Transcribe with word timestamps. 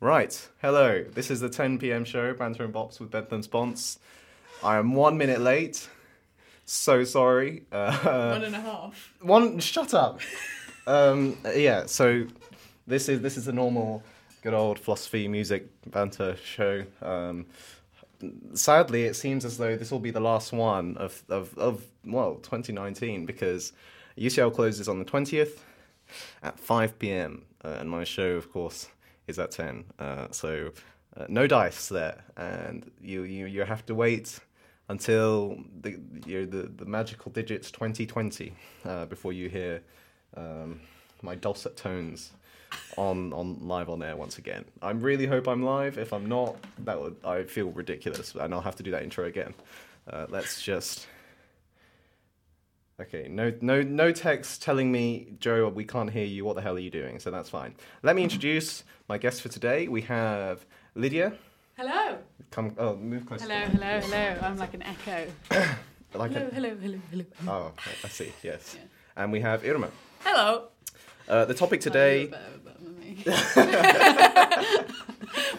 Right, 0.00 0.48
hello. 0.60 1.04
This 1.04 1.30
is 1.30 1.40
the 1.40 1.48
10 1.48 1.78
p.m. 1.78 2.04
show, 2.04 2.34
Banter 2.34 2.64
and 2.64 2.74
Bops 2.74 3.00
with 3.00 3.10
Bentham 3.10 3.42
Spons. 3.42 3.98
I 4.62 4.76
am 4.76 4.92
one 4.94 5.16
minute 5.16 5.40
late. 5.40 5.88
So 6.66 7.04
sorry. 7.04 7.62
Uh, 7.72 7.96
One 8.32 8.44
and 8.44 8.54
a 8.54 8.60
half. 8.60 9.12
one, 9.20 9.58
shut 9.60 9.94
up. 9.94 10.20
um, 10.86 11.36
yeah, 11.54 11.86
so 11.86 12.26
this 12.86 13.08
is 13.08 13.20
this 13.20 13.36
is 13.36 13.44
the 13.46 13.52
normal, 13.52 14.02
good 14.42 14.52
old 14.54 14.78
philosophy 14.78 15.28
music 15.28 15.68
banter 15.90 16.36
show. 16.44 16.84
Um, 17.00 17.46
sadly, 18.54 19.04
it 19.04 19.14
seems 19.14 19.44
as 19.44 19.58
though 19.58 19.76
this 19.76 19.90
will 19.92 20.00
be 20.00 20.10
the 20.10 20.20
last 20.20 20.52
one 20.52 20.96
of 20.96 21.22
of, 21.28 21.56
of 21.56 21.84
well 22.04 22.34
2019 22.42 23.24
because 23.26 23.72
UCL 24.18 24.52
closes 24.52 24.88
on 24.88 24.98
the 24.98 25.04
20th 25.04 25.58
at 26.42 26.58
5 26.58 26.98
p.m. 26.98 27.42
Uh, 27.64 27.76
and 27.80 27.88
my 27.88 28.02
show, 28.04 28.30
of 28.32 28.50
course, 28.52 28.88
is 29.26 29.38
at 29.38 29.50
10. 29.50 29.84
Uh, 29.98 30.26
so 30.30 30.72
uh, 31.16 31.26
no 31.28 31.46
dice 31.46 31.88
there, 31.88 32.24
and 32.36 32.90
you 33.00 33.22
you 33.22 33.46
you 33.46 33.64
have 33.64 33.84
to 33.86 33.94
wait 33.94 34.38
until 34.88 35.58
the 35.80 35.98
you 36.26 36.40
know, 36.40 36.46
the 36.46 36.68
the 36.68 36.84
magical 36.84 37.32
digits 37.32 37.70
2020 37.70 38.52
uh, 38.84 39.06
before 39.06 39.32
you 39.32 39.48
hear 39.48 39.82
um, 40.36 40.80
my 41.22 41.34
dulcet 41.34 41.76
tones 41.76 42.32
on 42.96 43.32
on 43.32 43.58
live 43.66 43.88
on 43.88 44.02
air 44.02 44.16
once 44.16 44.38
again. 44.38 44.64
I 44.82 44.90
really 44.90 45.26
hope 45.26 45.48
I'm 45.48 45.62
live. 45.62 45.98
If 45.98 46.12
I'm 46.12 46.26
not, 46.26 46.56
that 46.84 47.00
would 47.00 47.16
I 47.24 47.44
feel 47.44 47.70
ridiculous, 47.70 48.34
and 48.34 48.52
I'll 48.52 48.60
have 48.60 48.76
to 48.76 48.82
do 48.82 48.90
that 48.90 49.02
intro 49.02 49.24
again. 49.24 49.54
Uh, 50.10 50.26
let's 50.28 50.62
just. 50.62 51.06
Okay, 52.98 53.28
no, 53.28 53.52
no, 53.60 53.82
no 53.82 54.10
text 54.10 54.62
telling 54.62 54.90
me, 54.90 55.28
Joe, 55.38 55.68
we 55.68 55.84
can't 55.84 56.10
hear 56.10 56.24
you. 56.24 56.46
What 56.46 56.56
the 56.56 56.62
hell 56.62 56.76
are 56.76 56.78
you 56.78 56.90
doing? 56.90 57.18
So 57.20 57.30
that's 57.30 57.50
fine. 57.50 57.74
Let 58.02 58.16
me 58.16 58.22
introduce 58.22 58.84
my 59.06 59.18
guest 59.18 59.42
for 59.42 59.48
today. 59.50 59.86
We 59.86 60.00
have 60.02 60.64
Lydia. 60.94 61.34
Hello. 61.76 62.16
Come, 62.50 62.74
oh, 62.78 62.96
move 62.96 63.26
closer. 63.26 63.44
Hello, 63.44 63.66
hello, 63.66 64.00
hello. 64.00 64.38
I'm 64.40 64.56
like 64.56 64.72
an 64.74 64.82
echo. 64.82 65.26
Like 66.14 66.30
hello, 66.32 66.46
a- 66.46 66.54
hello, 66.54 66.76
hello, 66.80 66.98
hello. 67.10 67.24
oh, 67.46 67.72
I 68.02 68.08
see. 68.08 68.32
Yes. 68.42 68.74
Yeah. 68.78 68.84
And 69.22 69.30
we 69.32 69.40
have 69.40 69.62
Irma. 69.66 69.90
Hello. 70.20 70.68
Uh, 71.28 71.44
the 71.44 71.52
topic 71.52 71.82
today. 71.82 72.28
well, 73.26 73.34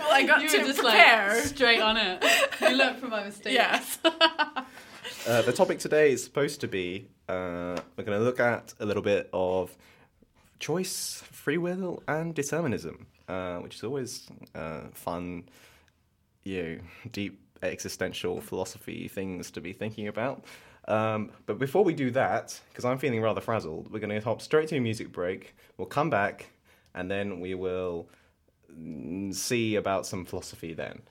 I 0.09 0.23
got 0.25 0.41
You 0.41 0.49
to 0.49 0.57
were 0.59 0.63
just 0.65 0.79
prepare. 0.79 1.35
like 1.35 1.43
straight 1.43 1.81
on 1.81 1.97
it. 1.97 2.25
You 2.61 2.69
learnt 2.75 2.99
from 2.99 3.11
my 3.11 3.25
mistakes. 3.25 3.53
yes. 3.53 3.99
Uh, 4.03 5.41
the 5.43 5.53
topic 5.53 5.77
today 5.77 6.11
is 6.13 6.23
supposed 6.23 6.59
to 6.61 6.67
be 6.67 7.07
uh, 7.29 7.77
we're 7.95 8.03
going 8.03 8.17
to 8.17 8.23
look 8.23 8.39
at 8.39 8.73
a 8.79 8.85
little 8.85 9.03
bit 9.03 9.29
of 9.33 9.75
choice, 10.59 11.23
free 11.31 11.57
will, 11.57 12.01
and 12.07 12.33
determinism, 12.33 13.07
uh, 13.27 13.57
which 13.57 13.75
is 13.75 13.83
always 13.83 14.27
uh, 14.55 14.81
fun, 14.93 15.43
you 16.43 16.63
know, 16.63 16.77
deep 17.11 17.41
existential 17.63 18.39
philosophy 18.41 19.07
things 19.07 19.51
to 19.51 19.61
be 19.61 19.73
thinking 19.73 20.07
about. 20.07 20.45
Um, 20.87 21.31
but 21.45 21.59
before 21.59 21.83
we 21.83 21.93
do 21.93 22.11
that, 22.11 22.59
because 22.69 22.85
I'm 22.85 22.97
feeling 22.97 23.21
rather 23.21 23.41
frazzled, 23.41 23.91
we're 23.91 23.99
going 23.99 24.17
to 24.17 24.21
hop 24.21 24.41
straight 24.41 24.69
to 24.69 24.77
a 24.77 24.79
music 24.79 25.11
break. 25.11 25.55
We'll 25.77 25.87
come 25.87 26.09
back, 26.09 26.47
and 26.95 27.11
then 27.11 27.41
we 27.41 27.55
will 27.55 28.07
mm, 28.71 29.35
see 29.35 29.75
about 29.75 30.05
some 30.05 30.23
philosophy 30.23 30.73
then. 30.73 31.01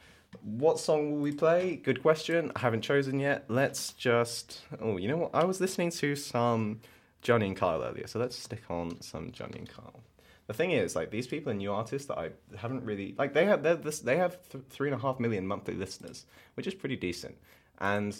What 0.42 0.79
song 0.79 1.12
will 1.12 1.20
we 1.20 1.33
play? 1.33 1.77
Good 1.77 2.03
question. 2.03 2.53
I 2.56 2.61
haven't 2.61 2.83
chosen 2.83 3.19
yet. 3.19 3.45
Let's 3.48 3.92
just. 3.92 4.62
Oh, 4.81 4.97
you 4.97 5.09
know 5.09 5.17
what? 5.17 5.31
I 5.34 5.45
was 5.45 5.61
listening 5.61 5.91
to 5.91 6.17
some 6.17 6.81
Johnny 7.23 7.47
and 7.47 7.56
Kyle 7.56 7.83
earlier, 7.83 8.06
so 8.06 8.19
let's 8.19 8.37
stick 8.37 8.62
on 8.70 9.01
some 9.01 9.33
Johnny 9.33 9.59
and 9.59 9.69
Kyle. 9.69 10.01
The 10.47 10.55
thing 10.55 10.70
is, 10.70 10.95
like 10.95 11.11
these 11.11 11.27
people 11.27 11.51
are 11.51 11.57
new 11.57 11.73
artists 11.73 12.07
that 12.09 12.19
I 12.19 12.31
haven't 12.57 12.84
really 12.84 13.14
like. 13.19 13.34
They 13.34 13.47
have 13.47 13.62
this, 13.62 13.98
they 14.01 14.17
have 14.17 14.39
th- 14.48 14.64
three 14.70 14.89
and 14.89 14.95
a 14.95 15.03
half 15.03 15.19
million 15.19 15.47
monthly 15.47 15.75
listeners, 15.75 16.25
which 16.55 16.69
is 16.69 16.75
pretty 16.75 16.95
decent, 16.97 17.37
and 17.79 18.17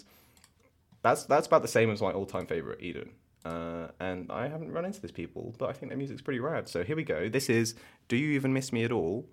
that's 1.03 1.23
that's 1.23 1.47
about 1.47 1.61
the 1.61 1.69
same 1.69 1.89
as 1.89 2.01
my 2.01 2.11
all-time 2.11 2.45
favorite 2.45 2.81
Eden. 2.81 3.11
Uh, 3.45 3.87
and 4.01 4.29
I 4.29 4.49
haven't 4.49 4.73
run 4.73 4.83
into 4.83 4.99
these 4.99 5.11
people, 5.11 5.55
but 5.57 5.69
I 5.69 5.73
think 5.73 5.89
their 5.89 5.97
music's 5.97 6.21
pretty 6.21 6.41
rad. 6.41 6.67
So 6.67 6.83
here 6.83 6.97
we 6.97 7.03
go. 7.03 7.29
This 7.29 7.49
is 7.49 7.75
"Do 8.09 8.17
You 8.17 8.31
Even 8.31 8.51
Miss 8.51 8.73
Me 8.73 8.83
at 8.83 8.91
All?" 8.91 9.29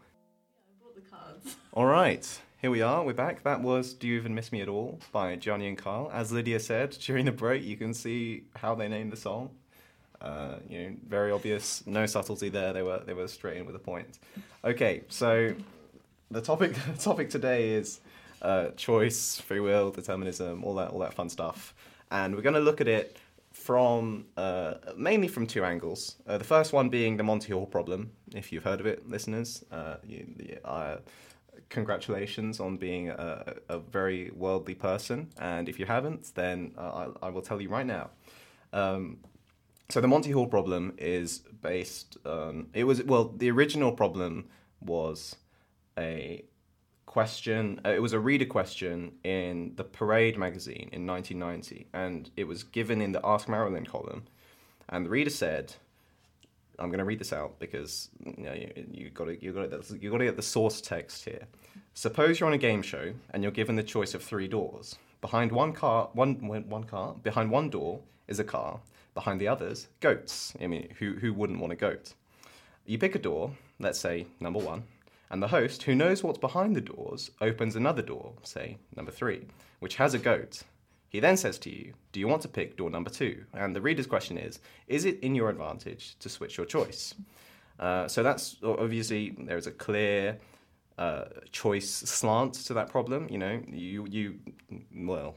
I 0.69 0.84
bought 0.84 0.95
the 0.95 1.01
cards. 1.01 1.56
All 1.72 1.87
right, 1.87 2.41
here 2.65 2.71
we 2.71 2.81
are. 2.81 3.05
We're 3.05 3.13
back. 3.13 3.43
That 3.43 3.61
was 3.61 3.93
"Do 3.93 4.09
You 4.09 4.17
Even 4.17 4.35
Miss 4.35 4.51
Me 4.51 4.63
at 4.63 4.69
All" 4.71 4.99
by 5.13 5.37
Johnny 5.37 5.69
and 5.69 5.77
Carl. 5.77 6.11
As 6.11 6.33
Lydia 6.33 6.59
said 6.59 6.93
during 6.93 7.27
the 7.27 7.31
break, 7.31 7.63
you 7.63 7.77
can 7.77 7.93
see 7.93 8.45
how 8.57 8.75
they 8.75 8.89
named 8.89 9.13
the 9.13 9.19
song. 9.19 9.51
Uh, 10.19 10.55
you 10.67 10.79
know, 10.79 10.97
very 11.07 11.31
obvious, 11.31 11.87
no 11.87 12.07
subtlety 12.07 12.49
there. 12.49 12.73
They 12.73 12.81
were 12.83 13.03
they 13.05 13.13
were 13.13 13.29
straight 13.29 13.59
in 13.59 13.67
with 13.67 13.77
a 13.77 13.79
point. 13.79 14.19
Okay, 14.65 15.03
so 15.11 15.55
the 16.31 16.41
topic 16.41 16.75
the 16.97 16.99
topic 16.99 17.29
today 17.29 17.69
is 17.69 18.01
uh, 18.41 18.69
choice, 18.79 19.39
free 19.39 19.61
will, 19.61 19.91
determinism, 19.91 20.65
all 20.65 20.77
that 20.77 20.89
all 20.89 21.01
that 21.01 21.13
fun 21.13 21.29
stuff, 21.29 21.75
and 22.11 22.35
we're 22.35 22.41
going 22.41 22.55
to 22.55 22.61
look 22.61 22.81
at 22.81 22.89
it 22.89 23.19
from 23.53 24.25
uh, 24.39 24.73
mainly 24.97 25.29
from 25.29 25.47
two 25.47 25.67
angles. 25.67 26.17
Uh, 26.27 26.39
the 26.39 26.45
first 26.45 26.73
one 26.73 26.89
being 26.89 27.19
the 27.19 27.25
Monty 27.25 27.53
Hall 27.53 27.67
problem, 27.67 28.11
if 28.35 28.53
you've 28.53 28.65
heard 28.65 28.81
of 28.81 28.87
it, 28.87 29.07
listeners. 29.07 29.63
Uh, 29.71 29.97
you, 30.03 30.27
you- 30.39 30.59
uh, 30.65 30.97
congratulations 31.69 32.60
on 32.60 32.76
being 32.76 33.09
a, 33.10 33.54
a 33.69 33.78
very 33.78 34.31
worldly 34.34 34.75
person, 34.75 35.31
and 35.38 35.69
if 35.69 35.78
you 35.78 35.87
haven't, 35.87 36.34
then 36.34 36.72
uh, 36.78 37.09
I, 37.22 37.26
I 37.26 37.31
will 37.31 37.42
tell 37.42 37.60
you 37.60 37.69
right 37.69 37.87
now. 37.87 38.10
Um, 38.72 39.19
so 39.88 40.00
the 40.00 40.09
Monty 40.09 40.31
Hall 40.31 40.47
problem 40.47 40.94
is 40.98 41.41
based 41.62 42.16
on 42.25 42.69
it 42.72 42.84
was 42.84 43.03
well 43.04 43.28
the 43.37 43.50
original 43.50 43.92
problem 43.92 44.47
was 44.81 45.37
a 45.98 46.44
question 47.06 47.81
uh, 47.84 47.91
it 47.91 48.03
was 48.03 48.12
a 48.12 48.19
reader 48.19 48.47
question 48.47 49.12
in 49.22 49.72
the 49.76 49.84
Parade 49.84 50.36
magazine 50.36 50.88
in 50.91 51.06
1990 51.06 51.86
and 51.92 52.31
it 52.36 52.44
was 52.44 52.65
given 52.65 53.00
in 53.00 53.12
the 53.12 53.21
Ask 53.25 53.48
Marilyn 53.48 53.86
column. 53.86 54.25
And 54.88 55.06
the 55.06 55.10
reader 55.10 55.31
said 55.31 55.75
I'm 56.79 56.89
going 56.89 56.99
to 56.99 57.05
read 57.05 57.19
this 57.19 57.33
out 57.33 57.59
because 57.59 58.11
you 58.25 58.45
know, 58.45 58.55
you, 58.91 59.11
got 59.11 59.27
to 59.27 59.43
you 59.43 59.53
got 59.53 59.71
to 59.71 59.99
you 59.99 60.11
got 60.11 60.19
to 60.19 60.25
get 60.25 60.37
the 60.37 60.43
source 60.43 60.81
text 60.81 61.25
here. 61.25 61.47
Suppose 61.95 62.41
you're 62.41 62.49
on 62.49 62.55
a 62.55 62.59
game 62.59 62.83
show 62.83 63.12
and 63.31 63.43
you're 63.43 63.53
given 63.53 63.77
the 63.77 63.83
choice 63.83 64.15
of 64.15 64.23
three 64.23 64.49
doors. 64.49 64.97
Behind 65.21 65.53
one 65.53 65.73
car, 65.73 66.11
one 66.13 66.34
one 66.69 66.84
car. 66.84 67.15
Behind 67.23 67.51
one 67.51 67.71
door 67.71 68.01
is 68.29 68.39
a 68.39 68.45
car. 68.45 68.81
Behind 69.15 69.41
the 69.41 69.49
others, 69.49 69.89
goats. 70.01 70.55
I 70.61 70.67
mean, 70.67 70.95
who 70.99 71.15
who 71.15 71.33
wouldn't 71.33 71.61
want 71.61 71.73
a 71.73 71.77
goat? 71.77 72.15
You 72.84 72.99
pick 72.99 73.15
a 73.15 73.19
door. 73.19 73.53
Let's 73.79 73.99
say 73.99 74.27
number 74.41 74.59
one, 74.59 74.84
and 75.31 75.43
the 75.43 75.49
host, 75.49 75.84
who 75.84 75.95
knows 75.95 76.23
what's 76.23 76.39
behind 76.39 76.77
the 76.77 76.81
doors, 76.81 77.31
opens 77.41 77.77
another 77.77 78.03
door. 78.03 78.33
Say 78.43 78.79
number 78.95 79.11
three, 79.11 79.47
which 79.81 79.97
has 79.97 80.15
a 80.15 80.19
goat. 80.19 80.63
He 81.15 81.21
then 81.21 81.37
says 81.37 81.61
to 81.61 81.71
you, 81.71 81.93
Do 82.11 82.19
you 82.19 82.27
want 82.27 82.43
to 82.43 82.49
pick 82.49 82.77
door 82.77 82.91
number 82.91 83.09
two? 83.09 83.45
And 83.53 83.77
the 83.77 83.81
reader's 83.81 84.09
question 84.09 84.37
is, 84.37 84.59
Is 84.89 85.05
it 85.05 85.21
in 85.21 85.37
your 85.37 85.49
advantage 85.49 86.17
to 86.19 86.29
switch 86.29 86.57
your 86.57 86.67
choice? 86.67 87.15
Uh, 87.79 88.09
so 88.09 88.25
that's 88.25 88.57
obviously 88.65 89.33
there's 89.39 89.69
a 89.69 89.71
clear 89.71 90.39
uh, 90.99 91.27
choice 91.53 91.89
slant 91.89 92.55
to 92.55 92.75
that 92.75 92.89
problem. 92.89 93.29
You 93.31 93.39
know, 93.39 93.63
you, 93.71 94.05
you, 94.11 94.41
well, 94.93 95.37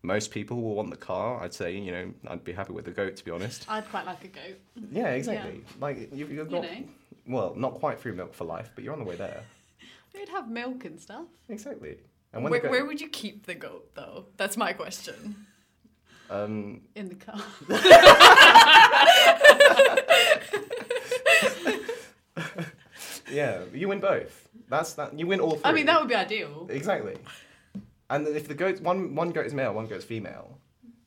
most 0.00 0.30
people 0.30 0.62
will 0.62 0.74
want 0.74 0.88
the 0.88 0.96
car. 0.96 1.38
I'd 1.42 1.52
say, 1.52 1.76
you 1.76 1.92
know, 1.92 2.14
I'd 2.28 2.42
be 2.42 2.54
happy 2.54 2.72
with 2.72 2.86
the 2.86 2.90
goat, 2.90 3.14
to 3.16 3.24
be 3.26 3.30
honest. 3.30 3.66
I'd 3.68 3.86
quite 3.90 4.06
like 4.06 4.24
a 4.24 4.28
goat. 4.28 4.58
Yeah, 4.90 5.08
exactly. 5.08 5.64
Like, 5.82 5.98
you've, 6.14 6.30
you've 6.32 6.50
You 6.50 6.60
got, 6.60 6.62
know. 6.62 6.84
well, 7.28 7.54
not 7.54 7.74
quite 7.74 8.00
free 8.00 8.12
milk 8.12 8.32
for 8.32 8.44
life, 8.44 8.70
but 8.74 8.82
you're 8.82 8.94
on 8.94 9.00
the 9.00 9.04
way 9.04 9.16
there. 9.16 9.42
We'd 10.14 10.30
have 10.30 10.48
milk 10.48 10.86
and 10.86 10.98
stuff. 10.98 11.26
Exactly. 11.50 11.98
And 12.34 12.42
when 12.42 12.50
Where, 12.50 12.60
the 12.60 12.68
where 12.68 12.84
would 12.84 13.00
you 13.00 13.08
keep 13.08 13.46
the 13.46 13.54
goat, 13.54 13.94
though? 13.94 14.26
That's 14.36 14.56
my 14.56 14.72
question. 14.72 15.46
um, 16.30 16.80
In 16.96 17.08
the 17.08 17.14
car. 17.14 17.40
yeah, 23.30 23.62
you 23.72 23.88
win 23.88 24.00
both. 24.00 24.48
That's 24.68 24.94
that. 24.94 25.18
You 25.18 25.26
win 25.26 25.40
all 25.40 25.52
three. 25.52 25.60
I 25.64 25.72
mean, 25.72 25.86
that 25.86 26.00
would 26.00 26.08
be 26.08 26.14
ideal. 26.14 26.66
Exactly. 26.70 27.16
And 28.10 28.26
if 28.28 28.48
the 28.48 28.54
goat 28.54 28.80
one 28.80 29.14
one 29.14 29.30
goat 29.30 29.46
is 29.46 29.54
male, 29.54 29.72
one 29.74 29.86
goat 29.86 29.98
is 29.98 30.04
female, 30.04 30.58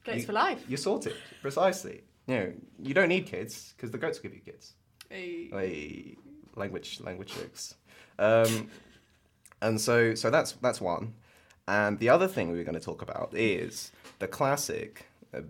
Goats 0.03 0.19
You- 0.19 0.25
for 0.25 0.33
life. 0.33 0.63
you're 0.67 0.77
sorted 0.77 1.15
precisely. 1.41 2.03
You 2.27 2.35
know, 2.35 2.53
you 2.79 2.93
don't 2.93 3.09
need 3.09 3.25
kids 3.25 3.73
because 3.75 3.91
the 3.91 3.97
goats 3.97 4.21
will 4.21 4.29
give 4.29 4.35
you 4.35 4.41
kids. 4.41 4.73
Hey. 5.09 5.47
Hey, 5.49 6.17
language 6.55 6.99
language 7.01 7.33
jokes. 7.35 7.75
Um, 8.19 8.69
and 9.61 9.79
so 9.79 10.15
so 10.15 10.29
that's 10.29 10.53
that's 10.53 10.81
one. 10.81 11.13
And 11.67 11.99
the 11.99 12.09
other 12.09 12.27
thing 12.27 12.51
we 12.51 12.57
were 12.57 12.63
going 12.63 12.75
to 12.75 12.79
talk 12.79 13.01
about 13.01 13.33
is 13.33 13.91
the 14.19 14.27
classic 14.27 15.05
uh, 15.33 15.41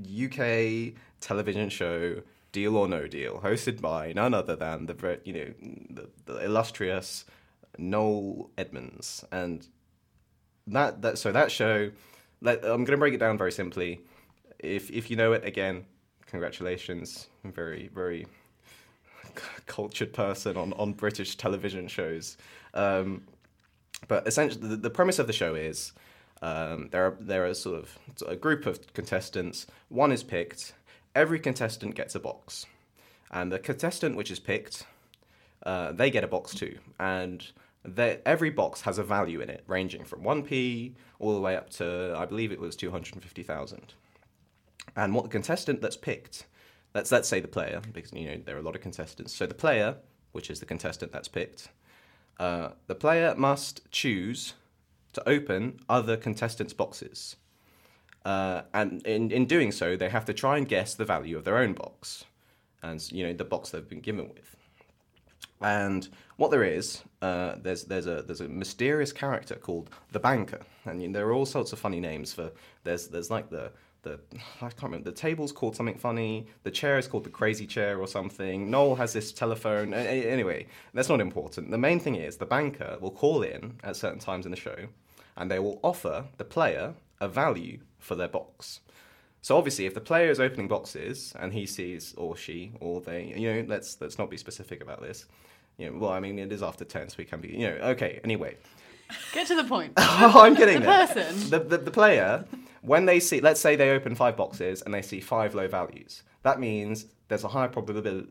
UK 0.00 0.94
television 1.20 1.68
show 1.68 2.22
Deal 2.52 2.76
or 2.76 2.88
No 2.88 3.06
Deal, 3.06 3.40
hosted 3.44 3.80
by 3.80 4.12
none 4.12 4.34
other 4.34 4.56
than 4.56 4.86
the 4.86 5.20
you 5.24 5.32
know 5.32 5.54
the, 5.90 6.10
the 6.26 6.44
illustrious 6.44 7.24
Noel 7.78 8.50
Edmonds, 8.58 9.24
and 9.30 9.66
that 10.66 11.02
that 11.02 11.18
so 11.18 11.32
that 11.32 11.50
show. 11.50 11.90
Let, 12.42 12.64
I'm 12.64 12.84
going 12.84 12.86
to 12.86 12.96
break 12.96 13.12
it 13.12 13.20
down 13.20 13.36
very 13.36 13.52
simply. 13.52 14.00
If 14.58 14.90
if 14.90 15.10
you 15.10 15.16
know 15.16 15.32
it 15.32 15.44
again, 15.44 15.84
congratulations. 16.26 17.28
Very 17.44 17.88
very 17.94 18.26
cultured 19.66 20.12
person 20.12 20.56
on, 20.56 20.72
on 20.74 20.92
British 20.92 21.36
television 21.36 21.88
shows. 21.88 22.36
Um, 22.74 23.22
but 24.08 24.26
essentially, 24.26 24.68
the, 24.68 24.76
the 24.76 24.90
premise 24.90 25.18
of 25.18 25.26
the 25.26 25.32
show 25.32 25.54
is 25.54 25.92
um, 26.42 26.88
there 26.90 27.06
are 27.06 27.16
there 27.20 27.46
are 27.46 27.54
sort 27.54 27.78
of 27.78 27.98
a 28.26 28.36
group 28.36 28.66
of 28.66 28.92
contestants. 28.94 29.66
One 29.88 30.12
is 30.12 30.22
picked. 30.22 30.74
Every 31.14 31.38
contestant 31.38 31.94
gets 31.94 32.14
a 32.14 32.20
box, 32.20 32.66
and 33.30 33.50
the 33.50 33.58
contestant 33.58 34.16
which 34.16 34.30
is 34.30 34.38
picked, 34.38 34.86
uh, 35.66 35.92
they 35.92 36.10
get 36.10 36.24
a 36.24 36.28
box 36.28 36.54
too, 36.54 36.78
and 36.98 37.44
every 38.24 38.50
box 38.50 38.82
has 38.82 38.98
a 38.98 39.02
value 39.02 39.40
in 39.40 39.50
it, 39.50 39.64
ranging 39.66 40.04
from 40.04 40.22
one 40.22 40.42
p 40.42 40.94
all 41.18 41.34
the 41.34 41.40
way 41.40 41.56
up 41.56 41.70
to 41.70 42.14
I 42.16 42.26
believe 42.26 42.52
it 42.52 42.60
was 42.60 42.76
two 42.76 42.90
hundred 42.90 43.14
and 43.14 43.22
fifty 43.22 43.42
thousand. 43.42 43.94
And 44.96 45.14
what 45.14 45.24
the 45.24 45.30
contestant 45.30 45.80
that's 45.82 45.96
picked, 45.96 46.46
let's 46.94 47.12
let's 47.12 47.28
say 47.28 47.40
the 47.40 47.48
player, 47.48 47.80
because 47.92 48.12
you 48.12 48.26
know 48.26 48.40
there 48.44 48.56
are 48.56 48.60
a 48.60 48.62
lot 48.62 48.74
of 48.74 48.82
contestants. 48.82 49.34
So 49.34 49.46
the 49.46 49.54
player, 49.54 49.96
which 50.32 50.50
is 50.50 50.60
the 50.60 50.66
contestant 50.66 51.12
that's 51.12 51.28
picked, 51.28 51.68
uh, 52.38 52.70
the 52.86 52.94
player 52.94 53.34
must 53.36 53.90
choose 53.90 54.54
to 55.12 55.28
open 55.28 55.80
other 55.88 56.16
contestants' 56.16 56.72
boxes. 56.72 57.36
Uh, 58.24 58.62
and 58.74 59.04
in, 59.06 59.30
in 59.30 59.46
doing 59.46 59.72
so, 59.72 59.96
they 59.96 60.10
have 60.10 60.26
to 60.26 60.34
try 60.34 60.58
and 60.58 60.68
guess 60.68 60.94
the 60.94 61.04
value 61.04 61.36
of 61.36 61.44
their 61.44 61.56
own 61.56 61.72
box, 61.72 62.24
and 62.82 63.10
you 63.12 63.26
know 63.26 63.32
the 63.32 63.44
box 63.44 63.70
they've 63.70 63.88
been 63.88 64.00
given 64.00 64.28
with. 64.28 64.56
And 65.62 66.08
what 66.36 66.50
there 66.50 66.64
is, 66.64 67.02
uh, 67.20 67.56
there's 67.62 67.84
there's 67.84 68.06
a 68.06 68.22
there's 68.22 68.40
a 68.40 68.48
mysterious 68.48 69.12
character 69.12 69.56
called 69.56 69.90
the 70.12 70.20
banker, 70.20 70.60
and 70.84 71.02
you 71.02 71.08
know, 71.08 71.18
there 71.18 71.28
are 71.28 71.32
all 71.32 71.46
sorts 71.46 71.72
of 71.72 71.78
funny 71.78 72.00
names 72.00 72.32
for. 72.32 72.50
There's 72.84 73.08
there's 73.08 73.30
like 73.30 73.50
the 73.50 73.72
the 74.02 74.18
I 74.60 74.68
can't 74.68 74.84
remember 74.84 75.10
the 75.10 75.16
table's 75.16 75.52
called 75.52 75.76
something 75.76 75.98
funny. 75.98 76.46
The 76.62 76.70
chair 76.70 76.98
is 76.98 77.06
called 77.06 77.24
the 77.24 77.30
crazy 77.30 77.66
chair 77.66 77.98
or 77.98 78.06
something. 78.06 78.70
Noel 78.70 78.96
has 78.96 79.12
this 79.12 79.32
telephone. 79.32 79.92
Anyway, 79.94 80.66
that's 80.94 81.08
not 81.08 81.20
important. 81.20 81.70
The 81.70 81.78
main 81.78 82.00
thing 82.00 82.14
is 82.16 82.36
the 82.36 82.46
banker 82.46 82.96
will 83.00 83.10
call 83.10 83.42
in 83.42 83.78
at 83.84 83.96
certain 83.96 84.18
times 84.18 84.44
in 84.46 84.50
the 84.50 84.56
show, 84.56 84.86
and 85.36 85.50
they 85.50 85.58
will 85.58 85.80
offer 85.82 86.24
the 86.38 86.44
player 86.44 86.94
a 87.20 87.28
value 87.28 87.80
for 87.98 88.14
their 88.14 88.28
box. 88.28 88.80
So 89.42 89.56
obviously, 89.56 89.86
if 89.86 89.94
the 89.94 90.00
player 90.00 90.30
is 90.30 90.38
opening 90.40 90.68
boxes 90.68 91.34
and 91.38 91.52
he 91.52 91.64
sees 91.66 92.14
or 92.16 92.36
she 92.36 92.72
or 92.80 93.00
they, 93.00 93.32
you 93.36 93.52
know, 93.52 93.64
let's 93.68 94.00
let's 94.00 94.18
not 94.18 94.30
be 94.30 94.36
specific 94.36 94.82
about 94.82 95.00
this. 95.00 95.26
You 95.78 95.90
know, 95.90 95.98
well, 95.98 96.10
I 96.12 96.20
mean, 96.20 96.38
it 96.38 96.52
is 96.52 96.62
after 96.62 96.84
ten, 96.84 97.08
so 97.08 97.14
we 97.18 97.24
can 97.24 97.40
be, 97.40 97.48
you 97.48 97.68
know, 97.68 97.76
okay. 97.92 98.20
Anyway, 98.22 98.56
Get 99.32 99.46
to 99.48 99.56
the 99.56 99.64
point. 99.64 99.94
oh, 99.96 100.40
I'm 100.42 100.54
getting 100.54 100.80
the 100.80 100.86
there. 100.86 101.06
person. 101.06 101.50
The, 101.50 101.58
the 101.58 101.78
the 101.78 101.90
player, 101.90 102.44
when 102.82 103.06
they 103.06 103.20
see, 103.20 103.40
let's 103.40 103.60
say 103.60 103.76
they 103.76 103.90
open 103.90 104.14
five 104.14 104.36
boxes 104.36 104.82
and 104.82 104.94
they 104.94 105.02
see 105.02 105.20
five 105.20 105.54
low 105.54 105.68
values. 105.68 106.22
That 106.42 106.60
means 106.60 107.06
there's 107.28 107.44
a 107.44 107.48
higher 107.48 107.68
probability 107.68 108.26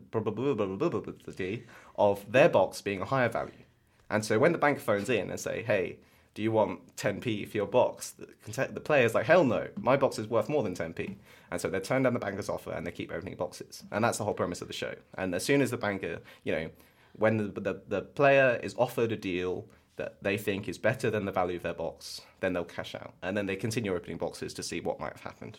of 1.96 2.32
their 2.32 2.48
box 2.48 2.80
being 2.80 3.00
a 3.00 3.04
higher 3.04 3.28
value. 3.28 3.64
And 4.10 4.24
so 4.24 4.38
when 4.38 4.52
the 4.52 4.58
bank 4.58 4.80
phones 4.80 5.08
in 5.08 5.30
and 5.30 5.38
say, 5.38 5.62
"Hey, 5.62 5.98
do 6.34 6.42
you 6.42 6.50
want 6.50 6.96
10p 6.96 7.48
for 7.48 7.56
your 7.56 7.66
box?" 7.66 8.10
The, 8.10 8.68
the 8.72 8.80
player's 8.80 9.14
like, 9.14 9.26
"Hell 9.26 9.44
no, 9.44 9.68
my 9.76 9.96
box 9.96 10.18
is 10.18 10.26
worth 10.26 10.48
more 10.48 10.64
than 10.64 10.74
10p." 10.74 11.16
And 11.50 11.60
so 11.60 11.68
they 11.68 11.80
turn 11.80 12.02
down 12.02 12.14
the 12.14 12.20
banker's 12.20 12.48
offer 12.48 12.72
and 12.72 12.86
they 12.86 12.90
keep 12.90 13.12
opening 13.12 13.36
boxes. 13.36 13.84
And 13.92 14.04
that's 14.04 14.18
the 14.18 14.24
whole 14.24 14.34
premise 14.34 14.62
of 14.62 14.68
the 14.68 14.74
show. 14.74 14.94
And 15.14 15.34
as 15.34 15.44
soon 15.44 15.62
as 15.62 15.70
the 15.70 15.76
banker, 15.76 16.20
you 16.44 16.52
know, 16.52 16.70
when 17.12 17.36
the, 17.36 17.60
the, 17.60 17.80
the 17.88 18.02
player 18.02 18.58
is 18.62 18.74
offered 18.78 19.12
a 19.12 19.16
deal 19.16 19.66
that 20.00 20.16
they 20.22 20.38
think 20.38 20.68
is 20.68 20.78
better 20.78 21.10
than 21.10 21.26
the 21.26 21.32
value 21.32 21.56
of 21.56 21.62
their 21.62 21.74
box, 21.74 22.22
then 22.40 22.54
they'll 22.54 22.64
cash 22.64 22.94
out. 22.94 23.12
And 23.22 23.36
then 23.36 23.46
they 23.46 23.56
continue 23.56 23.94
opening 23.94 24.16
boxes 24.16 24.54
to 24.54 24.62
see 24.62 24.80
what 24.80 24.98
might 24.98 25.12
have 25.12 25.22
happened. 25.22 25.58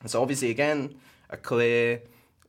And 0.00 0.10
so 0.10 0.22
obviously, 0.22 0.50
again, 0.50 0.94
a 1.28 1.36
clear 1.36 2.02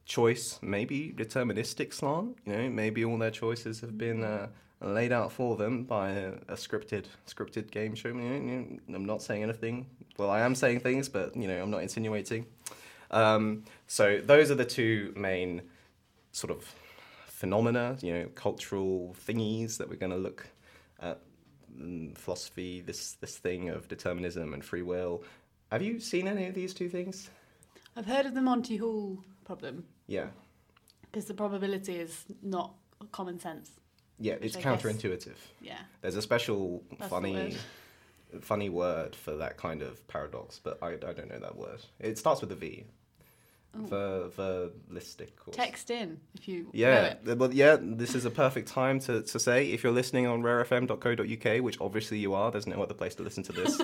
choice, 0.06 0.58
maybe 0.62 1.14
deterministic 1.16 1.94
slant. 1.94 2.38
You 2.46 2.54
know, 2.54 2.70
maybe 2.70 3.04
all 3.04 3.18
their 3.18 3.32
choices 3.32 3.82
have 3.82 3.98
been 3.98 4.24
uh, 4.24 4.48
laid 4.82 5.12
out 5.12 5.32
for 5.34 5.58
them 5.58 5.84
by 5.84 6.12
a, 6.12 6.30
a 6.48 6.56
scripted 6.56 7.06
scripted 7.28 7.72
game 7.72 7.94
show. 7.94 8.10
You 8.10 8.16
know, 8.16 8.96
I'm 8.96 9.06
not 9.06 9.22
saying 9.22 9.44
anything. 9.44 9.88
Well, 10.18 10.30
I 10.30 10.40
am 10.42 10.56
saying 10.56 10.80
things, 10.80 11.10
but 11.10 11.36
you 11.36 11.48
know, 11.50 11.62
I'm 11.62 11.72
not 11.72 11.84
insinuating. 11.84 12.46
Um, 13.12 13.66
so 13.88 14.20
those 14.24 14.50
are 14.50 14.56
the 14.56 14.66
two 14.66 15.14
main 15.16 15.62
sort 16.32 16.52
of 16.52 16.74
phenomena, 17.26 17.98
you 18.02 18.14
know, 18.14 18.26
cultural 18.34 19.16
thingies 19.28 19.78
that 19.78 19.90
we're 19.90 19.98
going 19.98 20.12
to 20.12 20.18
look 20.18 20.48
mm, 21.02 22.18
Philosophy, 22.18 22.82
this 22.82 23.14
this 23.14 23.38
thing 23.38 23.70
of 23.70 23.88
determinism 23.88 24.54
and 24.54 24.64
free 24.64 24.82
will. 24.82 25.24
Have 25.72 25.82
you 25.82 26.00
seen 26.00 26.28
any 26.28 26.46
of 26.48 26.54
these 26.54 26.74
two 26.74 26.90
things? 26.90 27.30
I've 27.98 28.06
heard 28.06 28.26
of 28.26 28.34
the 28.34 28.42
Monty 28.42 28.78
Hall 28.78 29.24
problem 29.46 29.86
Yeah, 30.08 30.28
because 31.02 31.26
the 31.26 31.34
probability 31.34 31.96
is 31.96 32.26
not 32.42 32.74
common 33.12 33.40
sense. 33.40 33.72
yeah, 34.20 34.36
it's 34.42 34.56
I 34.58 34.62
guess- 34.62 34.82
counterintuitive. 34.82 35.36
Yeah. 35.62 35.80
There's 36.02 36.16
a 36.18 36.22
special 36.22 36.84
That's 37.00 37.10
funny 37.10 37.34
word. 37.34 37.56
funny 38.44 38.70
word 38.70 39.16
for 39.16 39.36
that 39.38 39.58
kind 39.58 39.82
of 39.82 40.06
paradox, 40.08 40.60
but 40.64 40.78
I, 40.82 40.90
I 40.94 41.14
don't 41.14 41.30
know 41.30 41.40
that 41.40 41.56
word. 41.58 41.82
It 42.00 42.18
starts 42.18 42.42
with 42.42 42.52
a 42.52 42.56
V. 42.56 42.86
Ver, 43.76 44.30
verlistic. 44.30 45.32
Or 45.46 45.54
Text 45.54 45.92
in 45.92 46.20
if 46.34 46.48
you 46.48 46.64
know 46.64 46.70
Yeah, 46.74 47.16
well, 47.34 47.54
yeah. 47.54 47.78
This 47.80 48.16
is 48.16 48.26
a 48.26 48.32
perfect 48.32 48.68
time 48.70 49.00
to, 49.02 49.22
to 49.22 49.40
say 49.40 49.72
if 49.72 49.84
you're 49.84 49.94
listening 49.94 50.28
on 50.28 50.42
rarefm.co.uk, 50.42 51.64
which 51.64 51.80
obviously 51.82 52.18
you 52.18 52.34
are. 52.34 52.52
There's 52.52 52.68
no 52.68 52.82
other 52.82 52.94
place 52.94 53.16
to 53.16 53.24
listen 53.24 53.44
to 53.44 53.52
this. 53.52 53.82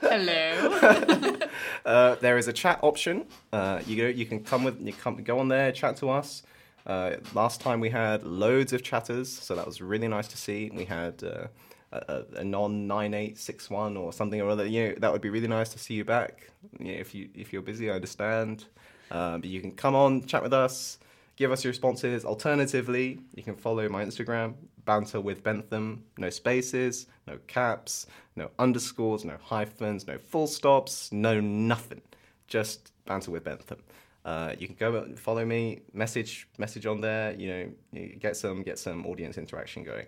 Hello. 0.00 1.38
uh, 1.84 2.14
there 2.16 2.38
is 2.38 2.48
a 2.48 2.52
chat 2.52 2.78
option. 2.82 3.26
Uh, 3.52 3.80
you 3.86 3.96
go, 3.96 4.06
you 4.06 4.26
can 4.26 4.42
come 4.44 4.64
with, 4.64 4.80
you 4.80 4.92
come 4.92 5.16
go 5.16 5.38
on 5.38 5.48
there, 5.48 5.72
chat 5.72 5.96
to 5.98 6.10
us. 6.10 6.42
Uh, 6.86 7.16
last 7.34 7.60
time 7.60 7.80
we 7.80 7.90
had 7.90 8.22
loads 8.22 8.72
of 8.72 8.82
chatters, 8.82 9.32
so 9.32 9.56
that 9.56 9.66
was 9.66 9.80
really 9.80 10.06
nice 10.06 10.28
to 10.28 10.36
see. 10.36 10.70
We 10.72 10.84
had 10.84 11.22
uh, 11.24 11.48
a, 11.92 12.24
a- 12.36 12.44
non 12.44 12.86
nine 12.86 13.14
eight 13.14 13.38
six 13.38 13.70
one 13.70 13.96
or 13.96 14.12
something 14.12 14.40
or 14.40 14.48
other. 14.50 14.66
You 14.66 14.88
know, 14.88 14.94
that 14.98 15.12
would 15.12 15.22
be 15.22 15.30
really 15.30 15.48
nice 15.48 15.70
to 15.70 15.78
see 15.78 15.94
you 15.94 16.04
back. 16.04 16.50
You 16.78 16.92
know, 16.92 16.98
if 16.98 17.14
you 17.14 17.28
if 17.34 17.52
you're 17.52 17.62
busy, 17.62 17.90
I 17.90 17.94
understand. 17.94 18.64
Um, 19.10 19.40
but 19.40 19.50
you 19.50 19.60
can 19.60 19.72
come 19.72 19.94
on, 19.94 20.26
chat 20.26 20.42
with 20.42 20.52
us, 20.52 20.98
give 21.36 21.52
us 21.52 21.62
your 21.62 21.70
responses. 21.70 22.24
Alternatively, 22.24 23.20
you 23.34 23.42
can 23.42 23.54
follow 23.54 23.88
my 23.88 24.04
Instagram, 24.04 24.54
banter 24.84 25.20
with 25.20 25.44
Bentham. 25.44 26.04
No 26.18 26.28
spaces, 26.30 27.06
no 27.26 27.38
caps, 27.46 28.06
no 28.34 28.50
underscores, 28.58 29.24
no 29.24 29.36
hyphens, 29.40 30.06
no 30.06 30.18
full 30.18 30.48
stops, 30.48 31.12
no 31.12 31.40
nothing. 31.40 32.02
Just 32.48 32.92
banter 33.06 33.30
with 33.30 33.44
Bentham. 33.44 33.78
Uh, 34.24 34.54
you 34.58 34.66
can 34.66 34.74
go 34.76 35.06
follow 35.14 35.44
me, 35.44 35.82
message 35.92 36.48
message 36.58 36.84
on 36.84 37.00
there. 37.00 37.32
You 37.34 37.72
know, 37.94 38.08
get 38.18 38.36
some 38.36 38.64
get 38.64 38.76
some 38.76 39.06
audience 39.06 39.38
interaction 39.38 39.84
going. 39.84 40.06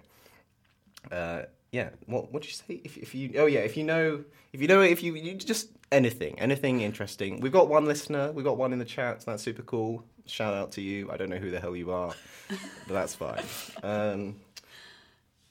Uh, 1.13 1.43
yeah. 1.73 1.91
What 2.07 2.33
what 2.33 2.43
did 2.43 2.49
you 2.49 2.55
say? 2.55 2.81
If, 2.85 2.97
if 2.97 3.15
you 3.15 3.33
oh 3.39 3.47
yeah, 3.47 3.61
if 3.61 3.77
you 3.77 3.85
know 3.85 4.25
if 4.53 4.61
you 4.61 4.69
know 4.69 4.81
if 4.81 5.03
you, 5.03 5.15
you 5.15 5.35
just 5.35 5.71
anything 5.93 6.39
anything 6.39 6.81
interesting. 6.81 7.41
We've 7.41 7.53
got 7.53 7.69
one 7.69 7.85
listener. 7.85 8.33
We've 8.33 8.45
got 8.45 8.57
one 8.57 8.73
in 8.73 8.79
the 8.79 8.85
chat. 8.85 9.23
So 9.23 9.31
that's 9.31 9.43
super 9.43 9.63
cool. 9.63 10.05
Shout 10.27 10.55
out 10.55 10.73
to 10.73 10.83
you. 10.83 11.11
I 11.11 11.17
don't 11.17 11.31
know 11.31 11.37
who 11.39 11.51
the 11.51 11.61
hell 11.61 11.75
you 11.75 11.91
are, 11.91 12.13
but 12.49 12.95
that's 12.95 13.15
fine. 13.15 13.43
Um, 13.83 14.37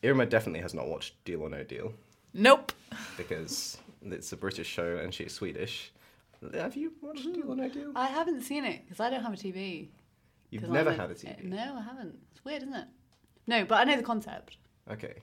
Irma 0.03 0.25
definitely 0.27 0.61
has 0.61 0.73
not 0.73 0.87
watched 0.87 1.23
Deal 1.25 1.41
or 1.41 1.49
No 1.49 1.63
Deal 1.63 1.93
Nope. 2.33 2.71
because 3.17 3.77
it's 4.03 4.31
a 4.31 4.37
British 4.37 4.67
show 4.67 4.97
and 4.97 5.13
she's 5.13 5.33
Swedish. 5.33 5.91
Have 6.53 6.75
you 6.75 6.93
watched 7.01 7.23
Deal 7.33 7.51
or 7.51 7.55
No 7.55 7.67
Deal? 7.69 7.91
I 7.95 8.05
haven't 8.07 8.41
seen 8.43 8.65
it 8.65 8.81
because 8.85 8.99
I 8.99 9.09
don't 9.09 9.23
have 9.23 9.33
a 9.33 9.37
TV. 9.37 9.87
You've 10.51 10.69
never 10.69 10.93
had 10.93 11.09
a 11.09 11.15
TV. 11.15 11.43
No, 11.43 11.75
I 11.77 11.81
haven't. 11.81 12.15
It's 12.31 12.45
weird, 12.45 12.61
isn't 12.61 12.75
it? 12.75 12.87
No, 13.47 13.65
but 13.65 13.75
I 13.79 13.83
know 13.83 13.97
the 13.97 14.03
concept. 14.03 14.57
Okay. 14.89 15.15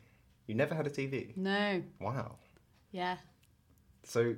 You 0.47 0.55
never 0.55 0.75
had 0.75 0.87
a 0.87 0.91
TV? 0.91 1.37
No. 1.37 1.83
Wow. 2.01 2.37
Yeah. 2.93 3.17
So. 4.03 4.35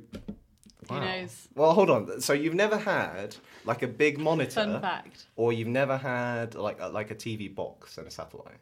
Who 0.89 1.01
knows? 1.01 1.49
Well, 1.57 1.73
hold 1.73 1.91
on. 1.91 2.21
So 2.21 2.33
you've 2.33 2.55
never 2.55 2.79
had 2.79 3.35
like 3.65 3.83
a 3.83 3.89
big 3.89 4.19
monitor, 4.19 4.51
Fun 4.63 4.81
fact. 4.81 5.27
or 5.35 5.53
you've 5.53 5.67
never 5.69 5.97
had 5.97 6.55
like 6.55 6.79
a, 6.81 6.87
like 6.89 7.11
a 7.11 7.15
TV 7.17 7.53
box 7.53 7.99
and 7.99 8.07
a 8.07 8.11
satellite. 8.11 8.59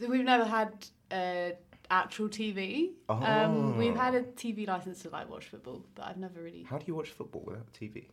So 0.00 0.08
we've 0.08 0.24
never 0.24 0.44
had 0.44 0.72
uh, 1.12 1.50
actual 1.90 2.28
TV. 2.28 2.90
Um, 3.08 3.76
we've 3.78 3.94
Oh. 3.94 3.98
had 4.00 4.14
a 4.16 4.22
TV 4.22 4.66
license 4.66 5.02
to 5.02 5.10
like 5.10 5.30
watch 5.30 5.46
football, 5.46 5.84
but 5.94 6.06
I've 6.06 6.16
never 6.16 6.42
really 6.42 6.64
How 6.64 6.78
do 6.78 6.84
you 6.88 6.94
watch 6.96 7.10
football 7.10 7.42
without 7.46 7.66
a 7.72 7.84
TV? 7.84 8.06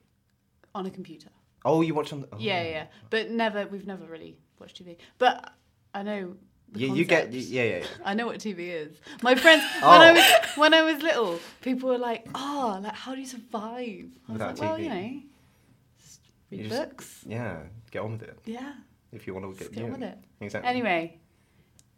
on 0.75 0.85
a 0.85 0.91
computer. 0.91 1.29
Oh, 1.65 1.81
you 1.81 1.93
watch 1.95 2.13
on. 2.13 2.21
The, 2.21 2.27
oh. 2.33 2.37
Yeah, 2.39 2.61
yeah. 2.63 2.85
But 3.09 3.31
never. 3.31 3.65
We've 3.67 3.87
never 3.87 4.05
really 4.05 4.37
watched 4.59 4.83
TV. 4.83 4.97
But 5.17 5.51
I 5.95 6.03
know. 6.03 6.35
You, 6.73 6.95
you 6.95 7.05
get 7.05 7.33
yeah 7.33 7.63
yeah. 7.63 7.77
yeah. 7.79 7.85
I 8.05 8.13
know 8.13 8.25
what 8.27 8.39
TV 8.39 8.59
is. 8.69 8.95
My 9.21 9.35
friends, 9.35 9.63
when 9.75 9.83
Oh. 9.83 9.89
I 9.89 10.11
was 10.13 10.23
when 10.55 10.73
I 10.73 10.81
was 10.83 11.01
little, 11.03 11.39
people 11.61 11.89
were 11.89 11.97
like, 11.97 12.27
"Oh, 12.33 12.79
like 12.81 12.93
how 12.95 13.13
do 13.13 13.19
you 13.21 13.27
survive?" 13.27 14.05
I 14.27 14.31
was 14.31 14.33
Without 14.33 14.59
like, 14.59 14.69
"Well, 14.69 14.79
you 14.79 14.89
know, 14.89 14.95
read 14.95 15.23
You 16.49 16.67
just- 16.69 16.81
books." 16.81 17.23
Yeah, 17.27 17.57
get 17.91 18.01
on 18.01 18.13
with 18.13 18.23
it 18.23 18.39
Yeah, 18.45 18.73
if 19.11 19.27
you 19.27 19.33
want 19.33 19.45
to 19.57 19.63
get, 19.63 19.73
get 19.73 19.83
on 19.85 19.91
with 19.91 20.03
it. 20.03 20.17
Exactly. 20.39 20.69
Anyway, 20.69 21.19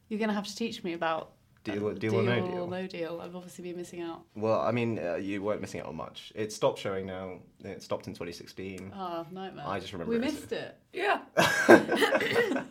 you're 0.10 0.20
gonna 0.20 0.34
have 0.34 0.48
to 0.48 0.56
teach 0.56 0.84
me 0.84 0.94
about 0.94 1.32
Deal, 1.64 1.88
uh, 1.88 1.94
deal 1.94 2.16
or 2.16 2.24
no 2.24 2.36
deal. 2.46 2.68
no 2.68 2.88
deal. 2.88 3.22
I've 3.24 3.36
obviously 3.38 3.64
been 3.64 3.78
missing 3.78 4.02
out. 4.02 4.24
Well, 4.36 4.60
I 4.60 4.72
mean, 4.72 5.00
uh, 5.00 5.16
you 5.16 5.42
weren't 5.42 5.62
missing 5.62 5.80
out 5.80 5.86
on 5.88 5.96
much. 5.96 6.34
It 6.36 6.52
stopped 6.52 6.78
showing 6.80 7.06
now. 7.06 7.40
It 7.64 7.82
stopped 7.82 8.08
in 8.08 8.14
2016. 8.14 8.92
Oh, 8.94 9.26
nightmare. 9.32 9.64
I 9.66 9.80
just 9.80 9.94
remember 9.94 10.10
we 10.12 10.18
it 10.18 10.22
missed 10.22 10.52
it. 10.52 10.76
Yeah. 10.92 11.22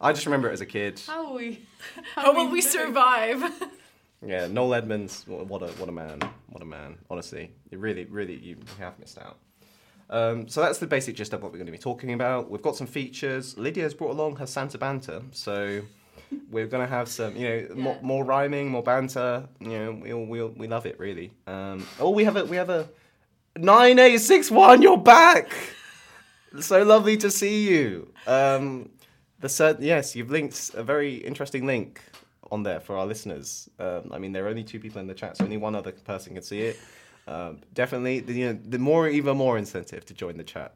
I 0.00 0.12
just 0.12 0.26
remember 0.26 0.48
it 0.48 0.52
as 0.52 0.60
a 0.60 0.66
kid. 0.66 1.00
How 1.06 1.26
will 1.26 1.34
we? 1.34 1.60
How 2.14 2.32
will 2.32 2.46
we 2.46 2.52
we 2.54 2.60
survive? 2.60 3.42
Yeah, 4.26 4.46
Noel 4.46 4.72
Edmonds, 4.72 5.24
what 5.26 5.60
a 5.60 5.66
what 5.72 5.90
a 5.90 5.92
man, 5.92 6.18
what 6.48 6.62
a 6.62 6.64
man. 6.64 6.96
Honestly, 7.10 7.50
you 7.70 7.76
really, 7.78 8.06
really, 8.06 8.34
you 8.36 8.56
have 8.78 8.98
missed 8.98 9.18
out. 9.18 9.36
Um, 10.08 10.48
so 10.48 10.62
that's 10.62 10.78
the 10.78 10.86
basic 10.86 11.14
gist 11.14 11.34
of 11.34 11.42
what 11.42 11.52
we're 11.52 11.58
going 11.58 11.66
to 11.66 11.72
be 11.72 11.76
talking 11.76 12.14
about. 12.14 12.48
We've 12.50 12.62
got 12.62 12.74
some 12.74 12.86
features. 12.86 13.58
Lydia's 13.58 13.92
brought 13.92 14.12
along 14.12 14.36
her 14.36 14.46
Santa 14.46 14.78
banter, 14.78 15.20
so 15.32 15.82
we're 16.50 16.66
going 16.66 16.86
to 16.86 16.90
have 16.90 17.06
some, 17.06 17.36
you 17.36 17.46
know, 17.48 17.74
more, 17.74 17.94
Yeah. 18.00 18.06
more 18.06 18.24
rhyming, 18.24 18.70
more 18.70 18.82
banter. 18.82 19.46
You 19.60 19.68
know, 19.68 19.92
we 19.92 20.14
all, 20.14 20.24
we 20.24 20.40
all, 20.40 20.54
we 20.56 20.68
love 20.68 20.86
it 20.86 20.98
really. 20.98 21.30
Um, 21.46 21.86
oh, 22.00 22.08
we 22.08 22.24
have 22.24 22.36
a 22.36 22.46
we 22.46 22.56
have 22.56 22.70
a 22.70 22.88
nine 23.58 23.98
eight 23.98 24.22
six 24.22 24.50
one. 24.50 24.80
You're 24.80 24.96
back. 24.96 25.52
so 26.60 26.82
lovely 26.82 27.18
to 27.18 27.30
see 27.30 27.68
you. 27.68 28.10
Um, 28.26 28.88
the 29.44 29.48
cert- 29.48 29.80
yes, 29.80 30.16
you've 30.16 30.30
linked 30.38 30.58
a 30.74 30.82
very 30.82 31.14
interesting 31.30 31.66
link 31.66 32.00
on 32.50 32.62
there 32.62 32.80
for 32.80 32.96
our 32.98 33.06
listeners. 33.12 33.68
Um, 33.78 34.04
I 34.14 34.18
mean, 34.18 34.32
there 34.32 34.44
are 34.46 34.48
only 34.54 34.64
two 34.64 34.80
people 34.84 35.00
in 35.00 35.06
the 35.06 35.14
chat, 35.22 35.36
so 35.36 35.44
only 35.44 35.56
one 35.68 35.74
other 35.74 35.92
person 35.92 36.34
can 36.34 36.42
see 36.42 36.60
it. 36.70 36.76
Um, 37.26 37.52
definitely, 37.72 38.20
the, 38.20 38.32
you 38.40 38.46
know, 38.48 38.58
the 38.74 38.78
more 38.78 39.08
even 39.08 39.36
more 39.36 39.56
incentive 39.58 40.02
to 40.06 40.14
join 40.14 40.36
the 40.36 40.44
chat. 40.54 40.70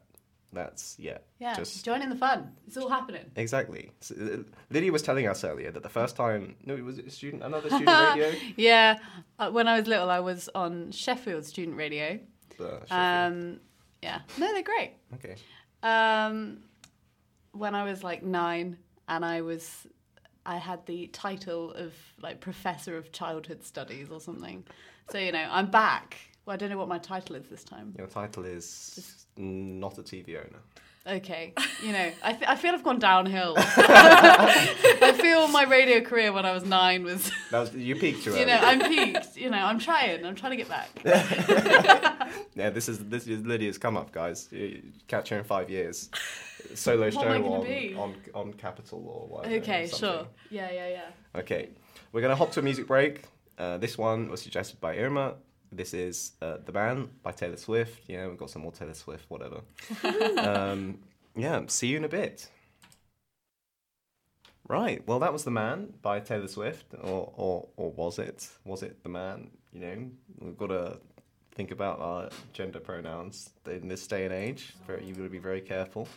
That's 0.51 0.95
yeah, 0.97 1.19
Yeah, 1.37 1.53
just 1.55 1.85
join 1.85 2.01
in 2.01 2.09
the 2.09 2.15
fun. 2.15 2.39
It's 2.67 2.75
all 2.77 2.89
happening. 2.89 3.25
exactly. 3.35 3.91
So, 4.01 4.15
uh, 4.15 4.37
Lydia 4.73 4.91
was 4.91 5.03
telling 5.03 5.27
us 5.27 5.43
earlier 5.43 5.69
that 5.71 5.83
the 5.83 5.89
first 5.99 6.15
time, 6.15 6.55
no, 6.65 6.73
it 6.75 6.83
was 6.83 6.97
a 6.97 7.09
student, 7.11 7.43
another 7.43 7.69
student 7.75 7.87
radio. 8.15 8.31
Yeah, 8.57 8.97
uh, 9.39 9.51
when 9.51 9.67
I 9.67 9.77
was 9.79 9.87
little, 9.87 10.09
I 10.09 10.21
was 10.31 10.49
on 10.55 10.91
Sheffield 10.91 11.45
Student 11.45 11.77
Radio. 11.77 12.19
Uh, 12.59 12.63
Sheffield. 12.63 12.91
Um, 12.91 13.59
yeah, 14.01 14.19
no, 14.39 14.45
they're 14.53 14.63
great. 14.73 14.91
okay. 15.17 15.35
Um, 15.83 16.59
when 17.51 17.75
I 17.75 17.83
was 17.83 18.03
like 18.03 18.23
nine, 18.23 18.77
and 19.07 19.25
I 19.25 19.41
was, 19.41 19.87
I 20.45 20.57
had 20.57 20.85
the 20.85 21.07
title 21.07 21.71
of 21.73 21.93
like 22.21 22.39
Professor 22.39 22.97
of 22.97 23.11
Childhood 23.11 23.63
Studies 23.63 24.09
or 24.11 24.19
something. 24.19 24.65
So 25.11 25.17
you 25.17 25.31
know, 25.31 25.47
I'm 25.49 25.69
back. 25.69 26.17
Well, 26.45 26.53
I 26.53 26.57
don't 26.57 26.69
know 26.69 26.77
what 26.77 26.87
my 26.87 26.99
title 26.99 27.35
is 27.35 27.47
this 27.47 27.63
time. 27.63 27.93
Your 27.97 28.07
title 28.07 28.45
is 28.45 29.25
not 29.37 29.97
a 29.97 30.03
TV 30.03 30.37
owner. 30.37 30.59
Okay, 31.09 31.53
you 31.83 31.91
know, 31.91 32.11
I, 32.21 32.33
th- 32.33 32.47
I 32.47 32.55
feel 32.55 32.73
I've 32.73 32.83
gone 32.83 32.99
downhill. 32.99 33.55
I 33.57 35.17
feel 35.19 35.47
my 35.47 35.63
radio 35.63 36.01
career 36.01 36.31
when 36.31 36.45
I 36.45 36.51
was 36.51 36.63
nine 36.63 37.03
was, 37.03 37.31
That 37.49 37.59
was, 37.59 37.73
you 37.73 37.95
peaked 37.95 38.23
too 38.23 38.29
early. 38.31 38.41
you 38.41 38.45
know, 38.45 38.57
I'm 38.61 38.79
peaked. 38.81 39.35
You 39.35 39.49
know, 39.49 39.57
I'm 39.57 39.79
trying. 39.79 40.23
I'm 40.23 40.35
trying 40.35 40.51
to 40.51 40.57
get 40.57 40.69
back. 40.69 40.89
yeah, 42.55 42.69
this 42.69 42.87
is 42.89 42.99
this 43.09 43.25
is 43.27 43.43
Lydia's 43.43 43.77
come 43.77 43.97
up, 43.97 44.11
guys. 44.11 44.49
Catch 45.07 45.29
her 45.29 45.39
in 45.39 45.43
five 45.43 45.69
years. 45.69 46.09
Solo 46.75 47.05
What 47.05 47.13
show 47.13 47.53
on, 47.53 47.63
be? 47.63 47.95
on 47.97 48.15
on 48.35 48.53
Capital 48.53 48.99
or 49.07 49.27
whatever. 49.37 49.55
Okay, 49.55 49.87
sure. 49.87 50.27
Yeah, 50.51 50.69
yeah, 50.71 50.89
yeah. 50.89 51.39
Okay, 51.39 51.69
we're 52.11 52.21
gonna 52.21 52.35
hop 52.35 52.51
to 52.51 52.59
a 52.59 52.63
music 52.63 52.85
break. 52.85 53.21
Uh, 53.57 53.77
this 53.77 53.97
one 53.97 54.29
was 54.29 54.41
suggested 54.41 54.79
by 54.79 54.97
Irma. 54.97 55.35
This 55.71 55.93
is 55.93 56.31
uh, 56.41 56.57
The 56.65 56.71
Man 56.71 57.09
by 57.21 57.31
Taylor 57.31 57.57
Swift. 57.57 58.03
Yeah, 58.07 58.27
we've 58.27 58.37
got 58.37 58.49
some 58.49 58.63
more 58.63 58.71
Taylor 58.71 58.93
Swift, 58.93 59.25
whatever. 59.29 59.61
um, 60.37 60.99
yeah, 61.35 61.61
see 61.67 61.87
you 61.87 61.97
in 61.97 62.03
a 62.03 62.09
bit. 62.09 62.49
Right, 64.67 65.05
well, 65.07 65.19
that 65.19 65.33
was 65.33 65.43
The 65.43 65.51
Man 65.51 65.93
by 66.01 66.19
Taylor 66.19 66.47
Swift, 66.47 66.93
or, 67.01 67.31
or, 67.35 67.67
or 67.75 67.91
was 67.91 68.19
it? 68.19 68.47
Was 68.65 68.83
it 68.83 69.03
The 69.03 69.09
Man? 69.09 69.51
You 69.71 69.79
know, 69.79 70.09
we've 70.39 70.57
got 70.57 70.67
to 70.67 70.99
think 71.53 71.71
about 71.71 71.99
our 71.99 72.29
gender 72.53 72.79
pronouns 72.79 73.51
in 73.65 73.87
this 73.87 74.07
day 74.07 74.25
and 74.25 74.33
age. 74.33 74.73
Very, 74.87 75.05
you've 75.05 75.17
got 75.17 75.23
to 75.23 75.29
be 75.29 75.39
very 75.39 75.61
careful. 75.61 76.07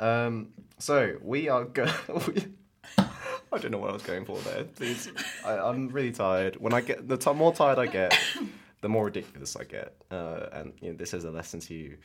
Um, 0.00 0.48
so, 0.78 1.16
we 1.22 1.48
are 1.48 1.64
going. 1.64 1.92
I 2.98 3.58
don't 3.58 3.70
know 3.70 3.78
what 3.78 3.90
I 3.90 3.92
was 3.92 4.02
going 4.02 4.24
for 4.24 4.38
there. 4.38 4.64
Please, 4.64 5.10
I, 5.44 5.58
I'm 5.58 5.88
really 5.88 6.12
tired. 6.12 6.56
When 6.56 6.74
I 6.74 6.80
get 6.80 7.08
the 7.08 7.16
t- 7.16 7.32
more 7.32 7.54
tired 7.54 7.78
I 7.78 7.86
get, 7.86 8.18
the 8.86 8.90
more 8.90 9.06
ridiculous 9.06 9.56
I 9.56 9.64
get. 9.64 9.96
Uh, 10.12 10.46
and 10.52 10.72
you 10.80 10.90
know, 10.90 10.96
this 10.96 11.12
is 11.12 11.24
a 11.24 11.30
lesson 11.32 11.58
to 11.58 11.74
you. 11.74 11.96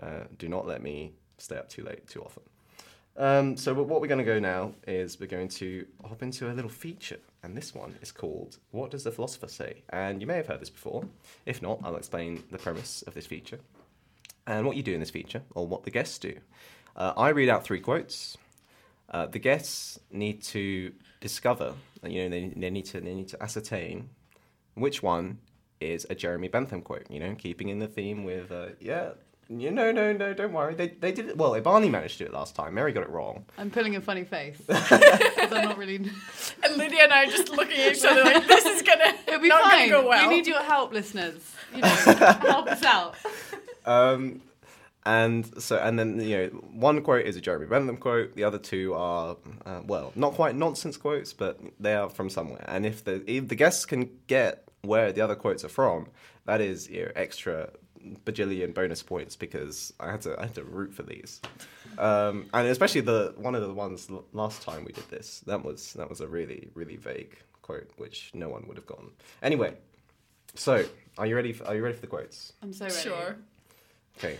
Uh, 0.00 0.22
do 0.38 0.48
not 0.48 0.68
let 0.68 0.80
me 0.80 1.14
stay 1.36 1.56
up 1.56 1.68
too 1.68 1.82
late 1.82 2.06
too 2.06 2.22
often. 2.22 2.44
Um, 3.16 3.56
so 3.56 3.74
what 3.74 4.00
we're 4.00 4.06
going 4.06 4.24
to 4.24 4.32
go 4.34 4.38
now 4.38 4.70
is 4.86 5.18
we're 5.18 5.26
going 5.26 5.48
to 5.62 5.84
hop 6.08 6.22
into 6.22 6.48
a 6.48 6.54
little 6.54 6.70
feature, 6.70 7.18
and 7.42 7.56
this 7.56 7.74
one 7.74 7.96
is 8.02 8.12
called 8.12 8.58
"What 8.70 8.92
Does 8.92 9.02
the 9.02 9.10
Philosopher 9.10 9.48
Say?" 9.48 9.82
And 9.88 10.20
you 10.20 10.28
may 10.28 10.36
have 10.36 10.46
heard 10.46 10.60
this 10.60 10.70
before. 10.70 11.06
If 11.44 11.60
not, 11.60 11.80
I'll 11.82 11.96
explain 11.96 12.44
the 12.52 12.58
premise 12.58 13.02
of 13.02 13.14
this 13.14 13.26
feature 13.26 13.58
and 14.46 14.64
what 14.64 14.76
you 14.76 14.84
do 14.84 14.94
in 14.94 15.00
this 15.00 15.10
feature, 15.10 15.42
or 15.56 15.66
what 15.66 15.82
the 15.82 15.90
guests 15.90 16.20
do. 16.20 16.34
Uh, 16.94 17.14
I 17.16 17.30
read 17.30 17.48
out 17.48 17.64
three 17.64 17.80
quotes. 17.80 18.38
Uh, 19.10 19.26
the 19.26 19.40
guests 19.40 19.98
need 20.12 20.40
to 20.54 20.92
discover, 21.20 21.74
you 22.06 22.22
know, 22.22 22.28
they, 22.28 22.52
they 22.54 22.70
need 22.70 22.84
to 22.84 23.00
they 23.00 23.14
need 23.16 23.26
to 23.26 23.42
ascertain 23.42 24.10
which 24.74 25.02
one 25.02 25.38
is 25.80 26.06
a 26.10 26.14
Jeremy 26.14 26.48
Bentham 26.48 26.82
quote. 26.82 27.06
You 27.10 27.20
know, 27.20 27.34
keeping 27.36 27.68
in 27.68 27.78
the 27.78 27.86
theme 27.86 28.24
with, 28.24 28.50
uh, 28.50 28.68
yeah, 28.80 29.10
you 29.48 29.70
know, 29.70 29.90
no, 29.90 30.12
no, 30.12 30.34
don't 30.34 30.52
worry. 30.52 30.74
They 30.74 30.88
they 30.88 31.10
did 31.10 31.28
it 31.28 31.36
well. 31.38 31.58
Barney 31.60 31.88
managed 31.88 32.18
to 32.18 32.24
do 32.24 32.30
it 32.30 32.34
last 32.34 32.54
time. 32.54 32.74
Mary 32.74 32.92
got 32.92 33.02
it 33.04 33.08
wrong. 33.08 33.46
I'm 33.56 33.70
pulling 33.70 33.96
a 33.96 34.00
funny 34.00 34.24
face 34.24 34.58
because 34.66 35.52
I'm 35.52 35.64
not 35.64 35.78
really. 35.78 35.96
and 36.62 36.76
Lydia 36.76 37.04
and 37.04 37.12
I 37.12 37.24
are 37.24 37.30
just 37.30 37.48
looking 37.48 37.78
at 37.80 37.96
each 37.96 38.04
other 38.04 38.24
like, 38.24 38.46
this 38.46 38.66
is 38.66 38.82
gonna 38.82 39.14
It'll 39.26 39.40
be 39.40 39.48
not 39.48 39.62
fine. 39.62 39.88
gonna 39.88 40.02
go 40.02 40.08
well. 40.08 40.28
We 40.28 40.36
need 40.36 40.46
your 40.46 40.62
help, 40.62 40.92
listeners. 40.92 41.54
You 41.74 41.80
know, 41.80 41.88
help 41.88 42.68
us 42.68 42.82
out. 42.84 43.14
Um, 43.86 44.42
and 45.06 45.62
so, 45.62 45.78
and 45.78 45.98
then 45.98 46.20
you 46.20 46.36
know, 46.36 46.46
one 46.74 47.00
quote 47.00 47.24
is 47.24 47.36
a 47.36 47.40
Jeremy 47.40 47.66
Bentham 47.66 47.96
quote. 47.96 48.36
The 48.36 48.44
other 48.44 48.58
two 48.58 48.92
are, 48.92 49.36
uh, 49.64 49.80
well, 49.86 50.12
not 50.14 50.34
quite 50.34 50.54
nonsense 50.54 50.98
quotes, 50.98 51.32
but 51.32 51.58
they 51.80 51.94
are 51.94 52.10
from 52.10 52.28
somewhere. 52.28 52.64
And 52.68 52.84
if 52.84 53.04
the 53.04 53.22
if 53.30 53.48
the 53.48 53.54
guests 53.54 53.86
can 53.86 54.10
get 54.26 54.67
where 54.82 55.12
the 55.12 55.20
other 55.20 55.34
quotes 55.34 55.64
are 55.64 55.68
from, 55.68 56.08
that 56.46 56.60
is 56.60 56.88
you 56.88 57.04
know, 57.04 57.12
extra 57.16 57.70
bajillion 58.24 58.72
bonus 58.72 59.02
points 59.02 59.36
because 59.36 59.92
I 59.98 60.10
had 60.10 60.20
to 60.22 60.38
I 60.38 60.44
had 60.44 60.54
to 60.54 60.64
root 60.64 60.94
for 60.94 61.02
these. 61.02 61.40
Um, 61.98 62.46
and 62.54 62.68
especially 62.68 63.00
the 63.00 63.34
one 63.36 63.54
of 63.54 63.62
the 63.62 63.74
ones 63.74 64.08
l- 64.10 64.24
last 64.32 64.62
time 64.62 64.84
we 64.84 64.92
did 64.92 65.08
this, 65.10 65.40
that 65.46 65.64
was 65.64 65.94
that 65.94 66.08
was 66.08 66.20
a 66.20 66.28
really 66.28 66.70
really 66.74 66.96
vague 66.96 67.36
quote 67.62 67.90
which 67.96 68.30
no 68.34 68.48
one 68.48 68.66
would 68.68 68.76
have 68.76 68.86
gotten. 68.86 69.10
Anyway, 69.42 69.74
so 70.54 70.84
are 71.18 71.26
you 71.26 71.34
ready? 71.34 71.52
For, 71.52 71.66
are 71.66 71.74
you 71.74 71.82
ready 71.82 71.94
for 71.94 72.00
the 72.00 72.06
quotes? 72.06 72.52
I'm 72.62 72.72
so 72.72 72.84
ready. 72.86 72.96
Sure. 72.96 73.36
Okay. 74.16 74.38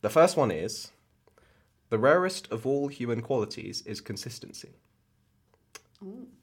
The 0.00 0.10
first 0.10 0.36
one 0.36 0.50
is 0.50 0.90
the 1.90 1.98
rarest 1.98 2.50
of 2.50 2.66
all 2.66 2.88
human 2.88 3.20
qualities 3.20 3.82
is 3.82 4.00
consistency. 4.00 4.70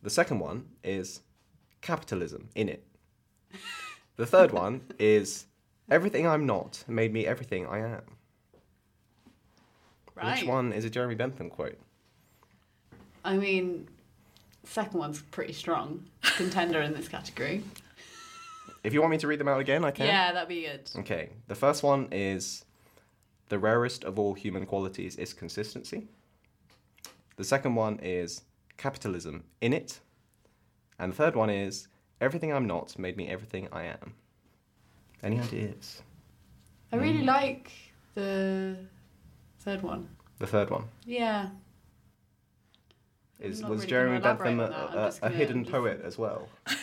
The 0.03 0.09
second 0.09 0.39
one 0.39 0.65
is 0.83 1.21
capitalism 1.81 2.49
in 2.55 2.67
it. 2.67 2.85
The 4.17 4.25
third 4.25 4.51
one 4.51 4.79
is 4.97 5.45
everything 5.89 6.25
I'm 6.25 6.45
not 6.45 6.85
made 6.87 7.11
me 7.11 7.27
everything 7.27 7.67
I 7.67 7.79
am. 7.79 8.01
Right. 10.15 10.39
Which 10.39 10.47
one 10.47 10.71
is 10.71 10.85
a 10.85 10.89
Jeremy 10.89 11.15
Bentham 11.15 11.49
quote? 11.49 11.77
I 13.25 13.35
mean, 13.35 13.89
second 14.63 14.99
one's 14.99 15.21
pretty 15.21 15.51
strong 15.51 16.05
contender 16.21 16.81
in 16.81 16.93
this 16.93 17.09
category. 17.09 17.63
If 18.83 18.93
you 18.93 19.01
want 19.01 19.11
me 19.11 19.17
to 19.17 19.27
read 19.27 19.39
them 19.39 19.47
out 19.47 19.59
again, 19.59 19.83
I 19.83 19.91
can. 19.91 20.05
Yeah, 20.05 20.31
that'd 20.31 20.47
be 20.47 20.61
good. 20.61 20.89
Okay. 20.99 21.31
The 21.47 21.55
first 21.55 21.83
one 21.83 22.07
is 22.11 22.63
the 23.49 23.59
rarest 23.59 24.03
of 24.03 24.17
all 24.17 24.33
human 24.33 24.65
qualities 24.65 25.15
is 25.17 25.33
consistency. 25.33 26.07
The 27.35 27.43
second 27.43 27.75
one 27.75 27.99
is 27.99 28.43
capitalism 28.77 29.43
in 29.59 29.73
it. 29.73 29.99
And 30.99 31.11
the 31.11 31.15
third 31.17 31.35
one 31.35 31.49
is 31.49 31.87
everything 32.21 32.53
I'm 32.53 32.67
not 32.67 32.97
made 32.97 33.17
me 33.17 33.27
everything 33.27 33.67
I 33.71 33.83
am. 33.83 34.13
Any 35.23 35.39
ideas? 35.39 36.01
I 36.91 36.97
really 36.97 37.21
mm. 37.21 37.25
like 37.25 37.71
the 38.13 38.77
third 39.59 39.81
one. 39.81 40.09
The 40.39 40.47
third 40.47 40.69
one 40.69 40.85
Yeah. 41.05 41.49
is 43.39 43.63
was 43.63 43.79
really 43.79 43.87
Jeremy 43.87 44.19
Bentham 44.19 44.59
a, 44.59 45.11
a, 45.21 45.25
a 45.25 45.29
hidden 45.29 45.63
just- 45.63 45.71
poet 45.71 46.01
as 46.03 46.17
well? 46.17 46.49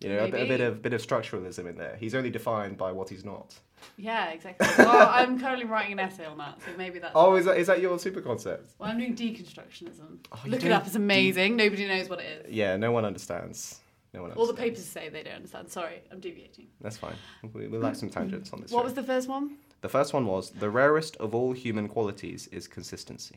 You 0.00 0.10
know, 0.10 0.24
a, 0.24 0.30
bit- 0.30 0.42
a 0.42 0.46
bit 0.46 0.60
of 0.60 0.82
bit 0.82 0.92
of 0.92 1.00
structuralism 1.00 1.66
in 1.66 1.78
there. 1.78 1.96
He's 1.98 2.14
only 2.14 2.28
defined 2.28 2.76
by 2.76 2.92
what 2.92 3.08
he's 3.08 3.24
not. 3.24 3.54
Yeah, 3.96 4.28
exactly. 4.28 4.68
well, 4.78 5.08
I'm 5.12 5.40
currently 5.40 5.64
writing 5.64 5.92
an 5.92 6.00
essay 6.00 6.26
on 6.26 6.36
that, 6.36 6.60
so 6.62 6.76
maybe 6.76 6.98
that's. 6.98 7.12
Oh, 7.14 7.36
is 7.36 7.46
that 7.46 7.56
is 7.56 7.66
that 7.68 7.80
your 7.80 7.98
super 7.98 8.20
concept? 8.20 8.74
Well, 8.78 8.90
I'm 8.90 8.98
doing 8.98 9.16
deconstructionism. 9.16 10.18
Oh, 10.32 10.40
Look 10.46 10.64
it 10.64 10.70
up; 10.70 10.86
it's 10.86 10.96
amazing. 10.96 11.56
Nobody 11.56 11.88
knows 11.88 12.10
what 12.10 12.20
it 12.20 12.46
is. 12.46 12.54
Yeah, 12.54 12.76
no 12.76 12.92
one 12.92 13.06
understands. 13.06 13.80
No 14.14 14.22
one 14.22 14.32
All 14.32 14.46
the 14.46 14.54
papers 14.54 14.84
say 14.84 15.08
they 15.08 15.22
don't 15.22 15.34
understand. 15.34 15.70
Sorry, 15.70 16.00
I'm 16.10 16.20
deviating. 16.20 16.68
That's 16.80 16.96
fine. 16.96 17.16
We, 17.52 17.68
we 17.68 17.78
like 17.78 17.94
some 17.96 18.08
tangents 18.08 18.52
on 18.52 18.60
this. 18.62 18.70
What 18.72 18.80
show. 18.80 18.84
was 18.84 18.94
the 18.94 19.02
first 19.02 19.28
one? 19.28 19.56
The 19.82 19.88
first 19.88 20.14
one 20.14 20.26
was 20.26 20.50
the 20.50 20.70
rarest 20.70 21.16
of 21.16 21.34
all 21.34 21.52
human 21.52 21.88
qualities 21.88 22.46
is 22.48 22.66
consistency. 22.66 23.36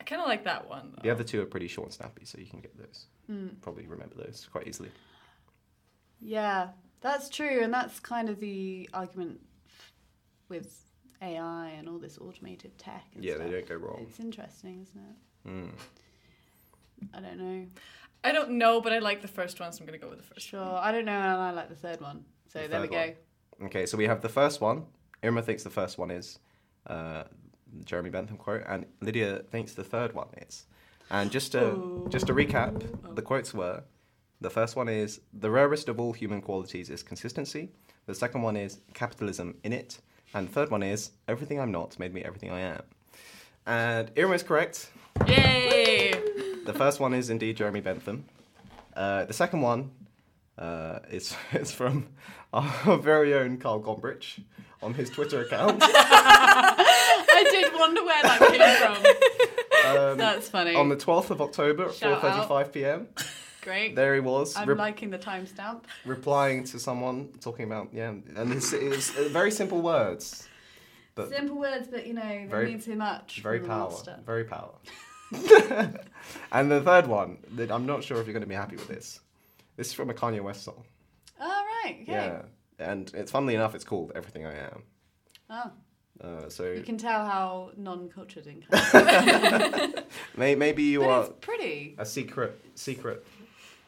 I 0.00 0.04
kind 0.04 0.20
of 0.22 0.28
like 0.28 0.44
that 0.44 0.68
one. 0.68 0.94
The 1.02 1.10
other 1.10 1.24
two 1.24 1.40
are 1.42 1.46
pretty 1.46 1.68
short 1.68 1.86
and 1.88 1.94
snappy, 1.94 2.24
so 2.24 2.38
you 2.38 2.46
can 2.46 2.60
get 2.60 2.76
those. 2.78 3.06
Hmm. 3.26 3.48
Probably 3.60 3.86
remember 3.86 4.14
those 4.16 4.48
quite 4.50 4.66
easily. 4.68 4.90
Yeah, 6.20 6.68
that's 7.00 7.28
true, 7.28 7.60
and 7.62 7.72
that's 7.72 7.98
kind 8.00 8.28
of 8.28 8.38
the 8.40 8.88
argument 8.94 9.40
with 10.48 10.84
AI 11.20 11.68
and 11.78 11.88
all 11.88 11.98
this 11.98 12.18
automated 12.18 12.76
tech. 12.78 13.04
And 13.14 13.24
Yeah, 13.24 13.34
stuff. 13.34 13.46
they 13.46 13.52
don't 13.52 13.68
go 13.68 13.74
wrong. 13.76 14.06
It's 14.08 14.20
interesting, 14.20 14.82
isn't 14.82 15.00
it? 15.00 15.48
Mm. 15.48 15.70
I 17.14 17.20
don't 17.20 17.38
know. 17.38 17.66
I 18.24 18.32
don't 18.32 18.52
know, 18.52 18.80
but 18.80 18.92
I 18.92 18.98
like 19.00 19.20
the 19.22 19.28
first 19.28 19.58
one, 19.60 19.72
so 19.72 19.80
I'm 19.80 19.86
gonna 19.86 19.98
go 19.98 20.08
with 20.08 20.18
the 20.18 20.24
first. 20.24 20.46
Sure, 20.46 20.60
I 20.80 20.92
don't 20.92 21.04
know, 21.04 21.12
and 21.12 21.40
I 21.40 21.50
like 21.50 21.68
the 21.68 21.74
third 21.74 22.00
one. 22.00 22.24
So 22.48 22.60
The 22.62 22.68
there 22.68 22.80
we 22.80 22.88
third 22.88 23.16
go. 23.60 23.66
Okay, 23.66 23.86
so 23.86 23.96
we 23.96 24.06
have 24.06 24.20
the 24.20 24.28
first 24.28 24.60
one. 24.60 24.84
Irma 25.22 25.42
thinks 25.42 25.62
the 25.62 25.70
first 25.70 25.98
one 25.98 26.10
is 26.10 26.38
uh, 26.86 27.24
Jeremy 27.84 28.10
Bentham 28.10 28.36
quote, 28.36 28.62
and 28.66 28.86
Lydia 29.00 29.42
thinks 29.50 29.74
the 29.74 29.84
third 29.84 30.12
one 30.14 30.28
is. 30.48 30.66
And 31.10 31.30
just 31.30 31.52
to 31.52 31.64
Ooh. 31.64 32.06
just 32.10 32.26
to 32.26 32.34
recap, 32.34 33.14
the 33.14 33.22
quotes 33.22 33.52
were: 33.52 33.82
the 34.40 34.50
first 34.50 34.76
one 34.76 34.88
is 34.88 35.20
the 35.32 35.50
rarest 35.50 35.88
of 35.88 36.00
all 36.00 36.12
human 36.12 36.40
qualities 36.40 36.90
is 36.90 37.02
consistency. 37.02 37.70
The 38.06 38.14
second 38.14 38.42
one 38.42 38.56
is 38.56 38.80
capitalism 38.94 39.54
in 39.62 39.72
it, 39.72 40.00
and 40.34 40.48
the 40.48 40.52
third 40.52 40.70
one 40.70 40.82
is 40.82 41.10
everything 41.28 41.60
I'm 41.60 41.72
not 41.72 41.98
made 41.98 42.14
me 42.14 42.22
everything 42.22 42.50
I 42.50 42.60
am. 42.60 42.82
And 43.66 44.10
Irma 44.16 44.34
is 44.34 44.42
correct. 44.42 44.90
Yay! 45.26 46.01
The 46.64 46.72
first 46.72 47.00
one 47.00 47.14
is 47.14 47.30
indeed 47.30 47.56
Jeremy 47.56 47.80
Bentham. 47.80 48.24
Uh, 48.94 49.24
the 49.24 49.32
second 49.32 49.60
one 49.62 49.90
uh, 50.58 51.00
is 51.10 51.34
is 51.52 51.72
from 51.72 52.08
our 52.52 52.98
very 52.98 53.34
own 53.34 53.58
Carl 53.58 53.80
Gombrich 53.82 54.40
on 54.82 54.94
his 54.94 55.10
Twitter 55.10 55.42
account. 55.42 55.82
I 55.84 57.44
did 57.50 57.72
wonder 57.78 58.04
where 58.04 58.22
that 58.22 58.38
came 58.40 58.76
from. 59.82 59.96
Um, 59.96 60.18
That's 60.18 60.48
funny. 60.48 60.74
on 60.76 60.88
the 60.88 60.96
12th 60.96 61.30
of 61.30 61.40
October 61.40 61.86
at 61.86 61.94
Shout 61.94 62.22
4:35 62.22 62.72
p.m. 62.72 63.08
Great. 63.62 63.94
There 63.94 64.14
he 64.14 64.20
was, 64.20 64.56
I'm 64.56 64.68
re- 64.68 64.74
liking 64.74 65.10
the 65.10 65.18
timestamp. 65.18 65.84
replying 66.04 66.64
to 66.64 66.78
someone 66.80 67.28
talking 67.40 67.64
about 67.64 67.88
yeah, 67.92 68.08
and 68.10 68.52
it's, 68.52 68.72
it's 68.72 69.16
uh, 69.16 69.28
very 69.30 69.50
simple 69.52 69.80
words, 69.80 70.48
but 71.14 71.28
Simple 71.30 71.58
words, 71.58 71.86
but 71.88 72.04
you 72.06 72.12
know, 72.14 72.22
they 72.22 72.46
Very- 72.48 72.66
mean 72.66 72.80
too 72.80 72.96
much. 72.96 73.40
very 73.40 73.60
the 73.60 73.68
power, 73.68 73.88
master. 73.90 74.18
very 74.26 74.44
power. 74.44 74.72
and 76.52 76.70
the 76.70 76.80
third 76.82 77.06
one, 77.06 77.38
that 77.52 77.70
I'm 77.70 77.86
not 77.86 78.04
sure 78.04 78.18
if 78.20 78.26
you're 78.26 78.32
going 78.34 78.42
to 78.42 78.48
be 78.48 78.54
happy 78.54 78.76
with 78.76 78.88
this. 78.88 79.20
This 79.76 79.88
is 79.88 79.92
from 79.94 80.10
a 80.10 80.14
Kanye 80.14 80.40
West 80.42 80.62
song. 80.64 80.84
Oh, 81.40 81.64
right. 81.84 81.98
Okay. 82.02 82.12
Yeah, 82.12 82.42
and 82.78 83.10
it's 83.14 83.30
funnily 83.32 83.54
enough, 83.54 83.74
it's 83.74 83.84
called 83.84 84.12
"Everything 84.14 84.46
I 84.46 84.54
Am." 84.56 84.82
Oh, 85.50 85.70
Uh, 86.22 86.48
so 86.48 86.70
you 86.72 86.82
can 86.82 86.98
tell 86.98 87.24
how 87.26 87.70
non-cultured 87.76 88.46
in 88.46 88.64
maybe 90.36 90.82
you 90.84 91.00
but 91.00 91.08
are 91.08 91.20
it's 91.24 91.32
pretty. 91.40 91.94
a 91.98 92.06
secret, 92.06 92.60
secret. 92.74 93.24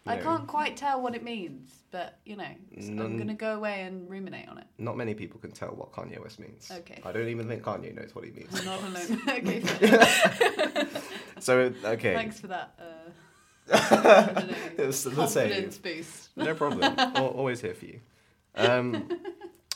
I 0.06 0.16
can't 0.18 0.46
quite 0.46 0.76
tell 0.76 1.00
what 1.00 1.14
it 1.14 1.22
means, 1.22 1.70
but 1.90 2.18
you 2.24 2.36
know, 2.36 2.44
I'm 2.76 3.16
gonna 3.16 3.34
go 3.34 3.56
away 3.56 3.82
and 3.82 4.08
ruminate 4.08 4.48
on 4.48 4.58
it. 4.58 4.66
Not 4.78 4.96
many 4.96 5.14
people 5.14 5.40
can 5.40 5.50
tell 5.50 5.70
what 5.70 5.92
Kanye 5.92 6.20
West 6.22 6.38
means. 6.38 6.70
Okay. 6.70 7.00
I 7.04 7.12
don't 7.12 7.28
even 7.28 7.48
think 7.48 7.62
Kanye 7.62 7.94
knows 7.94 8.14
what 8.14 8.24
he 8.24 8.30
means. 8.32 8.48
I'm 8.58 8.64
not 8.66 8.82
alone. 8.82 9.22
okay. 9.28 10.86
So 11.40 11.72
okay, 11.84 12.14
thanks 12.14 12.38
for 12.38 12.48
that. 12.48 12.78
Uh, 12.78 13.10
know, 13.68 14.54
It's 14.76 15.04
the 15.04 15.26
same. 15.26 15.70
boost. 15.82 16.36
No 16.36 16.54
problem. 16.54 16.94
Always 17.16 17.60
here 17.62 17.74
for 17.74 17.86
you. 17.86 18.00
Um, 18.56 19.08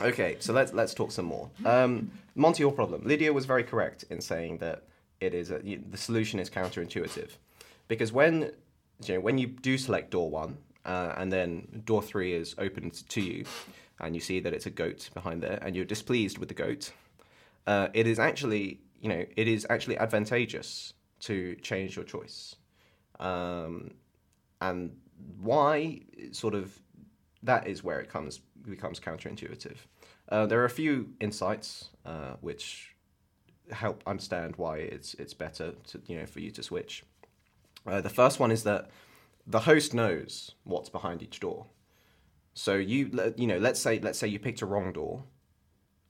okay, 0.01 0.37
so 0.41 0.53
let's 0.53 0.73
let's 0.73 0.93
talk 0.93 1.11
some 1.11 1.25
more. 1.25 1.51
Um, 1.65 2.11
Monty, 2.35 2.63
your 2.63 2.73
problem. 2.73 3.03
Lydia 3.05 3.33
was 3.33 3.47
very 3.47 3.65
correct 3.65 4.05
in 4.11 4.21
saying 4.21 4.59
that 4.59 4.85
it 5.21 5.35
is 5.35 5.51
a, 5.51 5.59
the 5.59 5.97
solution 5.97 6.39
is 6.39 6.51
counterintuitive, 6.51 7.31
because 7.89 8.13
when 8.13 8.53
you 9.05 9.14
know, 9.14 9.21
when 9.21 9.38
you 9.38 9.47
do 9.47 9.78
select 9.78 10.11
door 10.11 10.31
one 10.31 10.59
uh, 10.85 11.14
and 11.17 11.33
then 11.33 11.83
door 11.85 12.02
three 12.02 12.33
is 12.33 12.55
opened 12.59 13.09
to 13.09 13.21
you, 13.21 13.45
and 14.00 14.14
you 14.14 14.21
see 14.21 14.40
that 14.40 14.52
it's 14.52 14.67
a 14.67 14.71
goat 14.71 15.11
behind 15.14 15.43
there, 15.43 15.59
and 15.62 15.76
you're 15.76 15.85
displeased 15.85 16.38
with 16.38 16.49
the 16.49 16.55
goat, 16.55 16.93
uh, 17.67 17.88
it 17.95 18.07
is 18.07 18.19
actually 18.19 18.81
you 19.00 19.09
know 19.09 19.25
it 19.37 19.49
is 19.49 19.67
actually 19.71 19.99
advantageous 19.99 20.95
to 21.21 21.55
change 21.57 21.97
your 21.97 22.05
choice. 22.05 22.57
Um, 23.21 23.93
and 24.61 24.97
why 25.40 26.01
sort 26.33 26.55
of 26.55 26.79
that 27.42 27.66
is 27.66 27.83
where 27.85 28.01
it 28.01 28.09
comes 28.09 28.40
becomes 28.68 29.01
counterintuitive. 29.01 29.77
Uh, 30.29 30.46
there 30.46 30.61
are 30.61 30.66
a 30.66 30.70
few 30.70 31.14
insights 31.20 31.90
uh, 32.05 32.35
which 32.40 32.94
help 33.70 34.03
understand 34.07 34.57
why 34.57 34.79
it's 34.79 35.14
it's 35.14 35.35
better 35.35 35.73
to 35.87 36.01
you 36.07 36.18
know 36.18 36.27
for 36.27 36.40
you 36.40 36.51
to 36.51 36.62
switch. 36.62 37.05
Uh, 37.88 38.01
the 38.01 38.11
first 38.11 38.38
one 38.38 38.51
is 38.51 38.64
that 38.64 38.90
the 39.46 39.61
host 39.61 39.94
knows 39.94 40.55
what's 40.64 40.90
behind 40.90 41.22
each 41.22 41.40
door. 41.40 41.66
So 42.55 42.74
you 42.74 43.33
you 43.37 43.46
know 43.46 43.59
let's 43.59 43.81
say 43.81 43.98
let's 44.01 44.18
say 44.18 44.27
you 44.29 44.38
picked 44.38 44.62
a 44.62 44.66
wrong 44.66 44.92
door, 44.92 45.22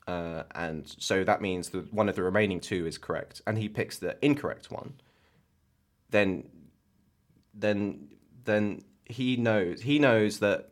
uh, 0.06 0.44
and 0.54 0.86
so 0.98 1.22
that 1.24 1.42
means 1.42 1.68
that 1.70 1.92
one 1.92 2.08
of 2.08 2.16
the 2.16 2.22
remaining 2.22 2.60
two 2.60 2.86
is 2.86 2.98
correct, 2.98 3.42
and 3.46 3.58
he 3.58 3.68
picks 3.68 3.98
the 3.98 4.16
incorrect 4.24 4.70
one. 4.70 4.94
Then 6.10 6.48
then 7.54 8.08
then 8.44 8.82
he 9.04 9.36
knows 9.36 9.82
he 9.82 9.98
knows 9.98 10.38
that 10.38 10.70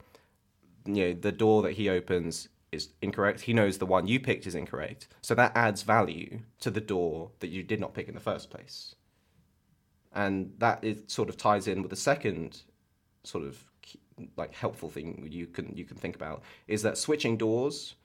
you 0.87 0.95
know 0.95 1.13
the 1.13 1.33
door 1.33 1.63
that 1.63 1.73
he 1.73 1.89
opens 1.89 2.49
is 2.73 2.89
incorrect. 3.03 3.43
He 3.43 3.53
knows 3.53 3.79
the 3.79 3.87
one 3.87 4.07
you 4.07 4.19
picked 4.19 4.47
is 4.47 4.55
incorrect. 4.55 5.09
So 5.23 5.35
that 5.35 5.53
adds 5.55 5.83
value 5.83 6.41
to 6.61 6.71
the 6.71 6.81
door 6.81 7.31
that 7.41 7.49
you 7.49 7.63
did 7.63 7.81
not 7.81 7.95
pick 7.95 8.09
in 8.09 8.15
the 8.15 8.21
first 8.21 8.51
place. 8.51 8.95
And 10.17 10.55
that 10.59 10.83
is 10.83 11.03
sort 11.09 11.29
of 11.29 11.37
ties 11.37 11.69
in 11.69 11.83
with 11.83 11.91
the 11.91 11.97
second 11.97 12.63
sort 13.23 13.45
of 13.45 13.63
like 14.37 14.55
helpful 14.55 14.89
thing 14.89 15.29
you 15.31 15.47
can 15.47 15.77
you 15.77 15.85
can 15.85 15.97
think 15.97 16.17
about 16.17 16.43
is 16.67 16.83
that 16.83 16.97
switching 16.97 17.37
doors 17.37 17.97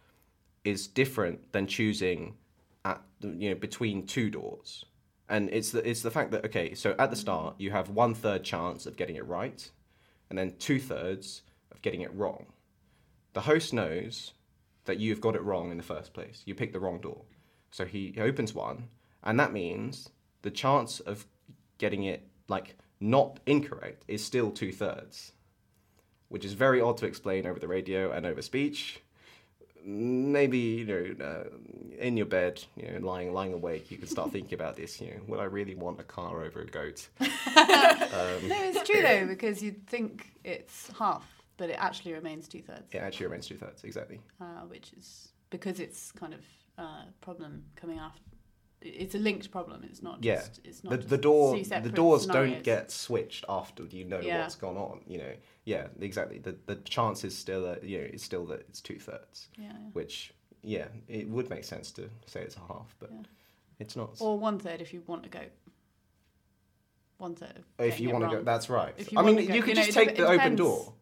is 0.65 0.87
different 0.87 1.53
than 1.53 1.65
choosing 1.65 2.35
at 2.83 3.01
you 3.21 3.49
know 3.49 3.55
between 3.55 4.05
two 4.05 4.29
doors. 4.29 4.85
And 5.29 5.49
it's 5.51 5.71
the 5.71 5.87
it's 5.89 6.01
the 6.01 6.11
fact 6.11 6.31
that 6.31 6.45
okay 6.45 6.73
so 6.73 6.95
at 6.99 7.09
the 7.11 7.15
start 7.15 7.55
you 7.57 7.71
have 7.71 7.89
one 7.89 8.13
third 8.13 8.43
chance 8.43 8.85
of 8.85 8.97
getting 8.97 9.15
it 9.15 9.25
right 9.25 9.71
and 10.29 10.37
then 10.37 10.55
two 10.59 10.79
thirds 10.79 11.43
of 11.71 11.81
getting 11.81 12.01
it 12.01 12.13
wrong. 12.13 12.47
The 13.31 13.41
host 13.41 13.73
knows 13.73 14.33
that 14.83 14.99
you've 14.99 15.21
got 15.21 15.35
it 15.35 15.43
wrong 15.43 15.71
in 15.71 15.77
the 15.77 15.83
first 15.83 16.13
place. 16.13 16.43
You 16.45 16.55
picked 16.55 16.73
the 16.73 16.79
wrong 16.81 16.99
door. 16.99 17.21
So 17.69 17.85
he 17.85 18.13
opens 18.19 18.53
one 18.53 18.89
and 19.23 19.39
that 19.39 19.53
means 19.53 20.09
the 20.41 20.51
chance 20.51 20.99
of 20.99 21.25
getting 21.81 22.03
it 22.03 22.21
like 22.47 22.77
not 23.01 23.39
incorrect 23.45 24.05
is 24.07 24.23
still 24.23 24.51
two 24.51 24.71
thirds 24.71 25.33
which 26.31 26.45
is 26.45 26.53
very 26.53 26.79
odd 26.79 26.95
to 26.95 27.05
explain 27.05 27.45
over 27.45 27.59
the 27.59 27.67
radio 27.67 28.11
and 28.13 28.25
over 28.25 28.41
speech. 28.41 29.01
Maybe 29.83 30.57
you 30.57 30.85
know 30.85 31.25
uh, 31.25 31.43
in 31.97 32.15
your 32.15 32.27
bed 32.27 32.63
you 32.77 32.89
know 32.89 33.05
lying 33.05 33.33
lying 33.33 33.51
awake 33.51 33.91
you 33.91 33.97
can 33.97 34.07
start 34.07 34.31
thinking 34.35 34.53
about 34.53 34.77
this 34.77 35.01
you 35.01 35.07
know 35.07 35.19
would 35.27 35.39
i 35.39 35.43
really 35.43 35.75
want 35.75 35.99
a 35.99 36.03
car 36.03 36.43
over 36.43 36.61
a 36.61 36.65
goat? 36.65 37.09
No, 38.53 38.57
it's 38.69 38.87
true 38.87 39.01
though 39.01 39.25
because 39.25 39.61
you'd 39.63 39.85
think 39.87 40.31
it's 40.43 40.89
half, 40.97 41.25
but 41.57 41.69
it 41.69 41.77
actually 41.79 42.13
remains 42.13 42.47
two 42.47 42.61
thirds, 42.61 42.87
it 42.91 42.99
actually 42.99 43.25
remains 43.25 43.47
two 43.47 43.57
thirds 43.57 43.83
exactly. 43.83 44.19
Uh, 44.39 44.63
which 44.67 44.93
is 44.97 45.29
because 45.49 45.79
it's 45.79 46.11
kind 46.11 46.33
of 46.33 46.41
uh, 46.77 47.03
problem 47.19 47.63
coming 47.75 47.99
after. 47.99 48.30
It's 48.83 49.13
a 49.13 49.19
linked 49.19 49.51
problem. 49.51 49.83
It's 49.83 50.01
not 50.01 50.23
yeah 50.23 50.37
just. 50.37 50.59
It's 50.63 50.83
not 50.83 50.91
the, 50.91 50.97
the 50.97 51.17
door 51.17 51.55
the 51.57 51.89
doors 51.89 52.23
scenarios. 52.23 52.53
don't 52.53 52.63
get 52.63 52.91
switched 52.91 53.45
after 53.47 53.83
you 53.85 54.05
know 54.05 54.19
Yeah. 54.19 54.41
what's 54.41 54.55
gone 54.55 54.75
on 54.77 55.01
you 55.07 55.19
know 55.19 55.33
yeah 55.65 55.87
exactly 55.99 56.39
the 56.39 56.55
the 56.65 56.75
chance 56.77 57.23
is 57.23 57.37
still 57.37 57.63
that 57.65 57.83
you 57.83 57.99
know 57.99 58.05
it's 58.11 58.23
still 58.23 58.45
that 58.47 58.61
it's 58.61 58.81
two 58.81 58.97
thirds 58.99 59.49
Yeah, 59.57 59.65
yeah. 59.67 59.73
which 59.93 60.33
yeah 60.63 60.87
it 61.07 61.27
would 61.29 61.49
make 61.49 61.63
sense 61.63 61.91
to 61.91 62.09
say 62.25 62.41
it's 62.41 62.55
a 62.55 62.59
half 62.73 62.95
but 62.99 63.11
Yeah. 63.11 63.21
it's 63.79 63.95
not 63.95 64.15
Or 64.19 64.39
one 64.39 64.57
third 64.59 64.81
if 64.81 64.93
you 64.93 65.03
want 65.05 65.23
to 65.23 65.29
go. 65.29 65.41
One 67.17 67.35
third. 67.35 67.63
Oh, 67.77 67.83
if 67.83 67.99
you 67.99 68.09
want 68.09 68.23
to 68.29 68.37
go 68.37 68.43
that's 68.43 68.67
right 68.69 68.93
If 68.97 69.11
you 69.11 69.19
i 69.19 69.21
mean 69.21 69.35
go- 69.35 69.53
you 69.53 69.61
could 69.61 69.69
you 69.69 69.75
know, 69.75 69.83
just 69.85 69.89
it 69.97 70.05
take 70.05 70.17
the 70.17 70.27
open 70.27 70.55
door 70.55 70.93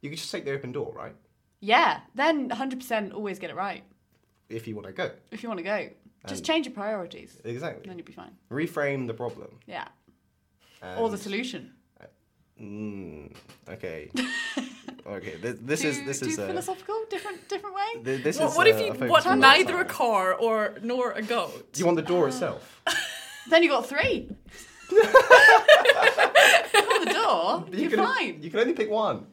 you 0.00 0.10
could 0.10 0.18
just 0.18 0.32
take 0.32 0.44
the 0.44 0.52
open 0.52 0.72
door 0.72 0.92
right 0.94 1.14
Yeah, 1.60 2.00
then 2.14 2.48
100% 2.50 3.14
always 3.14 3.38
get 3.38 3.50
it 3.50 3.56
right 3.56 3.84
if 4.48 4.66
you 4.66 4.74
want 4.74 4.86
to 4.88 4.92
go 4.92 5.10
if 5.30 5.42
you 5.42 5.48
want 5.48 5.58
to 5.58 5.64
go. 5.64 5.88
Just 6.26 6.44
change 6.44 6.66
your 6.66 6.74
priorities, 6.74 7.38
exactly 7.44 7.88
then 7.88 7.96
you'll 7.98 8.06
be 8.06 8.12
fine. 8.12 8.32
reframe 8.50 9.06
the 9.06 9.14
problem 9.14 9.58
Yeah. 9.66 9.86
or 10.98 11.08
the 11.08 11.14
and- 11.14 11.22
solution. 11.22 11.72
Mm, 12.60 13.32
okay. 13.68 14.10
okay. 15.06 15.36
This, 15.40 15.56
this 15.62 15.80
too, 15.82 15.88
is 15.88 16.04
this 16.04 16.18
too 16.20 16.26
is 16.26 16.38
a, 16.38 16.46
philosophical, 16.48 17.04
different 17.08 17.48
different 17.48 17.76
way. 17.76 18.02
th- 18.04 18.24
this 18.24 18.38
Well, 18.38 18.48
is 18.50 18.56
what 18.56 18.66
a- 18.66 18.70
if 18.70 18.80
you 18.80 18.92
focus 18.94 19.24
want 19.26 19.40
neither 19.40 19.78
a 19.78 19.84
car 19.84 20.34
or 20.34 20.74
nor 20.82 21.12
a 21.12 21.22
goat? 21.22 21.72
Do 21.72 21.78
you 21.78 21.86
want 21.86 21.96
the 21.96 22.02
door 22.14 22.26
itself? 22.28 22.82
Then 23.50 23.62
you 23.62 23.70
got 23.70 23.86
three. 23.88 24.28
Got 24.90 25.12
the 27.04 27.12
door. 27.14 27.64
You 27.72 27.80
You're 27.82 27.90
can, 27.90 27.98
fine. 28.04 28.42
You 28.42 28.50
can 28.50 28.60
only 28.60 28.74
pick 28.74 28.90
one. 28.90 29.26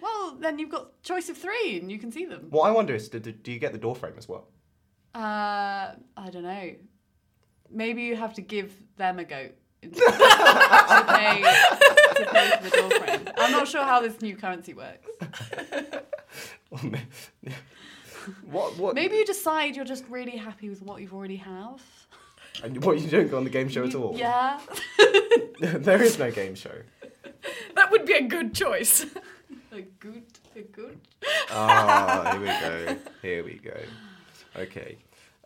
Well, 0.00 0.36
then 0.38 0.58
you've 0.58 0.68
got 0.70 1.02
choice 1.02 1.28
of 1.30 1.38
three, 1.38 1.78
and 1.80 1.90
you 1.90 1.98
can 1.98 2.12
see 2.12 2.26
them. 2.26 2.48
What 2.50 2.68
I 2.68 2.72
wonder 2.72 2.94
is, 2.94 3.08
do, 3.08 3.18
do 3.20 3.32
do 3.32 3.52
you 3.52 3.58
get 3.58 3.72
the 3.72 3.78
door 3.78 3.94
frame 3.94 4.14
as 4.18 4.28
well? 4.28 4.48
Uh, 5.14 5.94
I 6.16 6.30
don't 6.30 6.42
know. 6.42 6.74
Maybe 7.70 8.02
you 8.02 8.16
have 8.16 8.34
to 8.34 8.42
give 8.42 8.72
them 8.96 9.18
a 9.18 9.24
goat 9.24 9.52
to 9.82 9.88
pay 9.90 11.42
to 12.14 12.24
pay 12.30 12.50
for 12.56 12.62
the 12.62 12.70
door 12.70 12.90
frame. 12.90 13.28
I'm 13.36 13.52
not 13.52 13.68
sure 13.68 13.84
how 13.84 14.00
this 14.00 14.20
new 14.20 14.36
currency 14.36 14.74
works. 14.74 15.08
what 18.50 18.76
what? 18.78 18.94
Maybe 18.94 19.16
you 19.16 19.24
decide 19.24 19.76
you're 19.76 19.84
just 19.84 20.04
really 20.08 20.36
happy 20.36 20.68
with 20.68 20.82
what 20.82 21.00
you've 21.00 21.14
already 21.14 21.36
have. 21.36 21.82
And 22.62 22.84
what 22.84 23.00
you 23.00 23.08
don't 23.08 23.30
go 23.30 23.36
on 23.36 23.44
the 23.44 23.50
game 23.50 23.68
show 23.68 23.84
at 23.84 23.94
all? 23.94 24.16
Yeah. 24.16 24.60
there 25.60 26.02
is 26.02 26.18
no 26.18 26.30
game 26.30 26.54
show. 26.54 26.82
That 27.74 27.90
would 27.90 28.06
be 28.06 28.14
a 28.14 28.22
good 28.22 28.54
choice. 28.54 29.04
A 29.72 29.82
good, 29.98 30.22
a 30.54 30.62
good. 30.62 31.00
Ah, 31.50 32.30
here 32.32 32.40
we 32.40 32.46
go. 32.46 32.96
Here 33.22 33.44
we 33.44 33.54
go. 33.54 33.76
Okay. 34.56 34.96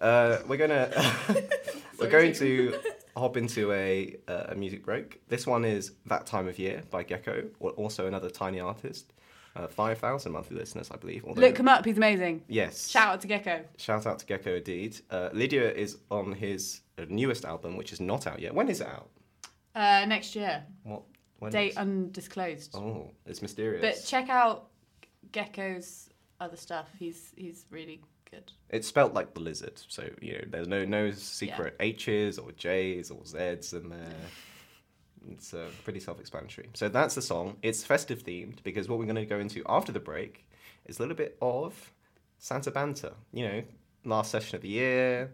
Uh, 0.01 0.39
we're 0.47 0.57
gonna 0.57 0.91
we're 1.99 2.11
going 2.11 2.33
to 2.35 2.79
hop 3.17 3.37
into 3.37 3.73
a 3.73 4.15
uh, 4.29 4.47
a 4.51 4.55
music 4.55 4.85
break. 4.85 5.21
This 5.29 5.47
one 5.47 5.65
is 5.65 5.93
"That 6.07 6.27
Time 6.27 6.47
of 6.49 6.59
Year" 6.59 6.83
by 6.91 7.03
Gecko, 7.03 7.49
or 7.59 7.71
also 7.73 8.07
another 8.07 8.31
tiny 8.31 8.61
artist. 8.61 9.13
Uh, 9.57 9.67
Five 9.67 9.99
thousand 9.99 10.33
monthly 10.33 10.57
listeners, 10.57 10.89
I 10.93 10.97
believe. 10.97 11.25
although- 11.25 11.41
Look 11.41 11.59
him 11.59 11.67
up. 11.67 11.85
He's 11.85 11.97
amazing. 11.97 12.45
Yes. 12.47 12.89
Shout 12.89 13.09
out 13.15 13.21
to 13.23 13.27
Gecko. 13.27 13.65
Shout 13.77 14.07
out 14.07 14.21
to 14.21 14.27
Gecko 14.27 14.57
indeed. 14.57 15.01
Uh, 15.11 15.31
Lydia 15.33 15.73
is 15.73 15.97
on 16.13 16.33
his 16.33 16.83
uh, 16.97 17.07
newest 17.09 17.45
album, 17.45 17.77
which 17.77 17.93
is 17.93 18.01
not 18.01 18.29
out 18.29 18.39
yet. 18.41 18.55
When 18.55 18.69
is 18.69 18.81
it 18.81 18.87
out? 18.87 19.09
Uh, 19.75 20.05
next 20.07 20.37
year. 20.37 20.63
What? 20.85 21.03
When 21.41 21.51
Date 21.51 21.73
is- 21.73 21.77
undisclosed. 21.77 22.77
Oh, 22.77 23.11
it's 23.27 23.43
mysterious. 23.43 23.81
But 23.81 24.07
check 24.07 24.29
out 24.29 24.69
Gecko's 25.33 26.09
other 26.41 26.57
stuff. 26.57 26.89
He's 26.97 27.33
he's 27.37 27.67
really 27.71 28.01
good. 28.31 28.53
It's 28.71 28.87
spelt 28.87 29.15
like 29.15 29.35
the 29.35 29.41
lizard, 29.41 29.81
so 29.89 30.09
you 30.21 30.35
know 30.35 30.45
there's 30.51 30.69
no 30.69 30.85
no 30.85 31.11
secret 31.11 31.77
H's 31.81 32.39
or 32.39 32.53
J's 32.53 33.11
or 33.11 33.25
Z's 33.25 33.73
in 33.73 33.89
there. 33.89 34.15
It's 35.31 35.53
uh, 35.53 35.69
pretty 35.85 36.01
self-explanatory. 36.01 36.71
So 36.75 36.89
that's 36.89 37.15
the 37.15 37.23
song. 37.23 37.57
It's 37.63 37.85
festive 37.85 38.23
themed 38.23 38.63
because 38.63 38.89
what 38.89 38.99
we're 38.99 39.05
going 39.05 39.17
to 39.17 39.27
go 39.27 39.39
into 39.39 39.63
after 39.69 39.93
the 39.93 40.01
break 40.01 40.47
is 40.87 40.99
a 40.99 41.03
little 41.03 41.17
bit 41.17 41.37
of 41.43 41.93
Santa 42.39 42.71
banter. 42.71 43.13
You 43.33 43.49
know, 43.49 43.63
last 44.05 44.31
session 44.31 44.57
of 44.57 44.63
the 44.63 44.69
year. 44.69 45.31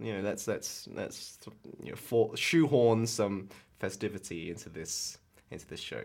You 0.00 0.14
know, 0.14 0.20
let's 0.20 0.46
let's 0.46 0.88
let's 0.92 1.38
you 1.82 1.90
know 1.90 1.96
for, 1.96 2.36
shoehorn 2.36 3.06
some 3.06 3.48
festivity 3.78 4.50
into 4.50 4.68
this 4.68 5.18
into 5.50 5.66
this 5.66 5.80
show. 5.80 6.02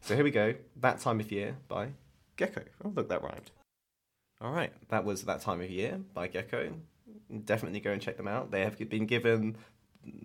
So 0.00 0.14
here 0.14 0.24
we 0.24 0.30
go. 0.30 0.54
That 0.80 1.00
time 1.00 1.20
of 1.20 1.30
year 1.32 1.56
by 1.68 1.88
Gecko. 2.36 2.62
Oh, 2.84 2.92
look, 2.94 3.08
that 3.08 3.22
rhymed. 3.22 3.50
All 4.42 4.50
right, 4.50 4.72
that 4.88 5.04
was 5.04 5.22
that 5.22 5.40
time 5.40 5.60
of 5.60 5.70
year 5.70 6.00
by 6.14 6.26
Gecko. 6.26 6.72
Definitely 7.44 7.80
go 7.80 7.92
and 7.92 8.02
check 8.02 8.16
them 8.16 8.26
out. 8.26 8.50
They 8.50 8.62
have 8.62 8.76
been 8.90 9.06
given, 9.06 9.56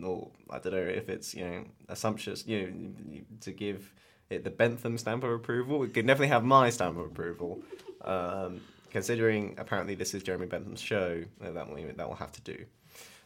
or 0.04 0.32
I 0.50 0.60
don't 0.60 0.74
know 0.74 0.80
if 0.80 1.08
it's 1.08 1.36
you 1.36 1.46
know 1.46 1.64
assumptuous, 1.88 2.46
you 2.48 2.72
know, 2.72 3.20
to 3.42 3.52
give 3.52 3.94
it 4.30 4.44
the 4.44 4.50
Bentham 4.50 4.98
stamp 4.98 5.24
of 5.24 5.32
approval. 5.32 5.84
It 5.84 5.94
could 5.94 6.08
definitely 6.08 6.30
have 6.30 6.44
my 6.44 6.70
stamp 6.70 6.98
of 6.98 7.06
approval. 7.06 7.62
Um, 8.02 8.62
considering 8.90 9.56
apparently 9.58 9.96
this 9.96 10.14
is 10.14 10.24
Jeremy 10.24 10.48
Bentham's 10.48 10.82
show, 10.82 11.24
that 11.40 11.70
will 11.70 11.94
that 11.96 12.08
will 12.08 12.16
have 12.16 12.32
to 12.32 12.42
do. 12.42 12.66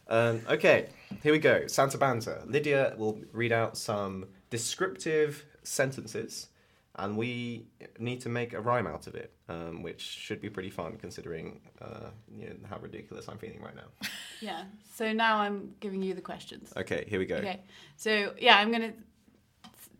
Um, 0.08 0.42
okay, 0.48 0.88
here 1.22 1.32
we 1.32 1.38
go. 1.38 1.66
Santa 1.66 1.96
Banter. 1.96 2.42
Lydia 2.46 2.94
will 2.98 3.18
read 3.32 3.52
out 3.52 3.78
some 3.78 4.26
descriptive 4.50 5.44
sentences, 5.62 6.48
and 6.96 7.16
we 7.16 7.66
need 7.98 8.20
to 8.20 8.28
make 8.28 8.52
a 8.52 8.60
rhyme 8.60 8.86
out 8.86 9.06
of 9.06 9.14
it, 9.14 9.32
um, 9.48 9.82
which 9.82 10.00
should 10.00 10.40
be 10.40 10.50
pretty 10.50 10.70
fun 10.70 10.96
considering 10.98 11.60
uh, 11.80 12.10
you 12.36 12.48
know, 12.48 12.54
how 12.68 12.78
ridiculous 12.78 13.28
I'm 13.28 13.38
feeling 13.38 13.60
right 13.62 13.74
now. 13.76 14.08
Yeah. 14.40 14.64
So 14.96 15.12
now 15.12 15.36
I'm 15.38 15.72
giving 15.78 16.02
you 16.02 16.14
the 16.14 16.20
questions. 16.20 16.72
Okay, 16.76 17.04
here 17.06 17.20
we 17.20 17.26
go. 17.26 17.36
Okay. 17.36 17.60
So 17.96 18.34
yeah, 18.40 18.56
I'm 18.58 18.72
gonna 18.72 18.92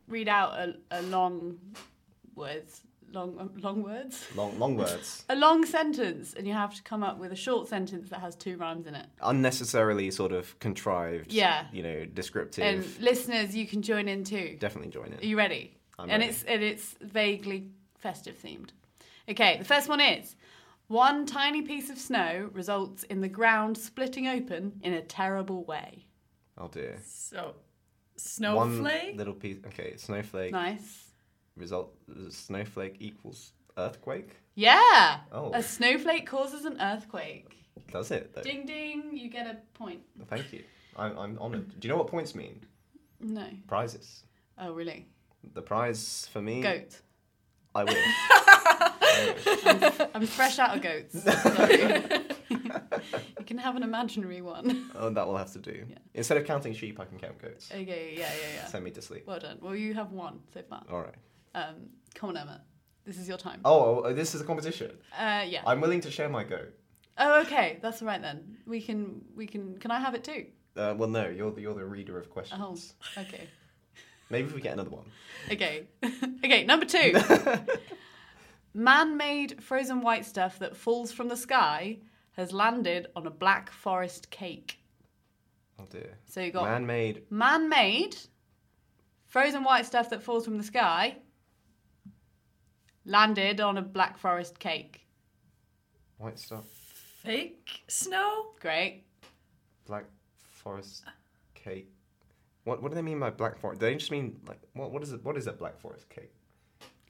read 0.09 0.28
out 0.28 0.55
a, 0.55 0.74
a 0.90 1.02
long 1.02 1.59
words, 2.35 2.81
long 3.12 3.50
long 3.62 3.83
words, 3.85 4.26
Long, 4.35 4.59
long 4.59 4.76
words. 4.76 5.24
a 5.28 5.37
long 5.37 5.64
sentence, 5.64 6.35
and 6.35 6.44
you 6.44 6.55
have 6.55 6.74
to 6.74 6.83
come 6.83 7.05
up 7.05 7.18
with 7.18 7.31
a 7.31 7.37
short 7.37 7.68
sentence 7.68 8.11
that 8.11 8.18
has 8.20 8.35
two 8.35 8.57
rhymes 8.57 8.88
in 8.88 8.96
it. 8.96 9.07
Unnecessarily 9.22 10.11
sort 10.11 10.33
of 10.33 10.59
contrived. 10.59 11.33
Yeah. 11.33 11.66
You 11.72 11.83
know, 11.85 12.05
descriptive. 12.05 12.64
And 12.64 13.00
listeners, 13.00 13.55
you 13.55 13.66
can 13.68 13.81
join 13.83 14.09
in 14.09 14.24
too. 14.24 14.57
Definitely 14.59 14.90
join 14.90 15.12
Are 15.12 15.18
in. 15.20 15.28
you 15.28 15.37
ready? 15.38 15.76
I'm 16.03 16.11
and 16.11 16.21
ready. 16.21 16.27
it's 16.33 16.43
and 16.45 16.62
it's 16.62 16.95
vaguely 17.01 17.69
festive 17.99 18.37
themed. 18.43 18.71
Okay, 19.29 19.57
the 19.59 19.65
first 19.65 19.88
one 19.88 20.01
is 20.01 20.35
one 20.88 21.27
tiny 21.27 21.62
piece 21.62 21.88
of 21.91 21.99
snow 21.99 22.51
results 22.53 23.05
in 23.05 23.21
the 23.21 23.29
ground 23.29 23.79
splitting 23.79 24.27
open 24.29 24.73
in 24.83 24.95
a 24.95 25.03
terrible 25.03 25.65
way. 25.65 26.05
Oh 26.59 26.69
dear. 26.69 26.99
So, 27.05 27.45
One 27.45 27.55
snowflake. 28.17 29.17
little 29.17 29.35
piece. 29.35 29.59
Okay, 29.69 29.97
snowflake. 29.97 30.53
Nice. 30.53 31.05
Result. 31.57 31.95
Snowflake 32.31 32.97
equals 33.01 33.53
earthquake. 33.79 34.31
Yeah. 34.55 35.21
Oh. 35.31 35.53
A 35.55 35.62
snowflake 35.62 36.27
causes 36.27 36.65
an 36.65 36.79
earthquake. 36.81 37.57
Does 37.91 38.11
it 38.11 38.35
though? 38.35 38.43
Ding 38.43 38.67
ding, 38.67 39.11
you 39.17 39.31
get 39.31 39.47
a 39.47 39.57
point. 39.79 40.01
Thank 40.29 40.53
you. 40.53 40.62
I'm, 40.97 41.17
I'm 41.19 41.38
honoured. 41.38 41.69
Do 41.81 41.87
you 41.88 41.93
know 41.95 41.99
what 41.99 42.09
points 42.09 42.35
mean? 42.35 42.61
No. 43.21 43.47
Prizes. 43.67 44.25
Oh, 44.59 44.73
really? 44.73 45.07
The 45.55 45.62
prize 45.62 46.28
for 46.33 46.40
me. 46.40 46.62
Goat. 46.62 47.00
I 47.74 47.85
wish. 47.85 47.96
I 47.98 49.78
wish. 49.81 50.09
I'm 50.14 50.26
fresh 50.26 50.59
out 50.59 50.76
of 50.76 50.83
goats. 50.83 51.26
You 53.38 53.46
can 53.46 53.59
have 53.59 53.74
an 53.76 53.83
imaginary 53.83 54.40
one. 54.40 54.90
Oh, 54.94 55.11
that 55.11 55.26
will 55.26 55.37
have 55.37 55.52
to 55.52 55.59
do. 55.59 55.85
Yeah. 55.88 55.96
Instead 56.14 56.38
of 56.38 56.46
counting 56.46 56.72
sheep, 56.72 57.00
I 57.00 57.05
can 57.05 57.18
count 57.18 57.38
goats. 57.42 57.70
Okay, 57.72 58.14
yeah, 58.16 58.20
yeah, 58.20 58.55
yeah. 58.55 58.66
Send 58.66 58.85
me 58.85 58.92
to 58.92 59.02
sleep. 59.02 59.24
Well 59.26 59.40
done. 59.40 59.59
Well, 59.61 59.74
you 59.74 59.94
have 59.94 60.12
one 60.12 60.40
so 60.55 60.62
far. 60.62 60.85
All 60.90 61.00
right. 61.00 61.14
Um, 61.55 61.74
come 62.14 62.31
on, 62.31 62.37
Emma. 62.37 62.62
This 63.05 63.18
is 63.18 63.26
your 63.28 63.38
time. 63.38 63.61
Oh, 63.64 64.02
oh, 64.05 64.12
this 64.14 64.35
is 64.35 64.40
a 64.40 64.44
competition. 64.44 64.92
Uh, 65.18 65.42
yeah. 65.46 65.62
I'm 65.66 65.81
willing 65.81 66.00
to 66.02 66.11
share 66.11 66.28
my 66.28 66.44
goat. 66.44 66.72
Oh, 67.18 67.40
okay. 67.42 67.78
That's 67.83 68.00
all 68.00 68.09
right 68.09 68.22
then. 68.22 68.59
We 68.66 68.81
can. 68.81 69.22
We 69.35 69.46
can. 69.46 69.76
Can 69.78 69.90
I 69.90 69.98
have 69.98 70.14
it 70.14 70.22
too? 70.22 70.46
Uh, 70.76 70.94
well, 70.96 71.09
no, 71.09 71.28
you're 71.28 71.50
the, 71.50 71.61
you're 71.61 71.74
the 71.74 71.85
reader 71.85 72.18
of 72.18 72.31
questions. 72.31 72.94
Oh, 73.16 73.20
okay. 73.22 73.48
Maybe 74.33 74.49
if 74.49 74.55
we 74.55 74.62
get 74.62 74.73
another 74.73 74.90
one. 74.90 75.05
Okay. 75.51 75.88
okay. 76.45 76.64
Number 76.64 76.87
two. 76.87 77.12
Man-made 78.75 79.62
frozen 79.62 80.01
white 80.01 80.25
stuff 80.25 80.59
that 80.61 80.75
falls 80.75 81.12
from 81.12 81.29
the 81.29 81.37
sky 81.37 81.99
has 82.33 82.51
landed 82.51 83.09
on 83.14 83.27
a 83.27 83.31
black 83.31 83.71
forest 83.71 84.31
cake. 84.31 84.79
Oh 85.79 85.85
dear. 85.90 86.16
So 86.25 86.40
you 86.40 86.51
got 86.51 86.64
Man-made. 86.64 87.25
man-made 87.31 88.16
frozen 89.27 89.64
white 89.64 89.85
stuff 89.85 90.09
that 90.09 90.23
falls 90.23 90.47
from 90.47 90.57
the 90.57 90.64
sky 90.64 91.16
landed 93.05 93.61
on 93.61 93.77
a 93.77 93.83
black 93.83 94.16
forest 94.16 94.59
cake. 94.59 95.07
White 96.16 96.38
stuff. 96.38 96.64
Fake 97.23 97.83
snow. 97.87 98.53
Great. 98.61 99.05
Black 99.87 100.07
forest 100.38 101.05
cake. 101.55 101.92
What 102.64 102.83
what 102.83 102.90
do 102.90 102.94
they 102.94 103.03
mean 103.03 103.18
by 103.18 103.31
black 103.31 103.59
forest? 103.59 103.81
Do 103.81 103.87
they 103.87 103.94
just 103.94 104.11
mean 104.11 104.38
like 104.46 104.61
what 104.75 104.90
what 104.92 105.03
is 105.03 105.12
it? 105.12 105.25
What 105.25 105.37
is 105.37 105.46
a 105.46 105.53
black 105.53 105.79
forest 105.81 106.09
cake? 106.09 106.33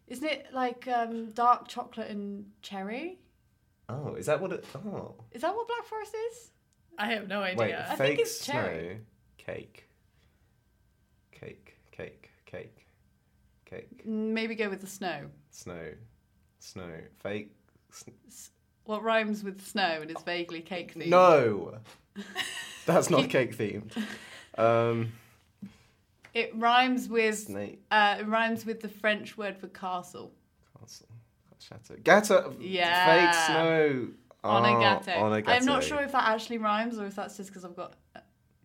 Isn't 0.07 0.27
it 0.27 0.47
like 0.53 0.89
um, 0.89 1.31
dark 1.31 1.69
chocolate 1.69 2.09
and 2.09 2.47
cherry? 2.63 3.19
Oh, 3.89 4.15
is 4.15 4.27
that 4.27 4.41
what 4.41 4.53
it? 4.53 4.65
Oh, 4.75 5.15
Is 5.33 5.43
that 5.43 5.55
what 5.55 5.67
black 5.69 5.85
forest 5.85 6.15
is? 6.31 6.51
I 6.99 7.07
have 7.13 7.29
no 7.29 7.41
idea. 7.43 7.59
wait, 7.59 7.75
I 7.75 7.95
fake 7.97 7.99
think 7.99 8.21
it's 8.21 8.41
snow 8.41 8.53
cherry. 8.55 9.01
cake. 9.39 9.89
Cake, 11.33 11.77
cake, 11.91 12.31
cake, 12.47 12.87
cake. 13.65 14.07
Maybe 14.07 14.55
go 14.55 14.69
with 14.69 14.81
the 14.81 14.87
snow. 14.87 15.27
Snow, 15.51 15.93
snow, 16.61 16.91
fake. 17.23 17.55
What 18.85 19.03
rhymes 19.03 19.43
with 19.45 19.67
snow 19.67 19.99
and 20.03 20.11
is 20.11 20.23
vaguely 20.25 20.61
cake 20.61 20.95
themed? 20.95 21.09
No, 21.09 21.79
that's 22.87 23.11
not 23.11 23.29
cake 23.29 23.57
themed. 23.57 23.93
Um, 24.57 25.13
It 26.35 26.53
rhymes 26.57 27.09
with 27.09 27.51
uh, 27.91 28.17
it 28.21 28.27
rhymes 28.27 28.65
with 28.65 28.81
the 28.81 28.89
French 28.89 29.37
word 29.37 29.57
for 29.59 29.69
castle. 29.69 30.33
castle, 30.81 31.07
chateau, 31.59 31.95
gateau. 32.03 32.57
Yeah. 32.59 33.27
Fake 33.31 33.35
snow. 33.47 34.09
on 34.45 34.65
a 34.65 35.01
Oh. 35.09 35.23
On 35.25 35.33
a 35.33 35.43
I'm 35.51 35.65
not 35.65 35.85
sure 35.85 36.01
if 36.03 36.13
that 36.13 36.29
actually 36.29 36.59
rhymes 36.59 36.99
or 36.99 37.07
if 37.07 37.15
that's 37.15 37.37
just 37.37 37.51
because 37.51 37.65
I've 37.65 37.77
got 37.77 37.95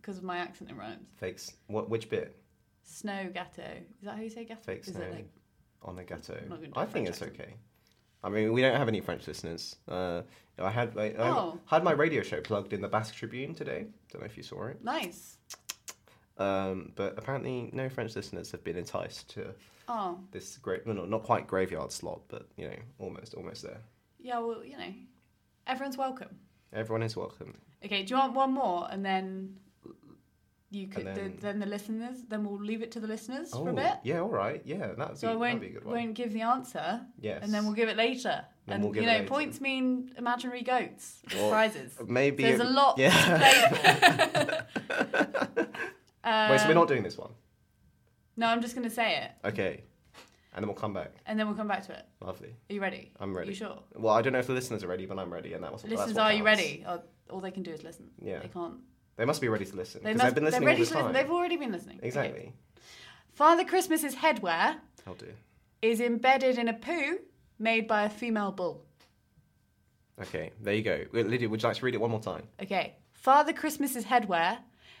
because 0.00 0.18
of 0.18 0.24
my 0.24 0.38
accent 0.38 0.70
it 0.70 0.76
rhymes. 0.76 1.06
Fake. 1.18 1.38
What? 1.66 1.88
Which 1.90 2.08
bit? 2.08 2.36
Snow 2.84 3.28
gâteau. 3.34 3.76
Is 4.00 4.04
that 4.04 4.16
how 4.16 4.22
you 4.22 4.30
say 4.30 4.46
gâteau? 4.46 4.64
Fake 4.64 4.80
Is 4.86 4.94
snow. 4.94 5.02
it 5.02 5.12
like 5.12 5.28
on 5.82 5.98
a 5.98 6.02
gâteau. 6.02 6.42
I'm 6.42 6.48
not 6.48 6.56
gonna 6.60 6.66
do 6.68 6.72
I 6.74 6.84
a 6.84 6.86
think 6.86 7.06
French 7.06 7.08
it's 7.08 7.40
okay. 7.40 7.54
I 8.24 8.30
mean, 8.30 8.52
we 8.52 8.62
don't 8.62 8.74
have 8.76 8.88
any 8.88 9.00
French 9.00 9.28
listeners. 9.28 9.76
Uh, 9.86 10.22
I 10.58 10.70
had 10.70 10.96
I 10.98 11.10
Oh. 11.18 11.60
had 11.66 11.84
my 11.84 11.92
radio 11.92 12.22
show 12.22 12.40
plugged 12.40 12.72
in 12.72 12.80
the 12.80 12.88
Basque 12.88 13.14
Tribune 13.14 13.54
today. 13.54 13.86
Don't 14.10 14.22
know 14.22 14.26
if 14.26 14.36
you 14.36 14.42
saw 14.42 14.66
it. 14.68 14.82
nice? 14.82 15.36
Um, 16.38 16.92
but 16.94 17.14
apparently, 17.18 17.70
no 17.72 17.88
French 17.88 18.14
listeners 18.16 18.50
have 18.52 18.62
been 18.64 18.76
enticed 18.76 19.28
to 19.34 19.54
Oh 19.88 20.18
this 20.30 20.56
great, 20.58 20.86
well, 20.86 20.94
not, 20.94 21.08
not 21.10 21.22
quite 21.24 21.46
graveyard 21.46 21.90
slot, 21.92 22.20
but 22.28 22.46
you 22.56 22.68
know, 22.68 22.76
almost, 22.98 23.34
almost 23.34 23.62
there. 23.62 23.80
yeah. 24.20 24.38
Well, 24.38 24.64
you 24.64 24.76
know, 24.78 24.92
everyone's 25.66 25.96
welcome. 25.96 26.28
Everyone 26.72 27.02
is 27.02 27.16
welcome. 27.16 27.56
Okay, 27.84 28.02
do 28.02 28.14
you 28.14 28.18
want 28.20 28.34
one 28.34 28.52
more 28.52 28.86
and 28.90 29.04
then 29.04 29.56
you 30.70 30.86
could 30.88 31.06
then... 31.06 31.14
The, 31.36 31.42
then 31.42 31.58
the 31.60 31.66
listeners 31.66 32.18
then 32.28 32.44
we'll 32.44 32.60
leave 32.60 32.82
it 32.82 32.90
to 32.92 33.00
the 33.00 33.06
listeners 33.06 33.50
Oh, 33.54 33.64
for 33.64 33.70
a 33.70 33.72
bit. 33.74 33.94
yeah, 34.02 34.20
all 34.20 34.28
right, 34.28 34.60
yeah, 34.66 34.88
that'd 34.98 35.14
be, 35.14 35.16
So 35.18 35.32
I 35.32 35.34
won't 35.36 35.60
be 35.62 35.68
a 35.68 35.70
good 35.70 35.84
one. 35.84 35.94
won't 35.94 36.14
give 36.14 36.32
the 36.34 36.42
answer 36.42 37.00
yes, 37.20 37.40
and 37.42 37.52
then 37.54 37.64
we'll 37.64 37.72
give 37.74 37.88
it 37.88 37.96
later. 37.96 38.44
Then 38.66 38.74
and 38.74 38.84
we'll 38.84 38.92
give 38.92 39.04
you 39.04 39.08
know, 39.08 39.24
points 39.24 39.60
mean 39.62 40.12
imaginary 40.18 40.60
goats 40.62 41.22
prizes. 41.48 41.96
maybe 42.06 42.42
There's 42.42 42.60
it- 42.60 42.66
a 42.66 42.70
lot 42.70 42.98
Yeah. 42.98 43.10
to 43.10 44.66
play 44.66 45.56
for. 45.56 45.68
Wait, 46.50 46.58
so 46.60 46.64
we're 46.66 46.70
Um, 46.72 46.74
not 46.76 46.88
doing 46.88 47.02
this 47.02 47.16
one. 47.18 47.30
No, 48.36 48.46
I'm 48.46 48.60
just 48.62 48.74
gonna 48.74 48.90
say 48.90 49.16
it. 49.22 49.30
Okay. 49.48 49.84
and 50.54 50.62
then 50.62 50.68
we'll 50.68 50.76
come 50.76 50.92
back. 50.94 51.12
and 51.26 51.38
then 51.38 51.46
we'll 51.46 51.56
come 51.56 51.68
back 51.68 51.86
to 51.86 51.92
it. 51.92 52.04
Lovely. 52.20 52.48
Are 52.70 52.72
you 52.74 52.80
ready? 52.80 53.12
I'm 53.20 53.36
ready. 53.36 53.50
You 53.50 53.54
sure? 53.54 53.78
Well, 53.94 54.14
I 54.14 54.22
don't 54.22 54.32
know 54.32 54.38
if 54.40 54.46
the 54.48 54.52
listeners 54.54 54.82
are 54.82 54.88
ready, 54.88 55.06
but 55.06 55.18
I'm 55.18 55.32
ready, 55.32 55.52
and 55.52 55.62
that 55.62 55.72
was 55.72 55.82
that's 55.82 55.92
Listeners, 55.94 56.16
what 56.16 56.24
are 56.24 56.32
you 56.32 56.42
counts. 56.44 56.60
ready? 56.62 56.84
Or, 56.88 57.02
all 57.30 57.40
they 57.40 57.50
can 57.50 57.62
do 57.62 57.70
is 57.72 57.82
listen. 57.84 58.10
Yeah. 58.20 58.40
They 58.40 58.48
can't. 58.48 58.74
They 59.16 59.24
must 59.24 59.40
be 59.40 59.48
ready 59.48 59.64
to 59.66 59.76
listen 59.76 60.02
They 60.02 60.12
because 60.14 60.18
must, 60.18 60.26
they've 60.26 60.34
been 60.36 60.44
listening 60.44 60.60
they're 60.62 60.68
ready 60.68 60.80
all 60.82 60.86
to 60.86 60.90
the 60.92 60.98
time. 61.00 61.12
listen. 61.12 61.22
They've 61.26 61.34
already 61.36 61.56
been 61.56 61.72
listening. 61.72 61.98
Okay. 61.98 62.06
Exactly. 62.08 62.52
Father 63.32 63.64
Christmas's 63.64 64.14
headwear 64.16 64.78
I'll 65.06 65.14
do. 65.14 65.32
is 65.82 66.00
embedded 66.00 66.58
in 66.58 66.68
a 66.68 66.74
poo 66.74 67.18
made 67.58 67.86
by 67.86 68.04
a 68.04 68.08
female 68.10 68.50
bull. 68.52 68.84
Okay, 70.20 70.50
there 70.60 70.74
you 70.74 70.82
go. 70.82 71.04
Wait, 71.12 71.26
Lydia, 71.28 71.48
would 71.48 71.62
you 71.62 71.68
like 71.68 71.76
to 71.76 71.84
read 71.84 71.94
it 71.94 72.00
one 72.00 72.10
more 72.10 72.20
time? 72.20 72.42
Okay. 72.62 72.96
Father 73.12 73.52
Christmas's 73.52 74.04
headwear 74.04 74.58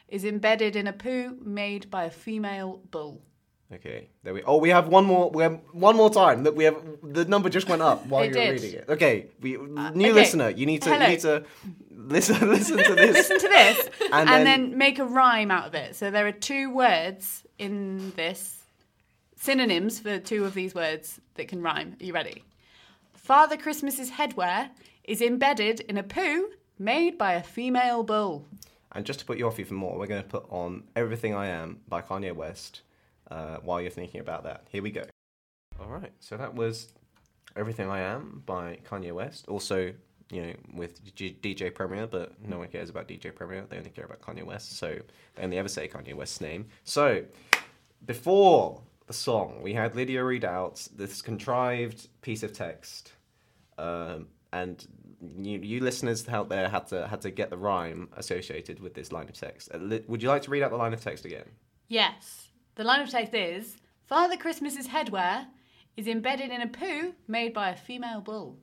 is 0.08 0.24
embedded 0.24 0.76
in 0.76 0.86
a 0.86 0.92
poo 0.92 1.36
made 1.42 1.90
by 1.90 2.04
a 2.04 2.10
female 2.10 2.80
bull. 2.90 3.22
Okay, 3.70 4.08
there 4.22 4.32
we. 4.32 4.42
Oh, 4.44 4.56
we 4.56 4.70
have 4.70 4.88
one 4.88 5.04
more. 5.04 5.30
We 5.30 5.42
have 5.42 5.60
one 5.72 5.94
more 5.94 6.08
time. 6.08 6.44
That 6.44 6.54
we 6.56 6.64
have. 6.64 6.82
The 7.02 7.26
number 7.26 7.50
just 7.50 7.68
went 7.68 7.82
up 7.82 8.06
while 8.06 8.24
you 8.24 8.32
did. 8.32 8.46
were 8.46 8.52
reading 8.54 8.72
it. 8.80 8.84
Okay, 8.88 9.26
we 9.42 9.56
uh, 9.56 9.90
new 9.90 10.06
okay. 10.06 10.12
listener. 10.14 10.48
You 10.48 10.64
need 10.64 10.80
to. 10.82 10.90
Hello. 10.90 11.04
You 11.04 11.10
need 11.10 11.20
to 11.20 11.44
listen. 11.90 12.48
Listen 12.48 12.78
to 12.78 12.94
this. 12.94 13.16
Listen 13.16 13.38
to 13.38 13.48
this 13.48 13.90
And 14.00 14.14
and, 14.14 14.28
then- 14.28 14.44
then, 14.44 14.78
make 14.78 14.98
a 14.98 15.04
rhyme 15.04 15.50
out 15.50 15.66
of 15.66 15.74
it. 15.74 15.96
So 15.96 16.10
there 16.10 16.26
are 16.26 16.32
two 16.32 16.70
words 16.72 17.44
in 17.58 18.12
this, 18.16 18.64
synonyms 19.36 20.00
for 20.00 20.18
two 20.18 20.46
of 20.46 20.54
these 20.54 20.74
words 20.74 21.20
that 21.34 21.48
can 21.48 21.60
rhyme. 21.60 21.96
Are 22.00 22.04
you 22.04 22.14
ready? 22.14 22.44
Father 23.14 23.58
Christmas's 23.58 24.12
headwear 24.12 24.70
is 25.04 25.20
embedded 25.20 25.80
in 25.80 25.98
a 25.98 26.02
poo 26.02 26.48
made 26.78 27.18
by 27.18 27.34
a 27.34 27.42
female 27.42 28.02
bull. 28.02 28.46
And 28.98 29.06
just 29.06 29.20
to 29.20 29.24
put 29.24 29.38
you 29.38 29.46
off 29.46 29.60
even 29.60 29.76
more, 29.76 29.96
we're 29.96 30.08
going 30.08 30.24
to 30.24 30.28
put 30.28 30.44
on 30.50 30.82
"Everything 30.96 31.32
I 31.32 31.46
Am" 31.46 31.78
by 31.86 32.02
Kanye 32.02 32.34
West. 32.34 32.80
Uh, 33.30 33.58
while 33.58 33.80
you're 33.80 33.92
thinking 33.92 34.20
about 34.20 34.42
that, 34.42 34.66
here 34.72 34.82
we 34.82 34.90
go. 34.90 35.04
All 35.80 35.86
right, 35.86 36.10
so 36.18 36.36
that 36.36 36.56
was 36.56 36.88
"Everything 37.54 37.88
I 37.88 38.00
Am" 38.00 38.42
by 38.44 38.80
Kanye 38.90 39.12
West. 39.12 39.46
Also, 39.46 39.92
you 40.32 40.42
know, 40.42 40.52
with 40.74 41.14
G- 41.14 41.38
DJ 41.40 41.72
Premier, 41.72 42.08
but 42.08 42.32
no 42.44 42.58
one 42.58 42.66
cares 42.66 42.90
about 42.90 43.06
DJ 43.06 43.32
Premier. 43.32 43.64
They 43.70 43.76
only 43.76 43.90
care 43.90 44.04
about 44.04 44.20
Kanye 44.20 44.42
West. 44.42 44.76
So 44.78 44.98
they 45.36 45.44
only 45.44 45.58
ever 45.58 45.68
say 45.68 45.86
Kanye 45.86 46.14
West's 46.14 46.40
name. 46.40 46.66
So 46.82 47.22
before 48.04 48.82
the 49.06 49.12
song, 49.12 49.62
we 49.62 49.74
had 49.74 49.94
Lydia 49.94 50.24
read 50.24 50.44
out 50.44 50.88
this 50.96 51.22
contrived 51.22 52.08
piece 52.20 52.42
of 52.42 52.52
text, 52.52 53.12
um, 53.78 54.26
and 54.52 54.84
you, 55.38 55.58
you 55.58 55.80
listeners 55.80 56.28
out 56.28 56.48
there 56.48 56.68
had 56.68 56.86
to 56.88 57.06
had 57.06 57.20
to 57.22 57.30
get 57.30 57.50
the 57.50 57.56
rhyme 57.56 58.08
associated 58.16 58.80
with 58.80 58.94
this 58.94 59.12
line 59.12 59.28
of 59.28 59.34
text. 59.34 59.70
Uh, 59.72 59.98
would 60.06 60.22
you 60.22 60.28
like 60.28 60.42
to 60.42 60.50
read 60.50 60.62
out 60.62 60.70
the 60.70 60.76
line 60.76 60.92
of 60.92 61.00
text 61.00 61.24
again? 61.24 61.46
Yes. 61.88 62.48
The 62.74 62.84
line 62.84 63.00
of 63.00 63.10
text 63.10 63.34
is 63.34 63.76
Father 64.06 64.36
Christmas's 64.36 64.88
headwear 64.88 65.46
is 65.96 66.06
embedded 66.06 66.50
in 66.50 66.62
a 66.62 66.68
poo 66.68 67.14
made 67.26 67.52
by 67.52 67.70
a 67.70 67.76
female 67.76 68.20
bull. 68.20 68.56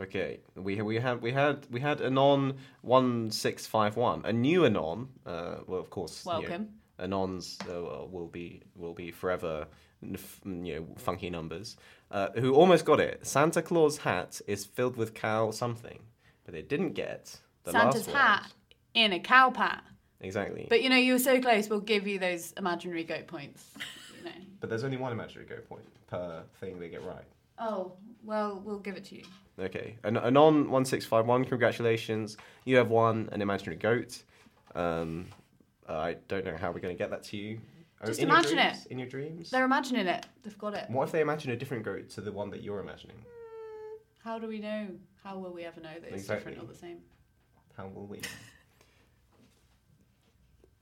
Okay, 0.00 0.40
we 0.54 0.80
we 0.80 0.96
had 0.96 1.20
we 1.20 1.32
had 1.32 1.66
we 1.70 1.80
had 1.80 2.00
Anon 2.00 2.56
one 2.82 3.30
six 3.30 3.66
five 3.66 3.96
one, 3.96 4.24
a 4.24 4.32
new 4.32 4.64
Anon. 4.64 5.08
Uh, 5.26 5.56
well, 5.66 5.80
of 5.80 5.90
course, 5.90 6.24
you 6.24 6.32
know, 6.32 6.38
Welcome. 6.40 6.68
Anons 7.00 7.60
uh, 7.68 8.06
will 8.06 8.28
be 8.28 8.62
will 8.76 8.94
be 8.94 9.10
forever, 9.10 9.66
you 10.02 10.16
know, 10.44 10.86
funky 10.96 11.30
numbers. 11.30 11.76
Uh, 12.10 12.28
who 12.38 12.54
almost 12.54 12.84
got 12.84 13.00
it? 13.00 13.26
Santa 13.26 13.60
Claus 13.62 13.98
hat 13.98 14.40
is 14.46 14.64
filled 14.64 14.96
with 14.96 15.14
cow 15.14 15.50
something, 15.50 15.98
but 16.44 16.54
they 16.54 16.62
didn't 16.62 16.92
get 16.92 17.36
the 17.64 17.72
Santa's 17.72 18.06
last 18.08 18.16
hat 18.16 18.42
word. 18.42 18.52
in 18.94 19.12
a 19.12 19.20
cow 19.20 19.50
pat. 19.50 19.84
Exactly. 20.20 20.62
But, 20.62 20.70
But 20.70 20.82
you 20.82 20.88
know, 20.90 20.96
you 20.96 21.12
were 21.12 21.18
so 21.18 21.40
close, 21.40 21.68
we'll 21.68 21.80
give 21.80 22.06
you 22.06 22.18
those 22.18 22.52
imaginary 22.56 23.04
goat 23.04 23.26
points. 23.26 23.64
You 24.18 24.24
know. 24.24 24.30
But 24.60 24.70
there's 24.70 24.82
only 24.82 24.96
one 24.96 25.12
imaginary 25.12 25.46
goat 25.46 25.68
point 25.68 25.84
per 26.08 26.42
thing 26.60 26.80
they 26.80 26.88
get 26.88 27.04
right. 27.04 27.22
Oh, 27.60 27.92
well, 28.24 28.60
we'll 28.64 28.80
give 28.80 28.96
it 28.96 29.04
to 29.06 29.16
you. 29.16 29.22
Okay, 29.60 29.96
An- 30.02 30.16
Anon 30.16 30.70
one 30.70 30.84
six 30.84 31.04
five 31.04 31.26
one. 31.26 31.44
Congratulations, 31.44 32.36
you 32.64 32.76
have 32.76 32.90
won 32.90 33.28
an 33.32 33.40
imaginary 33.42 33.76
goat. 33.76 34.22
Um, 34.74 35.26
I 35.88 36.16
don't 36.26 36.44
know 36.44 36.56
how 36.56 36.70
we're 36.72 36.80
going 36.80 36.94
to 36.96 36.98
get 36.98 37.10
that 37.10 37.22
to 37.24 37.36
you. 37.36 37.60
Just 38.06 38.20
in 38.20 38.28
imagine 38.28 38.56
dreams? 38.56 38.86
it. 38.86 38.92
In 38.92 38.98
your 38.98 39.08
dreams. 39.08 39.50
They're 39.50 39.64
imagining 39.64 40.06
it. 40.06 40.26
They've 40.44 40.56
got 40.58 40.74
it. 40.74 40.88
What 40.88 41.04
if 41.04 41.12
they 41.12 41.20
imagine 41.20 41.50
a 41.50 41.56
different 41.56 41.82
goat 41.84 42.10
to 42.10 42.20
the 42.20 42.30
one 42.32 42.50
that 42.50 42.62
you're 42.62 42.80
imagining? 42.80 43.16
Mm, 43.16 43.96
how 44.22 44.38
do 44.38 44.46
we 44.46 44.60
know? 44.60 44.88
How 45.24 45.36
will 45.38 45.52
we 45.52 45.64
ever 45.64 45.80
know 45.80 45.92
that 45.92 46.04
it's 46.12 46.22
Exactly. 46.22 46.52
different 46.52 46.70
or 46.70 46.72
the 46.72 46.78
same? 46.78 46.98
How 47.76 47.88
will 47.88 48.06
we? 48.06 48.20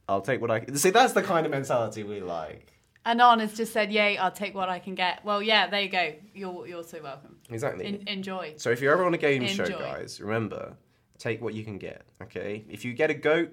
I'll 0.08 0.20
take 0.20 0.40
what 0.40 0.50
I 0.50 0.60
can. 0.60 0.76
See, 0.76 0.90
that's 0.90 1.14
the 1.14 1.22
kind 1.22 1.46
of 1.46 1.52
mentality 1.52 2.02
we 2.02 2.20
like. 2.20 2.72
Anon 3.04 3.40
has 3.40 3.54
just 3.54 3.72
said, 3.72 3.92
"Yay! 3.92 4.16
I'll 4.18 4.30
take 4.32 4.54
what 4.54 4.68
I 4.68 4.78
can 4.78 4.94
get." 4.94 5.24
Well, 5.24 5.42
yeah, 5.42 5.68
there 5.68 5.80
you 5.80 5.88
go. 5.88 6.12
You're 6.34 6.66
you're 6.66 6.82
so 6.84 7.02
welcome. 7.02 7.36
Exactly. 7.50 7.86
En- 7.86 8.04
enjoy. 8.06 8.54
so 8.56 8.70
if 8.70 8.80
you're 8.80 8.92
ever 8.92 9.04
on 9.04 9.14
a 9.14 9.18
game 9.18 9.46
show, 9.46 9.66
guys, 9.66 10.20
remember, 10.20 10.76
take 11.18 11.40
what 11.40 11.54
you 11.54 11.64
can 11.64 11.78
get. 11.78 12.02
Okay. 12.22 12.64
If 12.68 12.84
you 12.84 12.92
get 12.94 13.10
a 13.10 13.14
goat, 13.14 13.50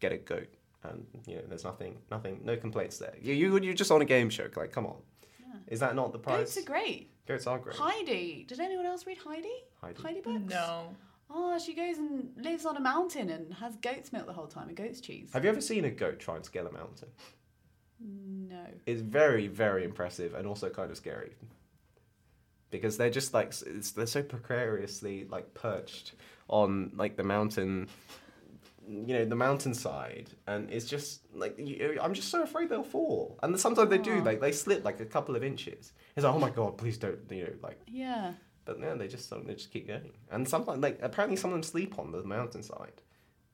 get 0.00 0.12
a 0.12 0.18
goat, 0.18 0.48
and 0.84 1.06
you 1.26 1.36
know 1.36 1.42
there's 1.48 1.64
nothing, 1.64 1.98
nothing, 2.10 2.40
no 2.44 2.56
complaints 2.56 2.98
there. 2.98 3.14
You 3.20 3.34
you 3.34 3.58
you're 3.58 3.74
just 3.74 3.90
on 3.90 4.02
a 4.02 4.04
game 4.04 4.30
show. 4.30 4.48
Like, 4.54 4.72
come 4.72 4.86
on. 4.86 4.96
Is 5.68 5.80
that 5.80 5.94
not 5.94 6.12
the 6.12 6.18
price? 6.18 6.54
Goats 6.54 6.58
are 6.58 6.70
great. 6.70 7.10
Goats 7.26 7.46
are 7.46 7.58
great. 7.58 7.76
Heidi. 7.76 8.44
Did 8.48 8.60
anyone 8.60 8.84
else 8.84 9.06
read 9.06 9.18
Heidi? 9.18 9.48
Heidi. 9.80 10.02
Heidi 10.02 10.20
books. 10.20 10.42
No. 10.48 10.94
Oh, 11.34 11.58
she 11.58 11.72
goes 11.72 11.96
and 11.96 12.30
lives 12.36 12.66
on 12.66 12.76
a 12.76 12.80
mountain 12.80 13.30
and 13.30 13.54
has 13.54 13.76
goat's 13.76 14.12
milk 14.12 14.26
the 14.26 14.32
whole 14.32 14.46
time 14.46 14.68
and 14.68 14.76
goat's 14.76 15.00
cheese. 15.00 15.30
Have 15.32 15.44
you 15.44 15.50
ever 15.50 15.62
seen 15.62 15.84
a 15.86 15.90
goat 15.90 16.18
try 16.18 16.36
and 16.36 16.44
scale 16.44 16.66
a 16.66 16.72
mountain? 16.72 17.08
No. 18.00 18.66
It's 18.84 19.00
very, 19.00 19.46
very 19.46 19.84
impressive 19.84 20.34
and 20.34 20.46
also 20.46 20.68
kind 20.68 20.90
of 20.90 20.96
scary. 20.96 21.32
Because 22.70 22.96
they're 22.96 23.10
just 23.10 23.32
like 23.32 23.54
it's, 23.66 23.92
they're 23.92 24.06
so 24.06 24.22
precariously 24.22 25.26
like 25.30 25.54
perched 25.54 26.12
on 26.48 26.92
like 26.96 27.16
the 27.16 27.24
mountain, 27.24 27.88
you 28.88 29.14
know, 29.14 29.24
the 29.24 29.36
mountainside, 29.36 30.30
and 30.46 30.70
it's 30.70 30.86
just 30.86 31.22
like 31.34 31.54
you, 31.58 31.98
I'm 32.00 32.14
just 32.14 32.28
so 32.28 32.42
afraid 32.42 32.68
they'll 32.68 32.82
fall. 32.82 33.38
And 33.42 33.58
sometimes 33.58 33.90
they 33.90 33.98
do, 33.98 34.22
like 34.22 34.40
they 34.40 34.52
slip 34.52 34.84
like 34.84 35.00
a 35.00 35.04
couple 35.04 35.36
of 35.36 35.44
inches. 35.44 35.92
It's 36.16 36.24
like 36.24 36.34
oh 36.34 36.38
my 36.38 36.50
god, 36.50 36.78
please 36.78 36.98
don't, 36.98 37.18
you 37.30 37.44
know, 37.44 37.52
like. 37.62 37.80
Yeah. 37.86 38.32
But 38.64 38.78
no, 38.78 38.96
they 38.96 39.08
just 39.08 39.30
they 39.30 39.54
just 39.54 39.72
keep 39.72 39.88
going. 39.88 40.12
And 40.30 40.48
sometimes 40.48 40.82
like 40.82 40.98
apparently 41.02 41.36
some 41.36 41.50
of 41.50 41.54
them 41.54 41.62
sleep 41.62 41.98
on 41.98 42.12
the 42.12 42.22
mountainside, 42.22 43.02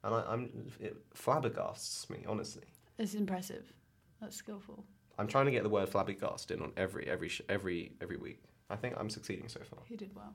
and 0.05 0.15
I, 0.15 0.25
I'm 0.29 0.71
it 0.81 0.97
flabbergasts 1.15 2.09
me 2.11 2.25
honestly. 2.27 2.65
It's 2.99 3.15
impressive. 3.15 3.73
That's 4.21 4.37
skillful. 4.37 4.85
I'm 5.19 5.27
trying 5.27 5.47
to 5.47 5.51
get 5.51 5.63
the 5.63 5.69
word 5.69 5.91
flabbergast 5.91 6.51
in 6.51 6.63
on 6.63 6.73
every 6.77 7.09
every 7.09 7.31
every 7.49 7.93
every 8.01 8.17
week. 8.17 8.43
I 8.71 8.77
think 8.77 8.95
I'm 8.99 9.11
succeeding 9.11 9.49
so 9.49 9.61
far. 9.61 9.81
He 9.87 9.97
did 9.97 10.15
well. 10.15 10.35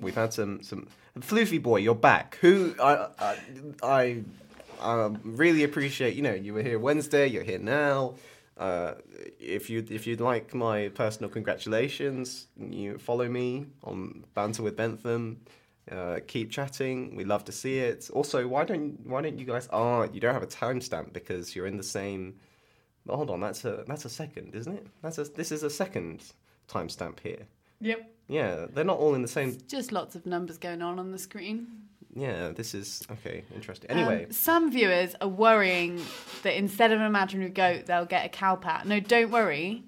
We've 0.00 0.14
had 0.14 0.32
some 0.32 0.62
some 0.62 0.88
Floofy 1.18 1.62
boy, 1.62 1.78
you're 1.78 1.94
back. 1.94 2.38
Who 2.40 2.74
I 2.80 3.08
I, 3.18 3.36
I 3.82 4.24
um, 4.80 5.20
really 5.24 5.64
appreciate. 5.64 6.14
You 6.14 6.22
know, 6.22 6.34
you 6.34 6.54
were 6.54 6.62
here 6.62 6.78
Wednesday. 6.78 7.26
You're 7.26 7.42
here 7.42 7.58
now. 7.58 8.14
Uh, 8.56 8.94
if 9.40 9.70
you 9.70 9.84
if 9.90 10.06
you'd 10.06 10.20
like 10.20 10.54
my 10.54 10.88
personal 10.88 11.30
congratulations, 11.30 12.46
you 12.58 12.98
follow 12.98 13.28
me 13.28 13.66
on 13.84 14.24
Banter 14.34 14.62
with 14.62 14.76
Bentham. 14.76 15.40
Uh, 15.90 16.20
keep 16.26 16.50
chatting. 16.50 17.16
We 17.16 17.24
love 17.24 17.44
to 17.46 17.52
see 17.52 17.78
it. 17.78 18.08
Also, 18.12 18.46
why 18.46 18.64
don't 18.64 19.04
why 19.06 19.22
don't 19.22 19.38
you 19.38 19.46
guys? 19.46 19.68
Ah, 19.72 20.06
you 20.12 20.20
don't 20.20 20.34
have 20.34 20.42
a 20.42 20.46
timestamp 20.46 21.12
because 21.12 21.56
you're 21.56 21.66
in 21.66 21.76
the 21.76 21.82
same. 21.82 22.36
Oh, 23.08 23.16
hold 23.16 23.30
on, 23.30 23.40
that's 23.40 23.64
a 23.64 23.84
that's 23.88 24.04
a 24.04 24.10
second, 24.10 24.54
isn't 24.54 24.72
it? 24.72 24.86
That's 25.02 25.18
a 25.18 25.24
this 25.24 25.50
is 25.50 25.62
a 25.62 25.70
second 25.70 26.22
timestamp 26.68 27.20
here. 27.20 27.46
Yep. 27.82 28.10
Yeah, 28.28 28.66
they're 28.72 28.84
not 28.84 28.98
all 28.98 29.14
in 29.14 29.22
the 29.22 29.28
same. 29.28 29.58
Just 29.68 29.92
lots 29.92 30.14
of 30.14 30.24
numbers 30.24 30.56
going 30.58 30.80
on 30.82 30.98
on 30.98 31.10
the 31.12 31.18
screen. 31.18 31.66
Yeah, 32.14 32.48
this 32.50 32.74
is 32.74 33.02
okay. 33.10 33.44
Interesting. 33.54 33.90
Um, 33.90 33.98
Anyway, 33.98 34.26
some 34.30 34.70
viewers 34.70 35.14
are 35.20 35.28
worrying 35.28 36.00
that 36.42 36.56
instead 36.56 36.92
of 36.92 37.00
an 37.00 37.06
imaginary 37.06 37.50
goat, 37.50 37.86
they'll 37.86 38.04
get 38.06 38.24
a 38.26 38.28
cow 38.28 38.56
pat. 38.56 38.86
No, 38.86 39.00
don't 39.00 39.30
worry. 39.30 39.84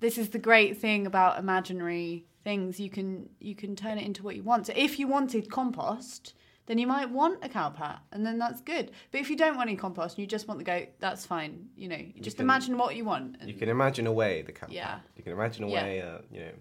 This 0.00 0.16
is 0.18 0.30
the 0.30 0.38
great 0.38 0.78
thing 0.78 1.06
about 1.06 1.38
imaginary 1.38 2.24
things. 2.44 2.80
You 2.80 2.88
can 2.90 3.28
you 3.38 3.54
can 3.54 3.76
turn 3.76 3.98
it 3.98 4.04
into 4.06 4.22
what 4.22 4.34
you 4.36 4.42
want. 4.42 4.66
So 4.66 4.72
if 4.76 4.98
you 4.98 5.08
wanted 5.08 5.50
compost, 5.50 6.34
then 6.66 6.78
you 6.78 6.86
might 6.86 7.10
want 7.10 7.44
a 7.44 7.48
cow 7.48 7.68
pat, 7.70 8.00
and 8.12 8.24
then 8.24 8.38
that's 8.38 8.60
good. 8.62 8.90
But 9.10 9.20
if 9.20 9.28
you 9.30 9.36
don't 9.36 9.56
want 9.56 9.68
any 9.68 9.76
compost 9.76 10.16
and 10.16 10.22
you 10.22 10.26
just 10.26 10.48
want 10.48 10.58
the 10.58 10.64
goat, 10.64 10.88
that's 11.00 11.26
fine. 11.26 11.68
You 11.76 11.88
know, 11.88 11.96
you 11.96 12.20
just 12.22 12.36
can- 12.38 12.46
imagine 12.46 12.78
what 12.78 12.96
you 12.96 13.04
want. 13.04 13.36
and- 13.40 13.48
you 13.50 13.56
can 13.56 13.68
imagine 13.68 14.06
away 14.06 14.42
the 14.42 14.52
cow. 14.52 14.66
Yeah. 14.70 15.00
You 15.16 15.22
can 15.22 15.32
imagine 15.32 15.68
Yeah. 15.68 15.80
away, 15.80 16.00
uh, 16.02 16.18
you 16.32 16.40
know, 16.40 16.52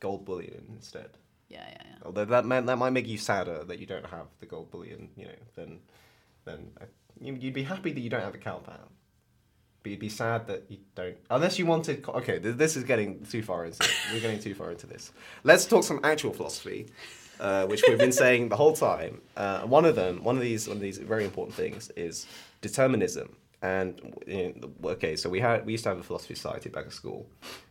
gold 0.00 0.24
bullion 0.24 0.64
instead. 0.74 1.10
yeah, 1.48 1.64
yeah, 1.68 1.82
yeah. 1.84 1.96
Although 2.04 2.24
that 2.26 2.44
might, 2.44 2.66
that 2.66 2.76
might 2.78 2.90
make 2.90 3.06
you 3.06 3.18
sadder 3.18 3.64
that 3.64 3.78
you 3.78 3.86
don't 3.86 4.06
have 4.06 4.26
the 4.40 4.46
gold 4.46 4.70
bullion. 4.70 5.08
You 5.16 5.26
know, 5.26 5.38
then 5.56 5.78
then 6.44 6.70
uh, 6.80 6.84
you- 7.20 7.34
you'd 7.40 7.54
be 7.54 7.62
happy 7.62 7.92
that 7.92 8.00
you 8.00 8.10
don't 8.10 8.22
have 8.22 8.34
a 8.34 8.38
cow 8.38 8.58
pat. 8.58 8.80
But 9.82 9.90
you'd 9.90 9.98
be 10.00 10.08
sad 10.08 10.46
that 10.46 10.64
you 10.68 10.78
don't, 10.94 11.16
unless 11.30 11.58
you 11.58 11.66
wanted. 11.66 12.06
Okay, 12.08 12.38
this 12.38 12.76
is 12.76 12.84
getting 12.84 13.24
too 13.26 13.42
far 13.42 13.64
into. 13.66 13.84
We're 14.12 14.20
getting 14.20 14.38
too 14.38 14.54
far 14.54 14.70
into 14.70 14.86
this. 14.86 15.10
Let's 15.42 15.64
talk 15.66 15.82
some 15.82 15.98
actual 16.04 16.32
philosophy, 16.32 16.86
uh, 17.40 17.66
which 17.66 17.82
we've 17.88 17.98
been 17.98 18.12
saying 18.12 18.48
the 18.48 18.56
whole 18.56 18.74
time. 18.74 19.20
Uh, 19.36 19.62
one 19.62 19.84
of 19.84 19.96
them, 19.96 20.22
one 20.22 20.36
of 20.36 20.42
these, 20.42 20.68
one 20.68 20.76
of 20.76 20.82
these 20.82 20.98
very 20.98 21.24
important 21.24 21.56
things 21.56 21.90
is 21.96 22.26
determinism. 22.60 23.34
And 23.60 24.00
you 24.26 24.54
know, 24.82 24.90
okay, 24.92 25.16
so 25.16 25.28
we 25.28 25.40
had 25.40 25.66
we 25.66 25.72
used 25.72 25.82
to 25.84 25.90
have 25.90 25.98
a 25.98 26.02
philosophy 26.04 26.34
society 26.36 26.68
back 26.68 26.86
at 26.86 26.92
school, 26.92 27.26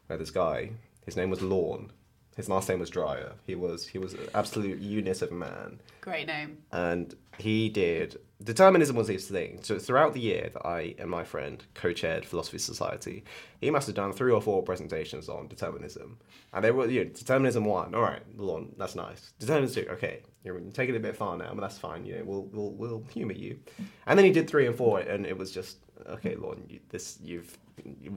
where 0.08 0.18
this 0.20 0.32
guy, 0.32 0.72
his 1.06 1.16
name 1.16 1.30
was 1.30 1.42
Lorne, 1.42 1.92
his 2.36 2.48
last 2.50 2.70
name 2.70 2.80
was 2.80 2.90
Dreyer. 2.90 3.34
He 3.46 3.56
was 3.56 3.88
he 3.88 3.98
was 3.98 4.14
an 4.14 4.28
absolute 4.34 4.80
unit 4.80 5.22
of 5.22 5.32
a 5.32 5.36
man, 5.36 5.80
Great 6.02 6.28
name. 6.28 6.58
and 6.72 7.14
he 7.38 7.70
did 7.70 8.20
determinism 8.44 8.96
was 8.96 9.08
his 9.08 9.28
thing. 9.28 9.60
So 9.62 9.78
throughout 9.78 10.14
the 10.14 10.20
year 10.20 10.50
that 10.54 10.66
I 10.66 10.96
and 10.98 11.10
my 11.10 11.24
friend 11.24 11.64
co-chaired 11.76 12.26
philosophy 12.26 12.58
society, 12.58 13.24
he 13.60 13.70
must 13.70 13.86
have 13.88 13.96
done 13.96 14.14
three 14.14 14.32
or 14.32 14.42
four 14.42 14.64
presentations 14.64 15.30
on 15.30 15.48
determinism, 15.48 16.18
and 16.54 16.64
they 16.64 16.72
were 16.72 16.88
you 16.88 17.04
know, 17.06 17.12
determinism 17.12 17.66
one. 17.66 17.94
All 17.94 18.02
right, 18.02 18.24
Lorne, 18.38 18.74
that's 18.78 18.96
nice. 18.96 19.34
Determinism 19.40 19.84
two, 19.84 19.90
okay, 19.92 20.22
you're 20.44 20.60
taking 20.74 20.96
it 20.96 20.98
a 20.98 21.02
bit 21.02 21.16
far 21.16 21.38
now, 21.38 21.52
but 21.54 21.62
that's 21.62 21.78
fine. 21.78 22.06
You 22.06 22.16
know, 22.18 22.24
we'll 22.26 22.44
we'll 22.52 22.72
we'll 22.72 23.04
humour 23.14 23.34
you. 23.34 23.60
And 24.08 24.18
then 24.18 24.26
he 24.26 24.32
did 24.32 24.50
three 24.50 24.66
and 24.68 24.76
four, 24.76 25.00
and 25.02 25.26
it 25.26 25.38
was 25.38 25.52
just 25.52 25.78
okay, 26.08 26.36
Lorne, 26.36 26.64
you, 26.68 26.80
this 26.90 27.20
you've 27.22 27.58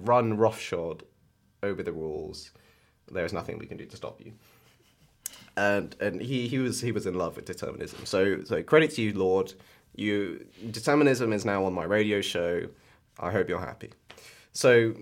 run 0.04 0.36
roughshod 0.36 1.02
over 1.62 1.82
the 1.82 1.92
rules. 1.92 2.50
There 3.10 3.24
is 3.24 3.32
nothing 3.32 3.58
we 3.58 3.66
can 3.66 3.76
do 3.76 3.86
to 3.86 3.96
stop 3.96 4.20
you. 4.20 4.32
And 5.56 5.94
and 6.00 6.20
he, 6.20 6.48
he 6.48 6.58
was 6.58 6.80
he 6.80 6.92
was 6.92 7.06
in 7.06 7.14
love 7.14 7.36
with 7.36 7.44
determinism. 7.44 8.06
So 8.06 8.42
so 8.44 8.62
credit 8.62 8.90
to 8.92 9.02
you, 9.02 9.12
Lorne. 9.12 9.48
You 9.96 10.44
determinism 10.70 11.32
is 11.32 11.44
now 11.44 11.64
on 11.64 11.72
my 11.72 11.84
radio 11.84 12.20
show. 12.20 12.66
I 13.20 13.30
hope 13.30 13.48
you're 13.48 13.60
happy. 13.60 13.90
So 14.52 14.94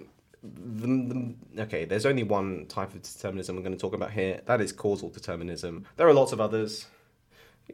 the, 0.42 1.34
the, 1.54 1.62
okay, 1.62 1.84
there's 1.84 2.04
only 2.04 2.24
one 2.24 2.66
type 2.66 2.94
of 2.94 3.02
determinism 3.02 3.56
we're 3.56 3.62
going 3.62 3.74
to 3.74 3.78
talk 3.78 3.94
about 3.94 4.10
here. 4.10 4.40
That 4.46 4.60
is 4.60 4.72
causal 4.72 5.08
determinism. 5.08 5.86
There 5.96 6.08
are 6.08 6.12
lots 6.12 6.32
of 6.32 6.40
others. 6.40 6.86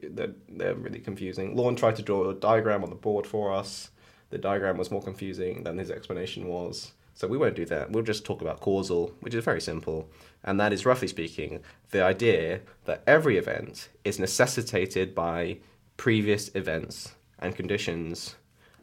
They're, 0.01 0.35
they're 0.49 0.75
really 0.75 1.01
confusing. 1.01 1.57
Lorne 1.57 1.77
tried 1.77 1.97
to 1.97 2.03
draw 2.03 2.29
a 2.29 2.35
diagram 2.35 2.85
on 2.85 2.91
the 2.91 2.97
board 2.97 3.27
for 3.27 3.53
us. 3.53 3.91
The 4.31 4.39
diagram 4.39 4.77
was 4.77 4.91
more 4.91 5.03
confusing 5.03 5.65
than 5.65 5.79
his 5.79 5.91
explanation 5.91 6.47
was. 6.47 6.93
So 7.19 7.27
we 7.27 7.37
won't 7.37 7.57
do 7.57 7.65
that. 7.65 7.91
We'll 7.91 8.05
just 8.05 8.25
talk 8.25 8.43
about 8.43 8.61
causal, 8.61 9.13
which 9.23 9.35
is 9.35 9.45
very 9.45 9.61
simple. 9.61 10.09
And 10.45 10.61
that 10.61 10.73
is, 10.73 10.87
roughly 10.87 11.09
speaking, 11.09 11.59
the 11.91 12.01
idea 12.01 12.61
that 12.85 13.03
every 13.09 13.37
event 13.37 13.89
is 14.05 14.21
necessitated 14.21 15.17
by 15.17 15.59
previous 15.97 16.55
events 16.55 17.17
and 17.41 17.57
conditions 17.57 18.37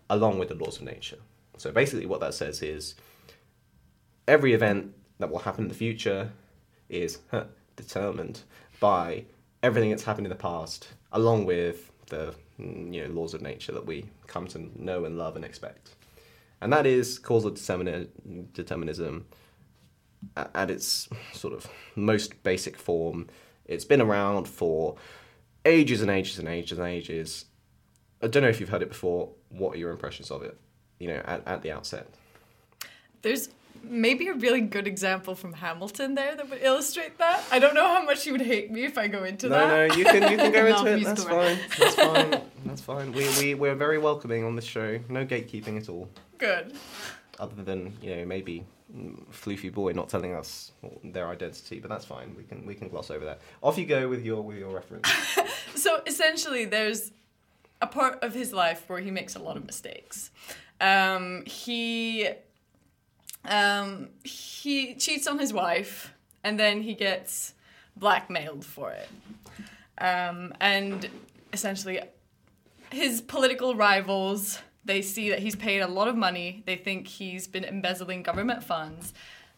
along 0.09 0.37
with 0.37 0.49
the 0.49 0.55
laws 0.55 0.75
of 0.75 0.83
nature. 0.83 1.19
So 1.55 1.71
basically, 1.71 2.07
what 2.07 2.19
that 2.19 2.33
says 2.33 2.61
is 2.61 2.95
every 4.27 4.51
event 4.51 4.93
that 5.19 5.31
will 5.31 5.39
happen 5.39 5.63
in 5.63 5.69
the 5.69 5.73
future 5.73 6.33
is 6.89 7.19
huh, 7.31 7.45
determined 7.77 8.41
by 8.81 9.23
everything 9.63 9.91
that's 9.91 10.03
happened 10.03 10.27
in 10.27 10.29
the 10.29 10.35
past, 10.35 10.89
along 11.13 11.45
with 11.45 11.89
the 12.07 12.35
mm, 12.59 12.93
you 12.93 13.07
know 13.07 13.13
laws 13.13 13.33
of 13.33 13.41
nature 13.41 13.71
that 13.71 13.85
we 13.85 14.03
come 14.27 14.45
to 14.47 14.69
know 14.75 15.05
and 15.05 15.17
love 15.17 15.37
and 15.37 15.45
expect. 15.45 15.91
And 16.61 16.71
that 16.73 16.85
is 16.85 17.19
causal 17.19 17.51
determinism 17.51 19.25
at 20.35 20.71
its 20.71 21.07
sort 21.33 21.53
of 21.53 21.67
most 21.95 22.41
basic 22.43 22.77
form. 22.77 23.27
It's 23.65 23.85
been 23.85 24.01
around 24.01 24.47
for 24.47 24.95
ages 25.65 26.01
and 26.01 26.09
ages 26.09 26.39
and 26.39 26.47
ages 26.47 26.77
and 26.77 26.87
ages. 26.87 27.45
I 28.21 28.27
don't 28.27 28.43
know 28.43 28.49
if 28.49 28.59
you've 28.59 28.69
heard 28.69 28.81
it 28.81 28.89
before. 28.89 29.29
What 29.49 29.75
are 29.75 29.77
your 29.77 29.91
impressions 29.91 30.31
of 30.31 30.41
it? 30.43 30.57
You 30.99 31.09
know, 31.09 31.21
at, 31.25 31.45
at 31.47 31.61
the 31.61 31.71
outset. 31.71 32.07
There's 33.21 33.49
maybe 33.89 34.27
a 34.27 34.33
really 34.33 34.61
good 34.61 34.87
example 34.87 35.35
from 35.35 35.53
Hamilton 35.53 36.15
there 36.15 36.35
that 36.35 36.49
would 36.49 36.61
illustrate 36.61 37.17
that. 37.17 37.43
I 37.51 37.59
don't 37.59 37.73
know 37.75 37.87
how 37.87 38.03
much 38.03 38.25
you 38.25 38.31
would 38.33 38.41
hate 38.41 38.71
me 38.71 38.83
if 38.85 38.97
I 38.97 39.07
go 39.07 39.23
into 39.23 39.49
No, 39.49 39.55
that. 39.57 39.67
no, 39.67 39.87
no, 39.87 39.95
you 39.95 40.05
can 40.05 40.31
you 40.31 40.37
can 40.37 40.51
go 40.51 40.65
into 40.77 40.87
it. 40.97 41.03
That's 41.03 41.23
fine. 41.23 41.59
That's 41.79 41.95
fine. 41.95 42.41
That's 42.65 42.81
fine. 42.81 43.11
We 43.13 43.27
we 43.39 43.53
we're 43.55 43.75
very 43.75 43.97
welcoming 43.97 44.43
on 44.43 44.55
this 44.55 44.65
show. 44.65 44.99
No 45.09 45.25
gatekeeping 45.25 45.77
at 45.77 45.89
all. 45.89 46.09
Good. 46.37 46.73
Other 47.39 47.63
than 47.63 47.93
you 48.01 48.15
know 48.15 48.25
maybe 48.25 48.65
Floofy 49.31 49.73
Boy 49.73 49.91
not 49.91 50.09
telling 50.09 50.33
us 50.33 50.71
their 51.03 51.27
identity, 51.27 51.79
but 51.79 51.89
that's 51.89 52.05
fine. 52.05 52.35
We 52.37 52.43
can 52.43 52.65
we 52.65 52.75
can 52.75 52.87
gloss 52.89 53.11
over 53.11 53.25
that. 53.25 53.41
Off 53.61 53.77
you 53.77 53.85
go 53.85 54.07
with 54.07 54.23
your 54.25 54.41
with 54.41 54.57
your 54.57 54.73
reference. 54.73 55.09
So 55.75 56.01
essentially, 56.07 56.65
there's 56.65 57.11
a 57.81 57.85
part 57.85 58.23
of 58.23 58.33
his 58.33 58.53
life 58.53 58.85
where 58.87 58.99
he 58.99 59.11
makes 59.11 59.35
a 59.35 59.39
lot 59.39 59.55
of 59.57 59.65
mistakes. 59.65 60.31
Um, 60.81 61.43
he 61.45 62.29
um, 63.47 64.09
he 64.23 64.95
cheats 64.95 65.27
on 65.27 65.39
his 65.39 65.53
wife, 65.53 66.13
and 66.43 66.59
then 66.59 66.81
he 66.81 66.93
gets 66.93 67.53
blackmailed 67.95 68.65
for 68.65 68.91
it. 68.91 69.09
Um, 69.97 70.53
and 70.59 71.09
essentially, 71.53 71.99
his 72.91 73.21
political 73.21 73.75
rivals 73.75 74.59
they 74.85 75.01
see 75.01 75.31
that 75.31 75.39
he's 75.39 75.55
paid 75.55 75.79
a 75.79 75.87
lot 75.87 76.07
of 76.07 76.15
money. 76.15 76.63
They 76.65 76.75
think 76.75 77.07
he's 77.07 77.47
been 77.47 77.65
embezzling 77.65 78.21
government 78.21 78.63
funds, 78.63 79.13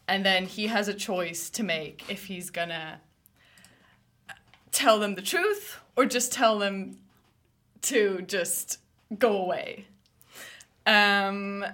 and 0.08 0.24
then 0.24 0.46
he 0.46 0.66
has 0.68 0.88
a 0.88 0.94
choice 0.94 1.50
to 1.50 1.62
make 1.62 2.02
if 2.08 2.24
he's 2.24 2.48
gonna 2.48 3.00
tell 4.72 4.98
them 4.98 5.14
the 5.14 5.22
truth 5.22 5.78
or 5.96 6.06
just 6.06 6.32
tell 6.32 6.58
them 6.58 6.98
to 7.82 8.22
just 8.22 8.78
go 9.18 9.36
away. 9.36 9.86
Um, 10.86 11.64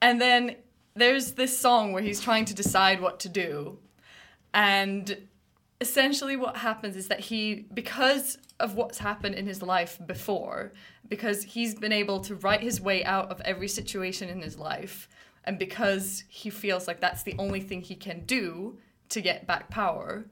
and 0.00 0.20
then 0.20 0.56
there's 0.98 1.32
this 1.32 1.56
song 1.56 1.92
where 1.92 2.02
he's 2.02 2.20
trying 2.20 2.44
to 2.46 2.54
decide 2.54 3.00
what 3.00 3.20
to 3.20 3.28
do. 3.28 3.78
And 4.52 5.28
essentially, 5.80 6.36
what 6.36 6.56
happens 6.58 6.96
is 6.96 7.08
that 7.08 7.20
he, 7.20 7.66
because 7.72 8.38
of 8.60 8.74
what's 8.74 8.98
happened 8.98 9.34
in 9.34 9.46
his 9.46 9.62
life 9.62 9.98
before, 10.06 10.72
because 11.08 11.42
he's 11.44 11.74
been 11.74 11.92
able 11.92 12.20
to 12.20 12.34
write 12.34 12.60
his 12.60 12.80
way 12.80 13.04
out 13.04 13.30
of 13.30 13.40
every 13.42 13.68
situation 13.68 14.28
in 14.28 14.42
his 14.42 14.58
life, 14.58 15.08
and 15.44 15.58
because 15.58 16.24
he 16.28 16.50
feels 16.50 16.86
like 16.86 17.00
that's 17.00 17.22
the 17.22 17.34
only 17.38 17.60
thing 17.60 17.80
he 17.80 17.94
can 17.94 18.24
do 18.26 18.78
to 19.08 19.20
get 19.20 19.46
back 19.46 19.70
power, 19.70 20.26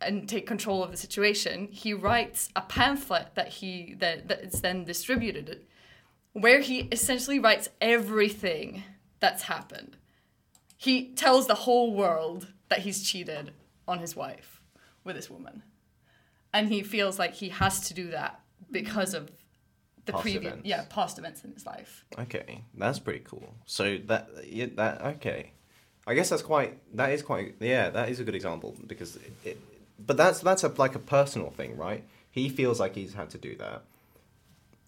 and 0.00 0.28
take 0.28 0.46
control 0.46 0.82
of 0.82 0.90
the 0.90 0.96
situation, 0.96 1.68
he 1.70 1.94
writes 1.94 2.48
a 2.56 2.60
pamphlet 2.60 3.34
that 3.34 3.48
he 3.48 3.94
that, 3.98 4.28
that 4.28 4.40
is 4.40 4.60
then 4.60 4.84
distributed, 4.84 5.64
where 6.32 6.60
he 6.60 6.80
essentially 6.90 7.38
writes 7.38 7.68
everything 7.80 8.82
that's 9.24 9.44
happened. 9.44 9.96
He 10.76 11.14
tells 11.14 11.46
the 11.46 11.54
whole 11.54 11.94
world 11.94 12.48
that 12.68 12.80
he's 12.80 13.02
cheated 13.02 13.52
on 13.88 13.98
his 13.98 14.14
wife 14.14 14.60
with 15.02 15.16
this 15.16 15.30
woman, 15.30 15.62
and 16.52 16.68
he 16.68 16.82
feels 16.82 17.18
like 17.18 17.32
he 17.32 17.48
has 17.48 17.88
to 17.88 17.94
do 17.94 18.10
that 18.10 18.40
because 18.70 19.14
of 19.14 19.30
the 20.04 20.12
Past 20.12 20.22
previous 20.22 20.52
events. 20.52 20.66
yeah 20.68 20.84
past 20.90 21.18
events 21.18 21.42
in 21.42 21.52
his 21.52 21.64
life. 21.64 22.04
Okay, 22.18 22.64
that's 22.74 22.98
pretty 22.98 23.24
cool. 23.24 23.54
So 23.64 23.96
that 24.08 24.28
yeah, 24.46 24.66
that 24.74 25.00
okay, 25.16 25.52
I 26.06 26.12
guess 26.12 26.28
that's 26.28 26.42
quite 26.42 26.78
that 26.94 27.10
is 27.12 27.22
quite 27.22 27.54
yeah 27.60 27.88
that 27.88 28.10
is 28.10 28.20
a 28.20 28.24
good 28.24 28.34
example 28.34 28.76
because 28.86 29.16
it, 29.16 29.32
it 29.42 29.58
but 30.06 30.18
that's 30.18 30.40
that's 30.40 30.64
a 30.64 30.68
like 30.68 30.94
a 30.94 30.98
personal 30.98 31.48
thing, 31.50 31.78
right? 31.78 32.04
He 32.30 32.50
feels 32.50 32.78
like 32.78 32.94
he's 32.94 33.14
had 33.14 33.30
to 33.30 33.38
do 33.38 33.56
that. 33.56 33.84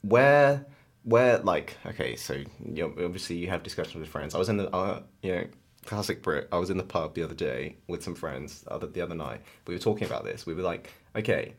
Where 0.02 0.66
where 1.06 1.38
like 1.38 1.76
okay, 1.86 2.16
so 2.16 2.34
you 2.34 2.46
know, 2.82 3.04
obviously 3.04 3.36
you 3.36 3.48
have 3.48 3.62
discussions 3.62 3.94
with 3.94 4.08
friends. 4.08 4.34
I 4.34 4.38
was 4.38 4.48
in 4.48 4.56
the 4.56 4.68
uh, 4.74 5.02
you 5.22 5.34
know 5.34 5.44
classic 5.84 6.20
Brit. 6.20 6.48
I 6.50 6.58
was 6.58 6.68
in 6.68 6.78
the 6.78 6.84
pub 6.84 7.14
the 7.14 7.22
other 7.22 7.34
day 7.34 7.76
with 7.86 8.02
some 8.02 8.16
friends 8.16 8.62
the 8.62 8.72
other 8.72 8.88
the 8.88 9.00
other 9.00 9.14
night. 9.14 9.40
We 9.66 9.74
were 9.74 9.80
talking 9.80 10.06
about 10.06 10.24
this. 10.24 10.44
We 10.46 10.52
were 10.52 10.62
like, 10.62 10.92
okay, 11.14 11.54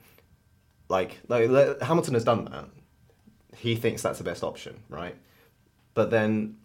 like, 0.90 1.18
like 1.30 1.82
Hamilton 1.82 2.14
has 2.14 2.26
done 2.26 2.46
that. 2.46 2.66
He 3.56 3.76
thinks 3.76 4.02
that's 4.02 4.18
the 4.18 4.26
best 4.26 4.44
option, 4.44 4.84
right? 4.90 5.16
But 5.94 6.12
then 6.12 6.58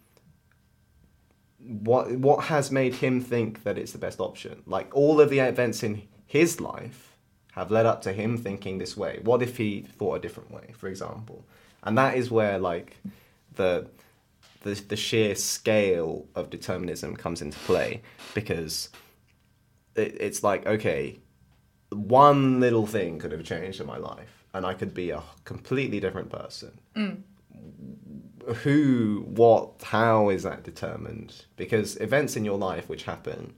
what 1.57 2.11
what 2.17 2.43
has 2.45 2.69
made 2.69 2.95
him 2.95 3.21
think 3.21 3.63
that 3.63 3.77
it's 3.77 3.93
the 3.93 3.97
best 3.97 4.19
option? 4.19 4.61
Like 4.65 4.93
all 4.93 5.21
of 5.21 5.29
the 5.29 5.39
events 5.39 5.83
in 5.83 6.03
his 6.25 6.59
life 6.59 7.15
have 7.53 7.71
led 7.71 7.85
up 7.85 8.01
to 8.01 8.11
him 8.11 8.37
thinking 8.37 8.77
this 8.77 8.97
way. 8.97 9.21
What 9.23 9.41
if 9.41 9.55
he 9.55 9.83
thought 9.83 10.15
a 10.15 10.19
different 10.19 10.51
way, 10.51 10.73
for 10.77 10.89
example? 10.89 11.45
And 11.83 11.97
that 11.97 12.15
is 12.17 12.31
where 12.31 12.59
like 12.59 12.97
the 13.55 13.87
the 14.61 14.73
the 14.87 14.95
sheer 14.95 15.35
scale 15.35 16.25
of 16.35 16.49
determinism 16.49 17.15
comes 17.15 17.41
into 17.41 17.57
play 17.59 18.01
because 18.33 18.89
it, 19.95 20.15
it's 20.19 20.43
like 20.43 20.65
okay, 20.65 21.19
one 21.89 22.59
little 22.59 22.87
thing 22.87 23.19
could 23.19 23.31
have 23.31 23.43
changed 23.43 23.81
in 23.81 23.87
my 23.87 23.97
life, 23.97 24.45
and 24.53 24.65
I 24.65 24.73
could 24.73 24.93
be 24.93 25.09
a 25.11 25.21
completely 25.43 25.99
different 25.99 26.29
person. 26.29 26.79
Mm. 26.95 27.21
Who, 28.63 29.23
what, 29.27 29.81
how 29.83 30.27
is 30.29 30.43
that 30.43 30.63
determined? 30.63 31.45
Because 31.55 31.95
events 32.01 32.35
in 32.35 32.43
your 32.43 32.57
life 32.57 32.89
which 32.89 33.03
happen, 33.03 33.53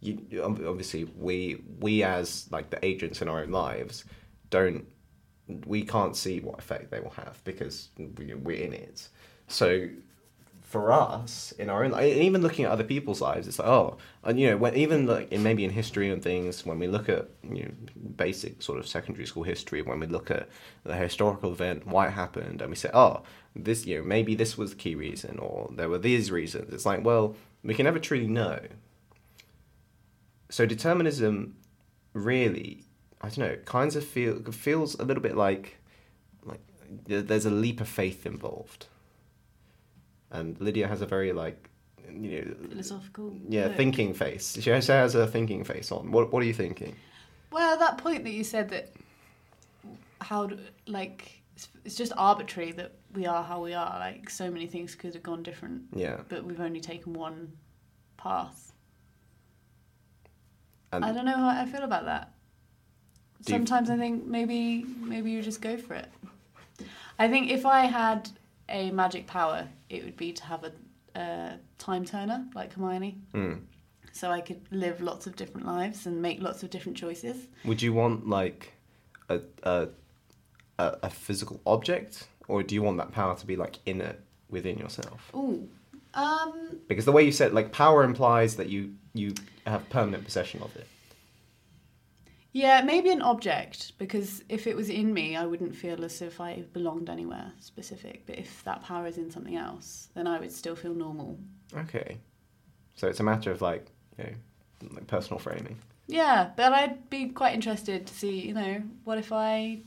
you- 0.00 0.42
obviously 0.42 1.04
we 1.18 1.62
we 1.80 2.02
as 2.02 2.48
like 2.50 2.70
the 2.70 2.82
agents 2.84 3.20
in 3.22 3.28
our 3.28 3.40
own 3.42 3.50
lives 3.50 4.04
don't 4.50 4.86
we 5.66 5.82
can't 5.82 6.16
see 6.16 6.40
what 6.40 6.58
effect 6.58 6.90
they 6.90 7.00
will 7.00 7.10
have 7.10 7.42
because 7.44 7.88
we, 7.98 8.34
we're 8.34 8.62
in 8.62 8.72
it. 8.72 9.08
So 9.48 9.88
for 10.72 10.90
us 10.90 11.52
in 11.58 11.68
our 11.68 11.84
own 11.84 11.94
even 12.00 12.40
looking 12.40 12.64
at 12.64 12.70
other 12.70 12.82
people's 12.82 13.20
lives, 13.20 13.46
it's 13.46 13.58
like 13.58 13.68
oh, 13.68 13.98
and 14.24 14.40
you 14.40 14.48
know, 14.48 14.56
when 14.56 14.74
even 14.74 15.06
like 15.06 15.30
in 15.30 15.42
maybe 15.42 15.64
in 15.64 15.70
history 15.70 16.10
and 16.10 16.22
things, 16.22 16.64
when 16.64 16.78
we 16.78 16.86
look 16.86 17.10
at 17.10 17.28
you 17.42 17.64
know 17.64 17.70
basic 18.16 18.62
sort 18.62 18.78
of 18.78 18.86
secondary 18.88 19.26
school 19.26 19.42
history, 19.42 19.82
when 19.82 20.00
we 20.00 20.06
look 20.06 20.30
at 20.30 20.48
the 20.84 20.96
historical 20.96 21.52
event, 21.52 21.86
why 21.86 22.06
it 22.06 22.12
happened, 22.12 22.62
and 22.62 22.70
we 22.70 22.76
say 22.76 22.88
oh, 22.94 23.22
this 23.54 23.84
you 23.84 23.98
know 23.98 24.04
maybe 24.04 24.34
this 24.34 24.56
was 24.56 24.70
the 24.70 24.76
key 24.76 24.94
reason, 24.94 25.38
or 25.38 25.70
there 25.74 25.90
were 25.90 25.98
these 25.98 26.30
reasons. 26.30 26.72
It's 26.72 26.86
like 26.86 27.04
well, 27.04 27.36
we 27.62 27.74
can 27.74 27.84
never 27.84 27.98
truly 27.98 28.26
know. 28.26 28.58
So 30.48 30.64
determinism, 30.64 31.56
really, 32.14 32.84
I 33.22 33.28
don't 33.28 33.38
know, 33.38 33.46
it 33.46 33.64
kinds 33.64 33.96
of 33.96 34.04
feel 34.04 34.40
feels 34.52 34.94
a 34.98 35.04
little 35.04 35.22
bit 35.22 35.36
like 35.36 35.76
like 36.44 36.60
there's 37.06 37.46
a 37.46 37.50
leap 37.50 37.80
of 37.80 37.88
faith 37.88 38.26
involved 38.26 38.86
and 40.32 40.60
Lydia 40.60 40.88
has 40.88 41.02
a 41.02 41.06
very 41.06 41.32
like 41.32 41.68
you 42.10 42.30
know 42.42 42.68
Philosophical. 42.70 43.32
yeah 43.48 43.66
look. 43.66 43.76
thinking 43.76 44.14
face. 44.14 44.58
She 44.60 44.70
has, 44.70 44.88
a 45.14 45.26
thinking 45.26 45.64
face 45.64 45.92
on. 45.92 46.10
What 46.10 46.32
what 46.32 46.42
are 46.42 46.46
you 46.46 46.54
thinking? 46.54 46.96
Well, 47.50 47.78
that 47.78 47.98
point 47.98 48.24
that 48.24 48.32
you 48.32 48.44
said 48.44 48.70
that 48.70 48.92
how 50.20 50.46
do, 50.46 50.58
like 50.86 51.42
it's, 51.54 51.68
it's 51.84 51.94
just 51.94 52.12
arbitrary 52.16 52.72
that 52.72 52.92
we 53.14 53.26
are 53.26 53.42
how 53.44 53.62
we 53.62 53.74
are. 53.74 53.98
Like 53.98 54.30
so 54.30 54.50
many 54.50 54.66
things 54.66 54.94
could 54.94 55.14
have 55.14 55.22
gone 55.22 55.42
different, 55.42 55.82
Yeah, 55.94 56.20
but 56.28 56.44
we've 56.44 56.60
only 56.60 56.80
taken 56.80 57.12
one 57.12 57.52
path. 58.16 58.72
and 60.92 61.04
I 61.04 61.12
don't 61.12 61.24
know 61.26 61.36
how 61.36 61.48
I 61.48 61.66
feel 61.66 61.82
about 61.82 62.06
that. 62.06 62.31
Do 63.44 63.52
you- 63.52 63.58
Sometimes 63.58 63.90
I 63.90 63.96
think 63.96 64.24
maybe 64.26 64.84
maybe 64.98 65.30
you 65.30 65.42
just 65.42 65.60
go 65.60 65.76
for 65.76 65.94
it. 65.94 66.08
I 67.18 67.28
think 67.28 67.50
if 67.50 67.66
I 67.66 67.80
had 67.86 68.28
a 68.68 68.90
magic 68.90 69.26
power, 69.26 69.68
it 69.90 70.04
would 70.04 70.16
be 70.16 70.32
to 70.32 70.44
have 70.44 70.64
a, 70.64 70.72
a 71.18 71.58
time 71.78 72.04
turner 72.04 72.46
like 72.54 72.72
Hermione, 72.74 73.18
mm. 73.34 73.60
so 74.12 74.30
I 74.30 74.40
could 74.40 74.60
live 74.70 75.00
lots 75.00 75.26
of 75.26 75.36
different 75.36 75.66
lives 75.66 76.06
and 76.06 76.22
make 76.22 76.40
lots 76.40 76.62
of 76.62 76.70
different 76.70 76.96
choices. 76.96 77.36
would 77.64 77.82
you 77.82 77.92
want 77.92 78.28
like 78.28 78.72
a, 79.28 79.40
a 79.62 79.88
a 80.78 80.96
a 81.02 81.10
physical 81.10 81.60
object, 81.66 82.28
or 82.48 82.62
do 82.62 82.74
you 82.74 82.82
want 82.82 82.96
that 82.98 83.12
power 83.12 83.34
to 83.36 83.46
be 83.46 83.56
like 83.56 83.78
in 83.86 84.00
it 84.00 84.20
within 84.48 84.78
yourself? 84.78 85.30
Ooh, 85.34 85.68
um, 86.14 86.78
Because 86.88 87.04
the 87.04 87.12
way 87.12 87.22
you 87.24 87.32
said 87.32 87.52
like 87.52 87.72
power 87.72 88.04
implies 88.04 88.56
that 88.56 88.68
you 88.68 88.94
you 89.14 89.34
have 89.66 89.88
permanent 89.90 90.24
possession 90.24 90.62
of 90.62 90.74
it. 90.76 90.86
Yeah, 92.54 92.82
maybe 92.82 93.10
an 93.10 93.22
object 93.22 93.92
because 93.98 94.44
if 94.50 94.66
it 94.66 94.76
was 94.76 94.90
in 94.90 95.14
me, 95.14 95.36
I 95.36 95.46
wouldn't 95.46 95.74
feel 95.74 96.04
as 96.04 96.20
if 96.20 96.38
I 96.40 96.64
belonged 96.74 97.08
anywhere 97.08 97.50
specific. 97.60 98.26
But 98.26 98.38
if 98.38 98.62
that 98.64 98.82
power 98.82 99.06
is 99.06 99.16
in 99.16 99.30
something 99.30 99.56
else, 99.56 100.08
then 100.14 100.26
I 100.26 100.38
would 100.38 100.52
still 100.52 100.76
feel 100.76 100.94
normal. 100.94 101.38
Okay, 101.74 102.18
so 102.94 103.08
it's 103.08 103.20
a 103.20 103.22
matter 103.22 103.50
of 103.50 103.62
like 103.62 103.86
you 104.18 104.24
know 104.24 104.88
like 104.94 105.06
personal 105.06 105.38
framing. 105.38 105.78
Yeah, 106.08 106.50
but 106.56 106.72
I'd 106.74 107.08
be 107.08 107.28
quite 107.28 107.54
interested 107.54 108.06
to 108.06 108.12
see, 108.14 108.40
you 108.48 108.52
know, 108.54 108.82
what 109.04 109.16
if 109.16 109.32
I 109.32 109.78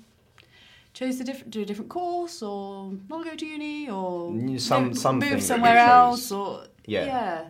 chose 0.93 1.17
to 1.17 1.23
diff- 1.25 1.47
do 1.49 1.61
a 1.61 1.65
different 1.65 1.89
course 1.89 2.41
or 2.41 2.93
not 3.09 3.25
go 3.25 3.35
to 3.35 3.45
uni 3.45 3.89
or 3.89 4.31
some- 4.57 4.85
move, 4.85 4.97
something 4.97 5.29
move 5.29 5.43
somewhere 5.43 5.77
else 5.77 6.31
or 6.31 6.63
Yeah. 6.87 7.05
yeah. 7.05 7.49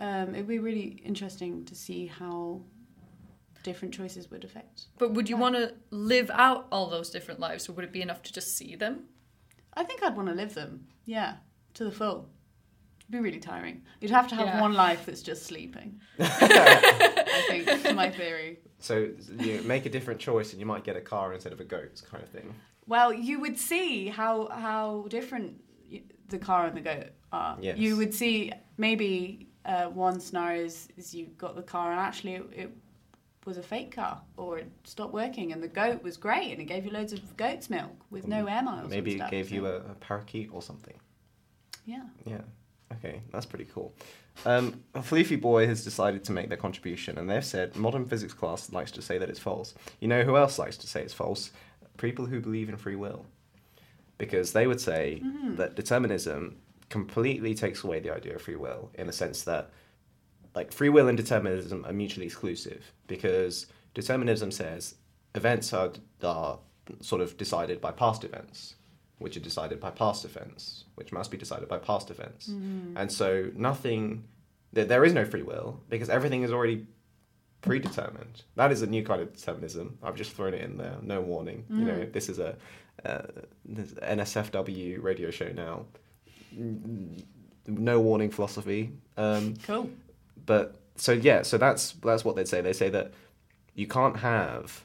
Um, 0.00 0.34
it'd 0.34 0.48
be 0.48 0.58
really 0.58 1.00
interesting 1.04 1.64
to 1.66 1.74
see 1.74 2.06
how 2.06 2.60
different 3.62 3.94
choices 3.94 4.30
would 4.30 4.44
affect. 4.44 4.84
But 4.98 5.12
would 5.14 5.28
you 5.28 5.36
want 5.36 5.54
to 5.56 5.74
live 5.90 6.30
out 6.32 6.66
all 6.72 6.88
those 6.88 7.10
different 7.10 7.40
lives, 7.40 7.68
or 7.68 7.72
would 7.72 7.84
it 7.84 7.92
be 7.92 8.02
enough 8.02 8.22
to 8.24 8.32
just 8.32 8.56
see 8.56 8.76
them? 8.76 9.04
I 9.74 9.84
think 9.84 10.02
I'd 10.02 10.16
want 10.16 10.28
to 10.28 10.34
live 10.34 10.54
them. 10.54 10.86
Yeah, 11.04 11.36
to 11.74 11.84
the 11.84 11.92
full. 11.92 12.28
It'd 13.00 13.12
be 13.12 13.18
really 13.20 13.40
tiring. 13.40 13.82
You'd 14.00 14.10
have 14.10 14.28
to 14.28 14.34
have 14.34 14.46
Yeah. 14.46 14.60
one 14.60 14.74
life 14.74 15.06
that's 15.06 15.22
just 15.22 15.44
sleeping. 15.46 16.00
I 16.18 17.44
think, 17.48 17.82
to 17.84 17.94
my 17.94 18.10
theory. 18.10 18.58
So 18.80 19.10
you 19.40 19.62
make 19.62 19.86
a 19.86 19.90
different 19.90 20.20
choice, 20.20 20.52
and 20.52 20.60
you 20.60 20.66
might 20.66 20.84
get 20.84 20.96
a 20.96 21.00
car 21.00 21.32
instead 21.32 21.52
of 21.52 21.60
a 21.60 21.64
goat, 21.64 22.02
kind 22.10 22.22
of 22.22 22.28
thing. 22.30 22.54
Well, 22.86 23.12
you 23.12 23.40
would 23.40 23.58
see 23.58 24.08
how 24.08 24.48
how 24.48 25.06
different 25.08 25.60
the 26.28 26.38
car 26.38 26.66
and 26.66 26.76
the 26.76 26.80
goat 26.80 27.06
are. 27.32 27.56
Yes. 27.60 27.78
You 27.78 27.96
would 27.96 28.14
see 28.14 28.52
maybe 28.76 29.48
uh, 29.64 29.86
one 29.86 30.20
scenario 30.20 30.64
is, 30.64 30.88
is 30.96 31.14
you 31.14 31.26
got 31.38 31.56
the 31.56 31.62
car 31.62 31.90
and 31.90 32.00
actually 32.00 32.34
it, 32.34 32.44
it 32.52 32.70
was 33.48 33.58
a 33.58 33.62
fake 33.62 33.94
car 33.96 34.20
or 34.36 34.58
it 34.58 34.70
stopped 34.84 35.12
working 35.12 35.52
and 35.52 35.62
the 35.62 35.68
goat 35.68 36.02
was 36.02 36.16
great 36.16 36.52
and 36.52 36.60
it 36.60 36.66
gave 36.66 36.84
you 36.84 36.92
loads 36.92 37.12
of 37.12 37.36
goat's 37.36 37.68
milk 37.68 37.96
with 38.10 38.28
no 38.28 38.46
air 38.46 38.62
miles. 38.62 38.90
Maybe 38.90 39.14
it 39.16 39.30
gave 39.30 39.50
you 39.50 39.66
a, 39.66 39.76
a 39.76 39.94
parakeet 40.00 40.50
or 40.52 40.62
something. 40.62 40.94
yeah. 41.84 42.02
Yeah. 42.24 42.42
Okay, 42.90 43.20
that's 43.32 43.44
pretty 43.44 43.66
cool. 43.66 43.92
Um, 44.46 44.82
Fleefy 44.94 45.38
Boy 45.38 45.66
has 45.66 45.84
decided 45.84 46.24
to 46.24 46.32
make 46.32 46.48
their 46.48 46.56
contribution, 46.56 47.18
and 47.18 47.28
they've 47.28 47.44
said 47.44 47.76
modern 47.76 48.06
physics 48.06 48.32
class 48.32 48.72
likes 48.72 48.90
to 48.92 49.02
say 49.02 49.18
that 49.18 49.28
it's 49.28 49.38
false. 49.38 49.74
You 50.00 50.08
know 50.08 50.22
who 50.22 50.36
else 50.38 50.58
likes 50.58 50.78
to 50.78 50.86
say 50.86 51.02
it's 51.02 51.12
false? 51.12 51.50
People 51.98 52.24
who 52.24 52.40
believe 52.40 52.70
in 52.70 52.76
free 52.78 52.96
will, 52.96 53.26
because 54.16 54.52
they 54.54 54.66
would 54.66 54.80
say 54.80 55.22
that 55.56 55.76
determinism 55.76 56.56
completely 56.88 57.54
takes 57.54 57.84
away 57.84 58.00
the 58.00 58.14
idea 58.14 58.36
of 58.36 58.40
free 58.42 58.56
will 58.56 58.90
in 58.94 59.06
the 59.06 59.12
sense 59.12 59.42
that, 59.42 59.70
like, 60.58 60.72
free 60.80 60.88
will 60.96 61.08
and 61.08 61.16
determinism 61.24 61.78
are 61.88 61.92
mutually 62.02 62.26
exclusive. 62.30 62.82
Because 63.14 63.54
determinism 64.00 64.50
says 64.60 64.82
events 65.40 65.72
are 65.80 65.90
are 66.22 66.58
sort 67.10 67.20
of 67.24 67.28
decided 67.44 67.76
by 67.86 67.92
past 68.04 68.20
events, 68.30 68.74
which 69.24 69.34
are 69.38 69.44
decided 69.50 69.78
by 69.86 69.90
past 70.02 70.20
events, 70.30 70.84
which 70.98 71.10
must 71.18 71.30
be 71.34 71.38
decided 71.44 71.66
by 71.74 71.78
past 71.90 72.06
events. 72.10 72.42
And 73.00 73.08
so 73.20 73.28
nothing, 73.68 74.02
there, 74.74 74.86
there 74.92 75.04
is 75.08 75.12
no 75.20 75.24
free 75.32 75.42
will 75.52 75.68
because 75.92 76.08
everything 76.18 76.42
is 76.46 76.50
already 76.56 76.78
predetermined. 77.60 78.36
That 78.60 78.70
is 78.74 78.80
a 78.82 78.86
new 78.94 79.04
kind 79.10 79.20
of 79.24 79.28
determinism. 79.38 79.86
I've 80.04 80.18
just 80.22 80.32
thrown 80.36 80.54
it 80.54 80.62
in 80.68 80.76
there, 80.82 80.96
no 81.02 81.20
warning. 81.32 81.64
You 81.80 81.84
know, 81.90 82.00
this 82.16 82.28
is 82.32 82.38
a 82.48 82.50
uh, 83.10 83.22
this 83.64 83.90
NSFW 84.16 85.02
radio 85.08 85.30
show 85.38 85.50
now. 85.66 85.74
Mm, 86.56 87.22
No 87.66 88.00
warning 88.00 88.30
philosophy. 88.30 88.82
Um, 89.16 89.54
Cool. 89.68 89.90
But 90.46 90.76
so 90.96 91.12
yeah, 91.12 91.42
so 91.42 91.58
that's 91.58 91.92
that's 92.02 92.24
what 92.24 92.36
they'd 92.36 92.48
say. 92.48 92.60
They 92.60 92.72
say 92.72 92.88
that 92.90 93.12
you 93.74 93.86
can't 93.86 94.16
have, 94.18 94.84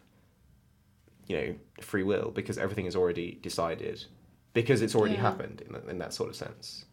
you 1.28 1.38
know, 1.38 1.56
free 1.82 2.04
will 2.04 2.32
because 2.32 2.58
everything 2.58 2.86
is 2.86 2.96
already 2.96 3.40
decided, 3.42 4.06
because 4.54 4.82
it's 4.82 4.96
already 4.96 5.16
Yeah. 5.16 5.22
happened 5.22 5.62
in, 5.66 5.74
that- 5.74 5.86
in 5.86 5.98
that 6.00 6.14
sort 6.14 6.30
of 6.30 6.36
sense. 6.36 6.86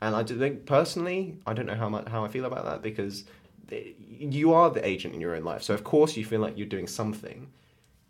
And 0.00 0.14
I 0.14 0.22
do 0.22 0.38
think 0.38 0.64
personally, 0.66 1.36
I 1.46 1.54
don't 1.54 1.66
know 1.66 1.74
how 1.74 1.88
much 1.88 2.08
how 2.08 2.24
I 2.24 2.28
feel 2.28 2.44
about 2.44 2.64
that 2.64 2.82
because 2.82 3.24
you 3.70 4.52
are 4.54 4.70
the 4.70 4.86
agent 4.86 5.14
in 5.14 5.20
your 5.20 5.34
own 5.36 5.44
life. 5.44 5.62
So 5.62 5.74
of 5.74 5.84
course 5.84 6.16
you 6.16 6.24
feel 6.24 6.40
like 6.40 6.56
you're 6.56 6.66
doing 6.66 6.86
something, 6.86 7.50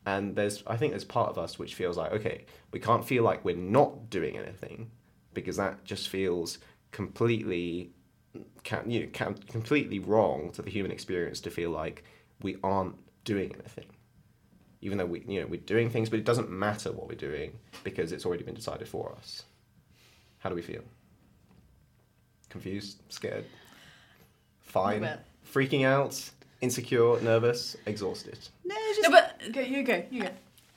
and 0.07 0.36
there's 0.36 0.62
I 0.66 0.76
think 0.76 0.93
there's 0.93 1.05
part 1.05 1.30
of 1.30 1.39
us 1.39 1.59
which 1.59 1.74
feels 1.74 1.97
like 1.97 2.12
okay, 2.12 2.45
we 2.72 2.78
can't 2.80 3.05
feel 3.05 3.22
like 3.24 3.45
we're 3.45 3.57
not 3.57 4.11
doing 4.11 4.36
anything 4.36 4.91
because 5.34 5.57
that 5.57 5.84
just 5.84 6.09
feels 6.09 6.59
completely 6.93 7.91
can, 8.64 8.91
you 8.91 9.01
know, 9.01 9.07
can, 9.12 9.34
completely 9.34 9.99
wrong 9.99 10.51
to 10.53 10.62
the 10.62 10.70
human 10.70 10.91
experience 10.93 11.41
to 11.41 11.51
feel 11.51 11.70
like 11.70 12.05
we 12.43 12.57
aren't 12.62 12.97
doing 13.24 13.53
anything, 13.55 13.86
even 14.80 14.99
though 14.99 15.07
we 15.07 15.24
you 15.26 15.41
know 15.41 15.47
we're 15.47 15.61
doing 15.61 15.91
things, 15.91 16.09
but 16.09 16.18
it 16.18 16.24
doesn't 16.24 16.51
matter 16.51 16.93
what 16.93 17.09
we're 17.09 17.14
doing 17.14 17.53
because 17.84 18.12
it's 18.12 18.24
already 18.24 18.45
been 18.45 18.55
decided 18.55 18.89
for 18.89 19.14
us. 19.16 19.45
How 20.39 20.49
do 20.49 20.55
we 20.55 20.62
feel? 20.62 20.82
Confused, 22.49 23.03
scared, 23.09 23.45
fine, 24.61 25.07
freaking 25.53 25.84
out, 25.84 26.30
insecure, 26.61 27.20
nervous, 27.20 27.76
exhausted. 27.86 28.39
No, 28.64 28.74
just 28.95 29.03
No, 29.03 29.11
but 29.11 29.53
go, 29.53 29.61
you 29.61 29.82
go, 29.82 30.05
you 30.11 30.22
go. 30.22 30.30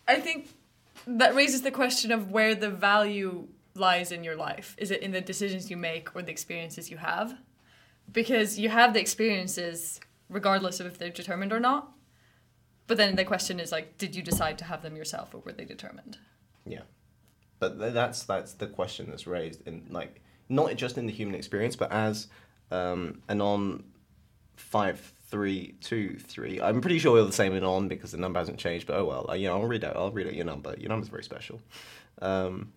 I 0.08 0.20
think 0.20 0.50
that 1.08 1.36
raises 1.36 1.62
the 1.62 1.72
question 1.72 2.12
of 2.12 2.32
where 2.32 2.56
the 2.56 2.70
value 2.70 3.48
lies 3.76 4.12
in 4.12 4.24
your 4.24 4.36
life. 4.36 4.76
Is 4.78 4.92
it 4.92 5.02
in 5.02 5.12
the 5.12 5.22
decisions 5.22 5.70
you 5.70 5.78
make 5.78 6.16
or 6.16 6.22
the 6.22 6.32
experiences 6.32 6.92
you 6.92 6.98
have? 6.98 7.38
Because 8.12 8.60
you 8.60 8.70
have 8.70 8.94
the 8.94 9.00
experiences 9.00 10.00
regardless 10.32 10.80
of 10.80 10.88
if 10.88 10.98
they're 10.98 11.10
determined 11.10 11.54
or 11.54 11.60
not. 11.60 11.92
But 12.88 12.98
then 12.98 13.16
the 13.16 13.26
question 13.26 13.60
is 13.60 13.72
like, 13.72 13.98
did 13.98 14.16
you 14.16 14.24
decide 14.24 14.58
to 14.60 14.66
have 14.66 14.82
them 14.82 14.96
yourself 14.96 15.34
or 15.34 15.40
were 15.40 15.52
they 15.52 15.66
determined? 15.66 16.18
Yeah, 16.66 16.82
but 17.60 17.80
th- 17.80 17.94
that's 17.94 18.24
that's 18.24 18.54
the 18.54 18.68
question 18.68 19.08
that's 19.10 19.28
raised 19.28 19.66
in 19.68 19.86
like 19.90 20.22
not 20.50 20.76
just 20.76 20.98
in 20.98 21.06
the 21.06 21.14
human 21.14 21.36
experience, 21.36 21.76
but 21.76 21.92
as 21.92 22.28
um, 22.70 23.22
Anon 23.30 23.84
five 24.56 25.14
three 25.30 25.76
two 25.80 26.18
three. 26.20 26.60
I'm 26.60 26.82
pretty 26.82 27.00
sure 27.00 27.14
we're 27.14 27.24
the 27.24 27.32
same 27.32 27.56
Anon 27.56 27.88
because 27.88 28.12
the 28.12 28.18
number 28.18 28.40
hasn't 28.40 28.58
changed. 28.58 28.88
But 28.88 28.98
oh 28.98 29.06
well, 29.06 29.26
uh, 29.30 29.34
you 29.34 29.48
know 29.48 29.62
I'll 29.62 29.68
read 29.68 29.84
out 29.86 29.96
I'll 29.96 30.12
read 30.12 30.28
out 30.28 30.36
your 30.36 30.46
number. 30.46 30.76
Your 30.78 30.90
number's 30.90 31.10
very 31.10 31.24
special. 31.24 31.62
Um, 32.22 32.74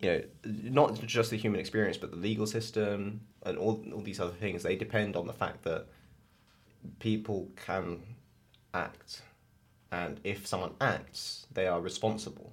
you 0.00 0.10
know, 0.10 0.22
not 0.44 0.94
just 1.06 1.30
the 1.30 1.36
human 1.36 1.60
experience, 1.60 1.96
but 1.96 2.10
the 2.10 2.16
legal 2.16 2.46
system 2.46 3.20
and 3.44 3.58
all 3.58 3.84
all 3.94 4.00
these 4.00 4.20
other 4.20 4.32
things. 4.32 4.62
They 4.62 4.76
depend 4.76 5.16
on 5.16 5.26
the 5.26 5.32
fact 5.32 5.62
that 5.64 5.86
people 6.98 7.50
can 7.56 8.02
act, 8.74 9.22
and 9.92 10.20
if 10.24 10.46
someone 10.46 10.74
acts, 10.80 11.46
they 11.52 11.66
are 11.66 11.80
responsible 11.80 12.52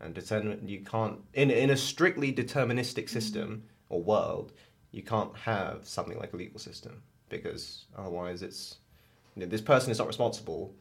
and 0.00 0.14
determine 0.14 0.68
you 0.68 0.80
can't 0.80 1.18
in 1.32 1.50
in 1.50 1.70
a 1.70 1.76
strictly 1.76 2.32
deterministic 2.32 3.08
system 3.08 3.64
or 3.88 4.02
world, 4.02 4.52
you 4.92 5.02
can't 5.02 5.34
have 5.36 5.86
something 5.86 6.18
like 6.18 6.32
a 6.32 6.36
legal 6.36 6.60
system 6.60 7.02
because 7.28 7.86
otherwise 7.96 8.42
it's 8.42 8.76
you 9.34 9.42
know, 9.42 9.48
this 9.48 9.60
person 9.60 9.90
is 9.90 9.98
not 9.98 10.06
responsible 10.06 10.74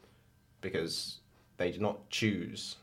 because 0.62 1.20
they 1.58 1.72
did 1.72 1.82
not 1.82 2.10
choose 2.10 2.78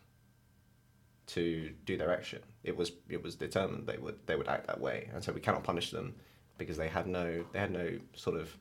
to 1.27 1.71
do 1.85 1.97
their 1.97 2.13
action. 2.13 2.41
It 2.63 2.77
was 2.77 2.93
it 3.09 3.23
was 3.23 3.37
determined 3.37 3.87
they 3.87 3.97
would 3.97 4.19
they 4.27 4.37
would 4.37 4.49
act 4.49 4.67
that 4.67 4.81
way, 4.81 5.09
and 5.15 5.23
so 5.23 5.33
we 5.33 5.41
cannot 5.41 5.65
punish 5.65 5.91
them 5.91 6.15
because 6.59 6.77
they 6.77 6.89
had 6.89 7.07
no 7.07 7.45
they 7.53 7.59
had 7.59 7.73
no 7.73 7.99
sort 8.15 8.37
of 8.37 8.55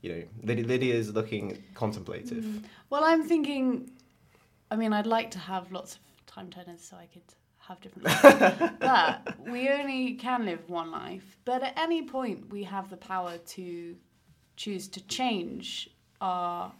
you 0.00 0.12
know 0.12 0.22
Lydia, 0.42 0.94
is 0.94 1.12
looking 1.12 1.62
contemplative. 1.74 2.44
Mm. 2.44 2.64
Well, 2.90 3.04
I'm 3.04 3.24
thinking. 3.24 3.90
I 4.70 4.76
mean, 4.76 4.94
I'd 4.94 5.06
like 5.06 5.30
to 5.32 5.38
have 5.38 5.70
lots 5.70 5.96
of 5.96 6.00
time 6.26 6.48
turners 6.48 6.80
so 6.80 6.96
I 6.96 7.06
could 7.06 7.22
have 7.58 7.78
different 7.80 8.04
lives. 8.06 8.72
but 8.80 9.34
we 9.46 9.68
only 9.68 10.14
can 10.14 10.46
live 10.46 10.68
one 10.68 10.90
life. 10.90 11.36
But 11.44 11.62
at 11.62 11.78
any 11.78 12.02
point, 12.02 12.50
we 12.50 12.62
have 12.64 12.88
the 12.88 12.96
power 12.96 13.36
to 13.36 13.96
choose 14.56 14.88
to 14.88 15.06
change 15.06 15.90
our 16.22 16.72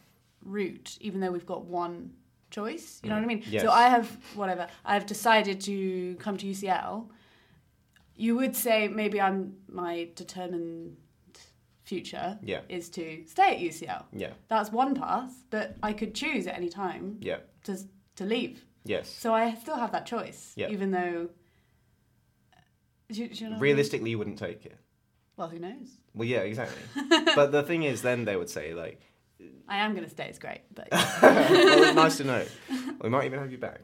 route, 0.45 0.97
even 1.01 1.20
though 1.20 1.31
we've 1.31 1.47
got 1.47 1.64
one 1.64 2.12
choice. 2.53 3.00
You 3.03 3.07
mm. 3.07 3.11
know 3.11 3.16
what 3.16 3.24
I 3.24 3.26
mean? 3.26 3.42
Yes. 3.48 3.62
So 3.62 3.70
I 3.70 3.88
have 3.88 4.07
whatever. 4.34 4.68
I've 4.84 5.07
decided 5.07 5.61
to 5.62 6.14
come 6.20 6.36
to 6.36 6.46
UCL. 6.46 7.09
You 8.14 8.36
would 8.36 8.55
say 8.55 8.88
maybe 8.88 9.20
I'm 9.20 9.57
my 9.68 10.09
determined 10.14 10.96
future 11.82 12.38
Yeah. 12.42 12.61
is 12.68 12.88
to 12.90 13.24
stay 13.26 13.55
at 13.57 13.59
UCL. 13.61 14.05
Yeah, 14.12 14.32
That's 14.48 14.70
one 14.70 14.94
path, 14.94 15.32
but 15.50 15.76
I 15.82 15.92
could 15.92 16.14
choose 16.14 16.46
at 16.46 16.57
any 16.57 16.68
time 16.68 17.18
yeah, 17.20 17.38
to 17.64 17.76
to 18.16 18.24
leave. 18.24 18.64
yes. 18.84 19.09
So 19.09 19.34
I 19.34 19.55
still 19.55 19.76
have 19.76 19.92
that 19.92 20.07
choice, 20.07 20.53
Yeah. 20.57 20.70
even 20.70 20.90
though. 20.90 21.28
Do 23.11 23.14
do 23.14 23.22
you 23.22 23.28
know 23.28 23.32
what 23.32 23.42
I 23.42 23.50
mean? 23.50 23.61
Realistically, 23.61 24.11
you 24.11 24.18
wouldn't 24.18 24.38
take 24.38 24.64
it. 24.64 24.78
Well, 25.36 25.48
who 25.48 25.59
knows? 25.59 25.88
Well, 26.14 26.28
yeah, 26.28 26.40
exactly. 26.40 26.82
but 27.34 27.53
the 27.53 27.62
thing 27.62 27.82
is, 27.82 28.03
then 28.03 28.24
they 28.24 28.36
would 28.36 28.50
say 28.50 28.74
like, 28.74 29.00
I 29.68 29.78
am 29.78 29.93
going 29.93 30.05
to 30.05 30.11
stay. 30.11 30.26
It's 30.28 30.38
great, 30.38 30.61
but 30.74 30.88
well, 31.22 31.95
nice 31.95 32.16
to 32.18 32.24
know. 32.24 32.45
We 33.03 33.09
might 33.09 33.24
even 33.24 33.40
have 33.40 33.51
you 33.51 33.59
back. 33.59 33.80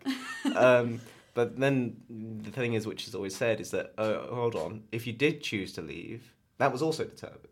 Um, 0.54 1.00
but 1.34 1.58
then 1.58 1.96
the 2.44 2.50
thing 2.52 2.74
is, 2.74 2.86
which 2.86 3.08
is 3.08 3.14
always 3.16 3.34
said, 3.34 3.60
is 3.60 3.70
that 3.72 3.94
uh, 3.98 4.26
hold 4.32 4.54
on, 4.54 4.84
if 4.92 5.06
you 5.08 5.12
did 5.12 5.42
choose 5.42 5.72
to 5.72 5.82
leave, 5.82 6.32
that 6.58 6.70
was 6.72 6.82
also 6.82 7.04
determined, 7.04 7.48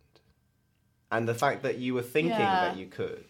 and 1.11 1.27
the 1.29 1.35
fact 1.35 1.63
that 1.65 1.79
you 1.79 1.93
were 1.95 2.03
thinking 2.03 2.39
Yeah. 2.39 2.61
that 2.69 2.77
you 2.77 2.87
could 2.87 3.27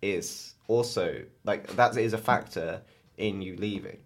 is 0.00 0.54
also 0.66 1.22
like 1.44 1.68
that 1.76 1.96
is 1.96 2.12
a 2.12 2.18
factor 2.18 2.82
in 3.16 3.42
you 3.42 3.54
leaving. 3.56 3.98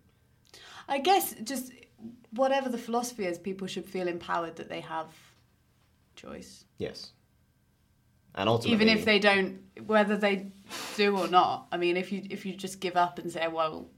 I 0.89 0.99
guess 0.99 1.35
just 1.43 1.73
whatever 2.33 2.69
the 2.69 2.79
philosophy 2.79 3.25
is, 3.25 3.39
people 3.39 3.67
should 3.67 3.87
feel 3.87 4.07
empowered 4.09 4.57
that 4.57 4.69
they 4.69 4.81
have 4.83 5.09
choice, 6.15 6.65
Yes, 6.79 7.13
and 8.37 8.49
ultimately, 8.49 8.75
even 8.85 8.89
if 8.99 9.05
they 9.05 9.19
don't, 9.19 9.61
whether 9.87 10.17
they 10.17 10.53
do 10.97 11.17
or 11.17 11.29
not. 11.29 11.67
I 11.73 11.77
mean, 11.77 11.97
if 11.97 12.13
you 12.13 12.23
if 12.31 12.45
you 12.47 12.55
just 12.55 12.81
give 12.81 12.97
up 12.97 13.19
and 13.19 13.31
say, 13.31 13.45
oh, 13.47 13.51
"Well, 13.51 13.89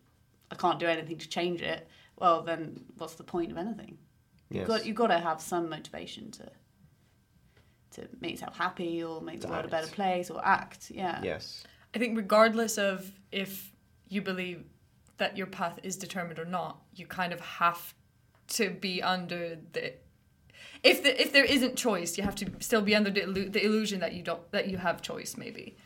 I 0.51 0.55
can't 0.55 0.79
do 0.79 0.87
anything 0.87 1.19
to 1.19 1.29
change 1.29 1.61
it," 1.63 1.89
well, 2.17 2.43
then 2.43 2.85
what's 2.97 3.15
the 3.15 3.25
point 3.25 3.51
of 3.51 3.59
anything? 3.59 3.99
yes. 4.51 4.61
You've 4.61 4.69
got 4.69 4.87
you've 4.87 4.97
got 4.97 5.09
to 5.09 5.19
have 5.19 5.41
some 5.41 5.69
motivation 5.69 6.31
to 6.33 6.51
to 7.93 8.09
make 8.21 8.33
yourself 8.33 8.57
happy 8.57 9.03
or 9.03 9.21
make 9.21 9.41
the 9.41 9.47
To 9.47 9.53
world 9.53 9.65
a 9.65 9.69
better 9.69 9.89
place 9.89 10.31
or 10.31 10.45
act. 10.45 10.91
Yeah. 10.91 11.21
yes, 11.23 11.65
I 11.95 11.99
think 11.99 12.17
regardless 12.17 12.79
of 12.79 13.11
if 13.33 13.73
you 14.09 14.23
believe 14.23 14.65
that 15.19 15.37
your 15.37 15.47
path 15.49 15.79
is 15.83 15.97
determined 15.97 16.39
or 16.39 16.45
not, 16.45 16.81
you 16.95 17.07
kind 17.07 17.33
of 17.33 17.41
have 17.41 17.95
to 18.49 18.71
be 18.71 19.03
under 19.03 19.59
the 19.73 19.95
if 20.83 21.03
the 21.03 21.21
if 21.21 21.33
there 21.33 21.45
isn't 21.45 21.77
choice, 21.77 22.17
you 22.19 22.25
have 22.25 22.35
to 22.37 22.47
still 22.61 22.83
be 22.83 22.95
under 22.95 23.11
the, 23.11 23.21
illu- 23.23 23.53
the 23.53 23.65
illusion 23.65 24.01
that 24.01 24.13
you 24.15 24.23
don't 24.23 24.51
that 24.53 24.69
you 24.69 24.77
have 24.79 25.03
choice 25.03 25.37
maybe. 25.37 25.77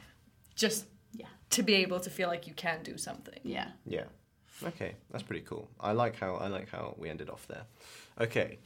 Just 0.54 0.86
Yeah. 1.12 1.26
to 1.50 1.62
be 1.62 1.74
able 1.74 2.00
to 2.00 2.10
feel 2.10 2.28
like 2.28 2.46
you 2.46 2.54
can 2.54 2.82
do 2.82 2.96
something. 2.98 3.38
Yeah. 3.42 3.68
Yeah. 3.86 4.04
Okay, 4.64 4.94
that's 5.10 5.24
pretty 5.24 5.42
cool. 5.44 5.68
I 5.80 5.92
like 5.92 6.16
how 6.16 6.34
I 6.36 6.46
like 6.48 6.68
how 6.70 6.94
we 6.98 7.08
ended 7.10 7.28
off 7.30 7.46
there. 7.48 7.64
Okay, 8.20 8.58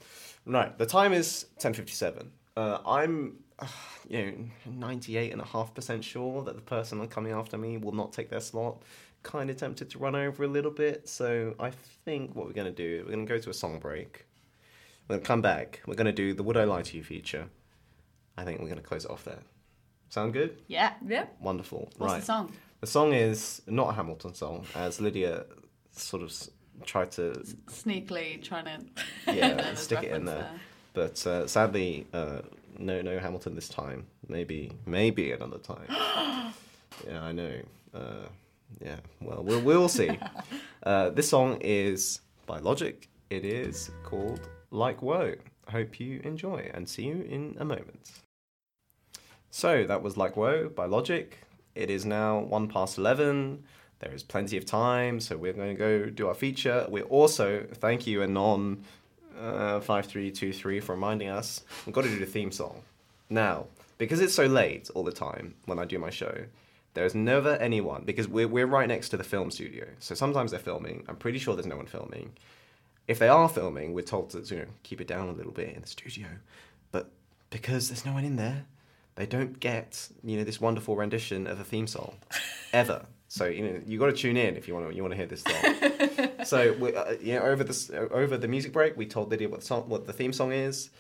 right. 0.45 0.77
The 0.77 0.85
time 0.87 1.13
is 1.13 1.47
ten 1.59 1.73
fifty 1.73 1.93
seven. 1.93 2.33
Uh, 2.57 2.79
I'm, 2.87 3.39
uh, 3.59 3.67
you 4.09 4.19
know, 4.27 4.33
ninety 4.73 5.17
eight 5.17 5.33
and 5.33 5.41
a 5.41 5.45
half 5.47 5.73
percent 5.75 6.05
sure 6.05 6.43
that 6.45 6.55
the 6.57 6.61
person 6.63 7.07
coming 7.09 7.33
after 7.33 7.57
me 7.57 7.79
will 7.79 7.93
not 7.95 8.13
take 8.13 8.29
their 8.29 8.41
slot. 8.41 8.83
Kind 9.23 9.49
of 9.49 9.57
tempted 9.57 9.89
to 9.91 9.99
run 9.99 10.15
over 10.15 10.45
a 10.45 10.49
little 10.49 10.71
bit, 10.71 11.09
so 11.09 11.55
I 11.59 11.71
think 12.05 12.35
what 12.37 12.47
we're 12.47 12.53
gonna 12.53 12.71
do, 12.71 13.03
we're 13.07 13.13
gonna 13.13 13.25
go 13.25 13.39
to 13.39 13.51
a 13.51 13.55
song 13.55 13.79
break. 13.79 14.26
We're 15.09 15.17
gonna 15.17 15.27
come 15.27 15.43
back. 15.43 15.83
We're 15.87 15.95
gonna 15.95 16.13
do 16.13 16.35
the 16.35 16.43
"Would 16.43 16.57
I 16.57 16.65
Lie 16.65 16.83
to 16.83 16.97
You" 16.97 17.03
feature. 17.03 17.49
I 18.37 18.45
think 18.45 18.61
we're 18.61 18.69
gonna 18.69 18.81
close 18.81 19.05
it 19.05 19.11
off 19.11 19.25
there. 19.25 19.41
Sound 20.09 20.33
good? 20.33 20.63
Yeah. 20.67 20.95
Yeah. 21.07 21.27
Wonderful. 21.41 21.91
What's 21.97 22.13
right. 22.13 22.21
the 22.21 22.27
song? 22.27 22.53
The 22.81 22.87
song 22.87 23.13
is 23.13 23.63
not 23.67 23.91
a 23.91 23.93
Hamilton 23.93 24.35
song, 24.35 24.65
as 24.75 25.01
Lydia 25.01 25.45
sort 25.93 26.23
of 26.23 26.33
tried 26.85 27.11
to, 27.13 27.43
Sneakily 27.69 28.43
trying 28.43 28.65
to 29.27 29.35
yeah, 29.35 29.75
stick 29.75 30.03
it 30.03 30.13
in 30.13 30.27
reference 30.27 30.31
there. 30.31 30.51
But 30.93 31.27
uh, 31.27 31.47
sadly, 31.47 32.07
uh, 32.13 32.41
no, 32.79 33.03
no 33.03 33.19
Hamilton 33.19 33.55
this 33.55 33.69
time. 33.69 34.07
Maybe, 34.29 34.73
maybe 34.87 35.33
another 35.33 35.59
time. 35.59 35.87
yeah, 35.89 37.23
I 37.23 37.33
know. 37.33 37.53
Uh, 37.95 38.29
yeah, 38.81 38.97
well, 39.21 39.43
we'll 39.43 39.61
we'll 39.61 39.89
see. 39.89 40.19
uh, 40.83 41.11
this 41.11 41.29
song 41.29 41.59
is 41.61 42.21
by 42.47 42.59
Logic. 42.59 43.09
It 43.31 43.45
is 43.45 43.91
called 44.05 44.49
Like 44.77 45.01
Woah. 45.01 45.39
Hope 45.69 45.99
you 45.99 46.21
enjoy, 46.23 46.71
and 46.75 46.89
see 46.89 47.05
you 47.05 47.23
in 47.23 47.57
a 47.59 47.65
moment. 47.65 48.11
So 49.51 49.85
that 49.85 50.03
was 50.03 50.17
Like 50.17 50.35
Woah 50.35 50.73
by 50.73 50.85
Logic. 50.85 51.39
It 51.75 51.91
is 51.91 52.05
now 52.05 52.41
one 52.41 52.69
past 52.69 52.99
eleven. 52.99 53.65
There 54.01 54.13
is 54.13 54.23
plenty 54.23 54.59
of 54.59 54.67
time, 54.67 55.19
so 55.19 55.39
we're 55.39 55.55
going 55.55 55.75
to 55.75 55.79
go 55.79 56.11
do 56.11 56.29
our 56.29 56.35
feature. 56.35 56.87
We're 56.91 57.05
also 57.05 57.67
thank 57.73 58.07
you 58.07 58.23
Anon 58.23 58.85
uh, 59.41 59.81
five 59.81 60.05
three 60.05 60.31
two 60.31 60.53
three 60.53 60.79
for 60.81 60.93
reminding 60.93 61.29
us. 61.29 61.63
We've 61.87 61.95
got 61.95 62.05
to 62.05 62.11
do 62.11 62.19
the 62.19 62.27
theme 62.27 62.53
song 62.53 62.83
now 63.31 63.67
because 63.97 64.21
it's 64.21 64.35
so 64.35 64.45
late 64.45 64.91
all 64.95 65.05
the 65.05 65.11
time 65.11 65.55
when 65.65 65.79
I 65.79 65.87
do 65.87 65.99
my 65.99 66.11
show. 66.11 66.45
There 66.93 67.07
is 67.07 67.15
never 67.15 67.57
anyone 67.57 68.03
because 68.05 68.29
we're 68.29 68.47
we're 68.47 68.67
right 68.67 68.89
next 68.89 69.09
to 69.09 69.17
the 69.17 69.25
film 69.25 69.51
studio, 69.51 69.87
so 70.01 70.15
sometimes 70.15 70.51
they're 70.51 70.61
filming. 70.61 71.05
I'm 71.09 71.17
pretty 71.17 71.39
sure 71.39 71.55
there's 71.55 71.67
no 71.67 71.79
one 71.79 71.87
filming. 71.87 72.33
If 73.09 73.19
they 73.19 73.29
are 73.29 73.49
filming, 73.49 73.93
we're 73.95 74.03
told 74.03 74.31
to 74.31 74.41
you 74.41 74.61
know 74.63 74.69
keep 74.83 75.01
it 75.01 75.07
down 75.07 75.29
a 75.29 75.33
little 75.33 75.53
bit 75.53 75.75
in 75.75 75.83
the 75.83 75.87
studio, 75.89 76.27
but 76.91 77.11
because 77.51 77.89
there's 77.89 78.05
no 78.05 78.13
one 78.13 78.25
in 78.25 78.37
there, 78.37 78.65
they 79.15 79.27
don't 79.27 79.59
get 79.61 80.09
you 80.25 80.39
know 80.39 80.45
this 80.45 80.61
wonderful 80.61 80.97
rendition 80.97 81.47
of 81.47 81.61
a 81.61 81.65
theme 81.65 81.87
song 81.87 82.17
ever. 82.73 83.07
So 83.29 83.47
you 83.47 83.63
know 83.65 83.81
you 83.87 83.99
got 83.99 84.07
to 84.07 84.13
tune 84.13 84.37
in 84.37 84.57
if 84.57 84.69
you 84.69 84.75
want 84.75 84.89
to 84.89 84.95
you 84.95 85.03
want 85.03 85.13
to 85.13 85.17
hear 85.17 85.27
this 85.27 85.43
song. 85.43 86.31
so 86.45 86.73
we, 86.75 86.95
uh, 86.95 87.13
you 87.21 87.35
know 87.35 87.43
over 87.43 87.65
this 87.65 87.91
uh, 87.91 88.09
over 88.11 88.37
the 88.37 88.49
music 88.49 88.73
break, 88.73 88.97
we 88.97 89.07
told 89.07 89.31
Lydia 89.31 89.49
what 89.49 89.61
the 89.61 89.67
song 89.67 89.89
what 89.89 90.07
the 90.07 90.13
theme 90.13 90.33
song 90.33 90.53
is. 90.53 90.91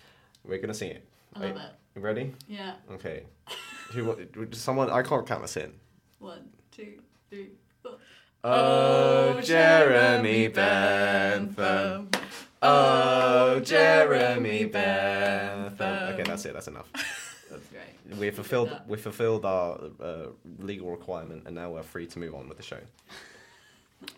We're 0.44 0.59
gonna 0.59 0.74
sing 0.74 0.90
it. 0.90 1.04
I 1.34 1.40
love 1.40 1.57
Are 1.57 1.61
it. 1.61 1.72
you 1.96 2.02
ready? 2.02 2.34
Yeah. 2.48 2.74
Okay. 2.92 3.24
Who? 3.92 4.16
Someone? 4.52 4.90
I 4.90 5.02
can't 5.02 5.26
count 5.26 5.44
us 5.44 5.57
in. 5.57 5.72
One, 6.18 6.48
two, 6.72 6.94
three, 7.30 7.50
four. 7.82 7.92
Oh, 8.49 9.40
Jeremy 9.40 10.47
Bentham. 10.47 12.09
Oh, 12.62 13.59
Jeremy 13.59 14.66
Bentham. 14.66 16.14
Okay, 16.14 16.22
that's 16.22 16.44
it. 16.44 16.53
That's 16.53 16.68
enough. 16.68 16.88
That's 17.51 17.66
great. 17.70 18.18
We 18.20 18.30
fulfilled 18.30 18.70
we 18.86 18.99
fulfilled 18.99 19.44
our 19.44 19.80
uh, 20.01 20.26
legal 20.61 20.92
requirement, 20.92 21.42
and 21.47 21.57
now 21.57 21.70
we're 21.70 21.82
free 21.82 22.07
to 22.07 22.20
move 22.20 22.36
on 22.36 22.49
with 22.49 22.57
the 22.57 22.62
show. 22.62 22.78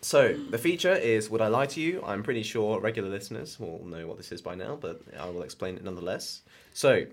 So 0.02 0.34
the 0.50 0.58
feature 0.58 0.92
is 0.92 1.30
"Would 1.30 1.40
I 1.40 1.48
Lie 1.48 1.66
to 1.66 1.80
You?" 1.80 2.02
I'm 2.04 2.22
pretty 2.22 2.42
sure 2.42 2.80
regular 2.80 3.08
listeners 3.08 3.58
will 3.58 3.82
know 3.86 4.06
what 4.06 4.18
this 4.18 4.30
is 4.30 4.42
by 4.42 4.54
now, 4.54 4.76
but 4.78 5.00
I 5.18 5.26
will 5.30 5.42
explain 5.42 5.76
it 5.76 5.84
nonetheless. 5.84 6.42
So 6.74 7.06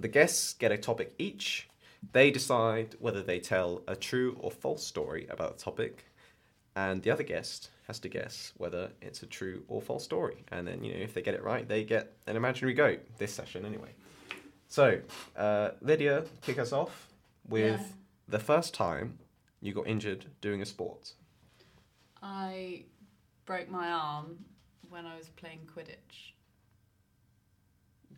the 0.00 0.08
guests 0.08 0.54
get 0.54 0.72
a 0.72 0.78
topic 0.78 1.14
each. 1.16 1.68
They 2.12 2.32
decide 2.32 2.96
whether 2.98 3.22
they 3.22 3.38
tell 3.38 3.82
a 3.86 3.94
true 3.94 4.36
or 4.40 4.50
false 4.50 4.84
story 4.84 5.28
about 5.30 5.58
the 5.58 5.62
topic, 5.62 6.06
and 6.76 7.02
the 7.02 7.10
other 7.10 7.24
guest 7.24 7.70
has 7.88 7.98
to 8.00 8.08
guess 8.08 8.52
whether 8.58 8.90
it's 9.00 9.22
a 9.22 9.26
true 9.26 9.64
or 9.66 9.80
false 9.80 10.04
story. 10.04 10.44
And 10.52 10.68
then 10.68 10.84
you 10.84 10.92
know 10.92 11.00
if 11.00 11.14
they 11.14 11.22
get 11.22 11.34
it 11.34 11.42
right, 11.42 11.66
they 11.66 11.82
get 11.82 12.12
an 12.26 12.36
imaginary 12.36 12.74
goat. 12.74 13.00
This 13.18 13.32
session 13.32 13.64
anyway. 13.64 13.94
So, 14.68 15.00
uh, 15.36 15.70
Lydia, 15.80 16.24
kick 16.42 16.58
us 16.58 16.72
off 16.72 17.08
with 17.48 17.80
Yeah. 17.80 17.86
the 18.28 18.38
first 18.38 18.74
time 18.74 19.18
you 19.60 19.72
got 19.72 19.86
injured 19.86 20.26
doing 20.40 20.60
a 20.60 20.66
sport. 20.66 21.14
I 22.22 22.84
broke 23.46 23.70
my 23.70 23.90
arm 23.90 24.44
when 24.90 25.06
I 25.06 25.16
was 25.16 25.28
playing 25.30 25.68
Quidditch. 25.72 26.32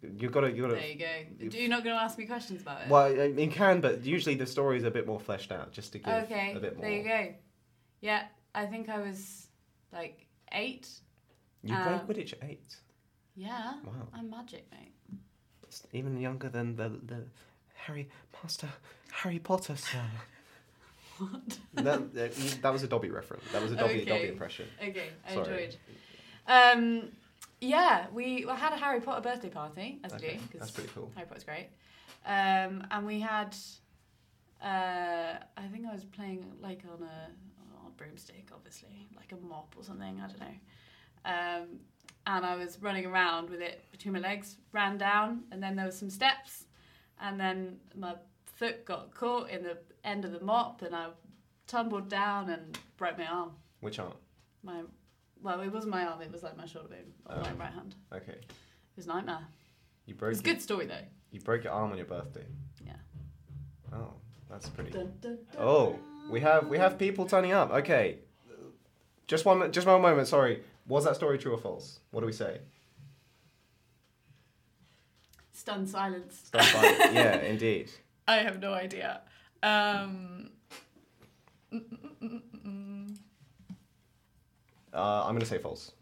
You 0.03 0.31
got 0.31 0.43
to, 0.43 0.53
you 0.53 0.63
got 0.63 0.71
There 0.71 0.87
you 0.87 0.99
go. 0.99 1.49
Do 1.49 1.59
you 1.59 1.69
not 1.69 1.85
going 1.85 1.95
to 1.95 2.01
ask 2.01 2.17
me 2.17 2.25
questions 2.25 2.63
about 2.63 2.83
it? 2.83 2.89
Well, 2.89 3.13
you 3.13 3.51
can, 3.51 3.81
but 3.81 4.05
usually 4.05 4.37
the 4.37 4.47
story 4.47 4.79
is 4.79 4.85
a 4.85 4.91
bit 4.91 5.07
more 5.07 5.19
fleshed 5.19 5.53
out, 5.53 5.73
just 5.73 5.93
to 5.93 5.99
give 5.99 6.15
okay. 6.25 6.55
a 6.57 6.61
bit 6.61 6.77
more. 6.77 6.87
There 6.87 6.97
you 6.97 7.03
go. 7.03 7.35
Yeah, 8.01 8.25
I 8.55 8.67
think 8.67 8.89
I 8.89 8.99
was 9.01 9.47
like 9.93 10.27
eight. 10.53 10.89
You 11.63 11.75
Um, 11.75 11.83
played 12.07 12.07
Quidditch 12.27 12.33
at 12.35 12.43
eight. 12.49 12.77
Yeah. 13.37 13.75
Wow. 13.85 14.09
I'm 14.15 14.31
magic, 14.31 14.67
mate. 14.73 14.93
even 15.93 16.17
younger 16.21 16.49
than 16.49 16.77
the 16.77 16.89
the 16.89 17.25
Harry 17.75 18.09
Master 18.43 18.69
Harry 19.13 19.39
Potter, 19.39 19.77
sir. 19.77 20.05
What? 21.19 21.59
that, 21.75 22.15
that, 22.15 22.33
that 22.63 22.73
was 22.73 22.85
a 22.85 22.87
Dobby 22.87 23.11
reference. 23.11 23.43
That 23.53 23.61
was 23.61 23.73
a 23.73 23.77
Dobby, 23.77 23.95
Okay. 24.03 24.05
Dobby 24.05 24.29
impression. 24.29 24.69
Okay, 24.81 25.09
I 25.27 25.35
Sorry. 25.35 25.65
enjoyed. 25.65 25.77
Um, 26.47 27.09
yeah, 27.61 28.07
we 28.13 28.43
had 28.43 28.73
a 28.73 28.77
Harry 28.77 29.01
Potter 29.01 29.21
birthday 29.21 29.49
party, 29.51 29.99
as 30.05 30.13
we 30.13 30.17
Okay, 30.19 30.37
do, 30.53 30.59
that's 30.61 30.71
pretty 30.71 30.91
cool. 30.95 31.11
Harry 31.17 31.27
Potter's 31.27 31.43
great. 31.43 31.71
Um, 32.25 32.87
and 32.93 33.05
we 33.05 33.19
had, 33.19 33.57
uh, 34.63 35.39
I 35.57 35.67
think 35.73 35.87
I 35.89 35.93
was 35.93 36.05
playing 36.05 36.45
like 36.63 36.83
on 36.93 37.03
a 37.03 37.31
broomstick, 37.99 38.49
obviously, 38.55 39.09
like 39.17 39.33
a 39.33 39.37
mop 39.37 39.75
or 39.77 39.85
something. 39.85 40.21
I 40.21 40.27
don't 40.29 40.41
know. 40.41 40.55
Um, 41.25 41.81
and 42.27 42.47
I 42.47 42.57
was 42.57 42.79
running 42.81 43.05
around 43.07 43.51
with 43.51 43.61
it 43.61 43.85
between 43.91 44.15
my 44.15 44.21
legs, 44.21 44.57
ran 44.73 44.97
down, 44.99 45.43
and 45.53 45.63
then 45.63 45.77
there 45.77 45.85
was 45.87 45.99
some 45.99 46.09
steps, 46.11 46.65
and 47.21 47.39
then 47.39 47.77
my 47.95 48.15
foot 48.45 48.85
got 48.85 49.15
caught 49.15 49.51
in 49.51 49.63
the 49.63 49.77
end 50.05 50.25
of 50.25 50.33
the 50.33 50.41
mop, 50.41 50.83
and 50.83 50.95
I 50.95 51.09
tumbled 51.67 52.09
down 52.09 52.49
and 52.51 52.79
broke 52.97 53.19
my 53.19 53.27
arm. 53.27 53.51
Which 53.81 53.99
arm? 53.99 54.13
My 54.63 54.83
well, 55.43 55.61
it 55.61 55.69
wasn't 55.73 55.93
my 55.93 56.05
arm; 56.05 56.21
it 56.23 56.33
was 56.33 56.43
like 56.43 56.57
my 56.57 56.67
shoulder 56.67 56.89
bone 56.89 57.13
on 57.27 57.43
my 57.43 57.51
Oh. 57.51 57.55
right 57.57 57.73
hand. 57.73 57.95
Okay. 58.13 58.33
It 58.33 58.53
was 58.97 59.05
a 59.07 59.09
nightmare. 59.11 59.47
You 60.07 60.15
It 60.15 60.19
broke. 60.19 60.31
was 60.31 60.41
a 60.41 60.43
good 60.43 60.61
story 60.63 60.87
though. 60.87 61.05
You 61.31 61.41
broke 61.41 61.63
your 61.65 61.73
arm 61.73 61.93
on 61.93 61.97
your 61.99 62.07
birthday. 62.07 62.47
Yeah. 62.85 62.97
Oh, 63.93 64.15
that's 64.51 64.69
pretty. 64.71 64.91
Dun, 64.91 65.13
dun, 65.21 65.39
dun. 65.53 65.63
Oh, 65.63 65.99
we 66.31 66.41
have 66.41 66.69
we 66.69 66.79
have 66.79 66.99
people 66.99 67.27
turning 67.27 67.53
up. 67.53 67.71
Okay, 67.71 68.19
just 69.27 69.45
one 69.45 69.71
just 69.73 69.87
one 69.87 70.01
moment. 70.03 70.29
Sorry, 70.29 70.63
was 70.87 71.05
that 71.05 71.17
story 71.17 71.39
true 71.39 71.53
or 71.55 71.59
false? 71.59 72.01
What 72.11 72.21
do 72.21 72.27
we 72.27 72.33
say? 72.33 72.61
Stunned 75.53 75.89
silence. 75.89 76.41
Stand 76.45 76.73
by. 76.73 76.83
yeah, 77.13 77.41
indeed. 77.41 77.91
I 78.27 78.37
have 78.37 78.61
no 78.61 78.73
idea. 78.73 79.23
Um, 79.63 80.51
mm, 81.73 81.81
mm, 81.81 81.99
mm, 82.23 82.31
mm, 82.31 82.67
mm. 82.67 83.17
Uh, 84.95 85.25
I'm 85.27 85.35
gonna 85.35 85.45
say 85.45 85.59
false. 85.59 85.93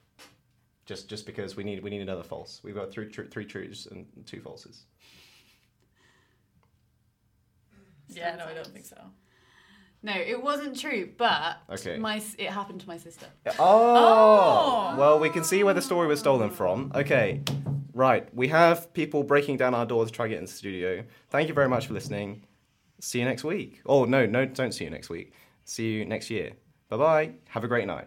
Just 0.85 1.09
just 1.09 1.27
because 1.27 1.57
we 1.57 1.65
need 1.65 1.83
we 1.83 1.91
need 1.91 2.03
another 2.03 2.23
false. 2.23 2.61
We've 2.63 2.75
got 2.75 2.91
three 2.91 3.09
tru- 3.09 3.29
three 3.29 3.45
truths 3.45 3.87
and 3.87 4.07
two 4.27 4.41
falses. 4.41 4.83
yeah, 8.09 8.37
no, 8.37 8.45
I 8.47 8.55
don't 8.55 8.69
think 8.69 8.85
so. 8.87 8.97
No, 10.07 10.13
it 10.15 10.41
wasn't 10.41 10.79
true, 10.79 11.11
but 11.19 11.57
Okay. 11.69 11.99
my 11.99 12.23
it 12.39 12.49
happened 12.51 12.81
to 12.83 12.87
my 12.87 12.97
sister. 12.97 13.27
Oh! 13.47 13.55
Oh. 13.59 14.97
Well, 14.97 15.19
we 15.19 15.29
can 15.31 15.43
see 15.43 15.65
where 15.65 15.75
the 15.75 15.83
story 15.83 16.07
was 16.07 16.21
stolen 16.21 16.51
from. 16.51 16.93
Okay. 16.95 17.41
Right. 17.93 18.33
We 18.33 18.47
have 18.49 18.93
people 18.95 19.25
breaking 19.25 19.57
down 19.57 19.75
our 19.75 19.85
doors 19.87 20.11
to 20.11 20.15
try 20.17 20.27
to 20.27 20.29
get 20.31 20.39
into 20.39 20.53
the 20.53 20.59
studio. 20.59 21.03
Thank 21.31 21.49
you 21.49 21.55
very 21.55 21.69
much 21.69 21.89
for 21.89 21.95
listening. 21.95 22.47
See 23.01 23.19
you 23.19 23.25
next 23.25 23.43
week. 23.43 23.81
Oh, 23.85 24.05
no, 24.05 24.27
no, 24.27 24.45
don't 24.47 24.73
see 24.73 24.85
you 24.85 24.91
next 24.91 25.09
week. 25.11 25.33
See 25.65 25.87
you 25.95 26.05
next 26.05 26.31
year. 26.31 26.53
Bye 26.89 26.97
bye. 26.99 27.31
Have 27.49 27.65
a 27.65 27.69
great 27.69 27.87
night. 27.89 28.05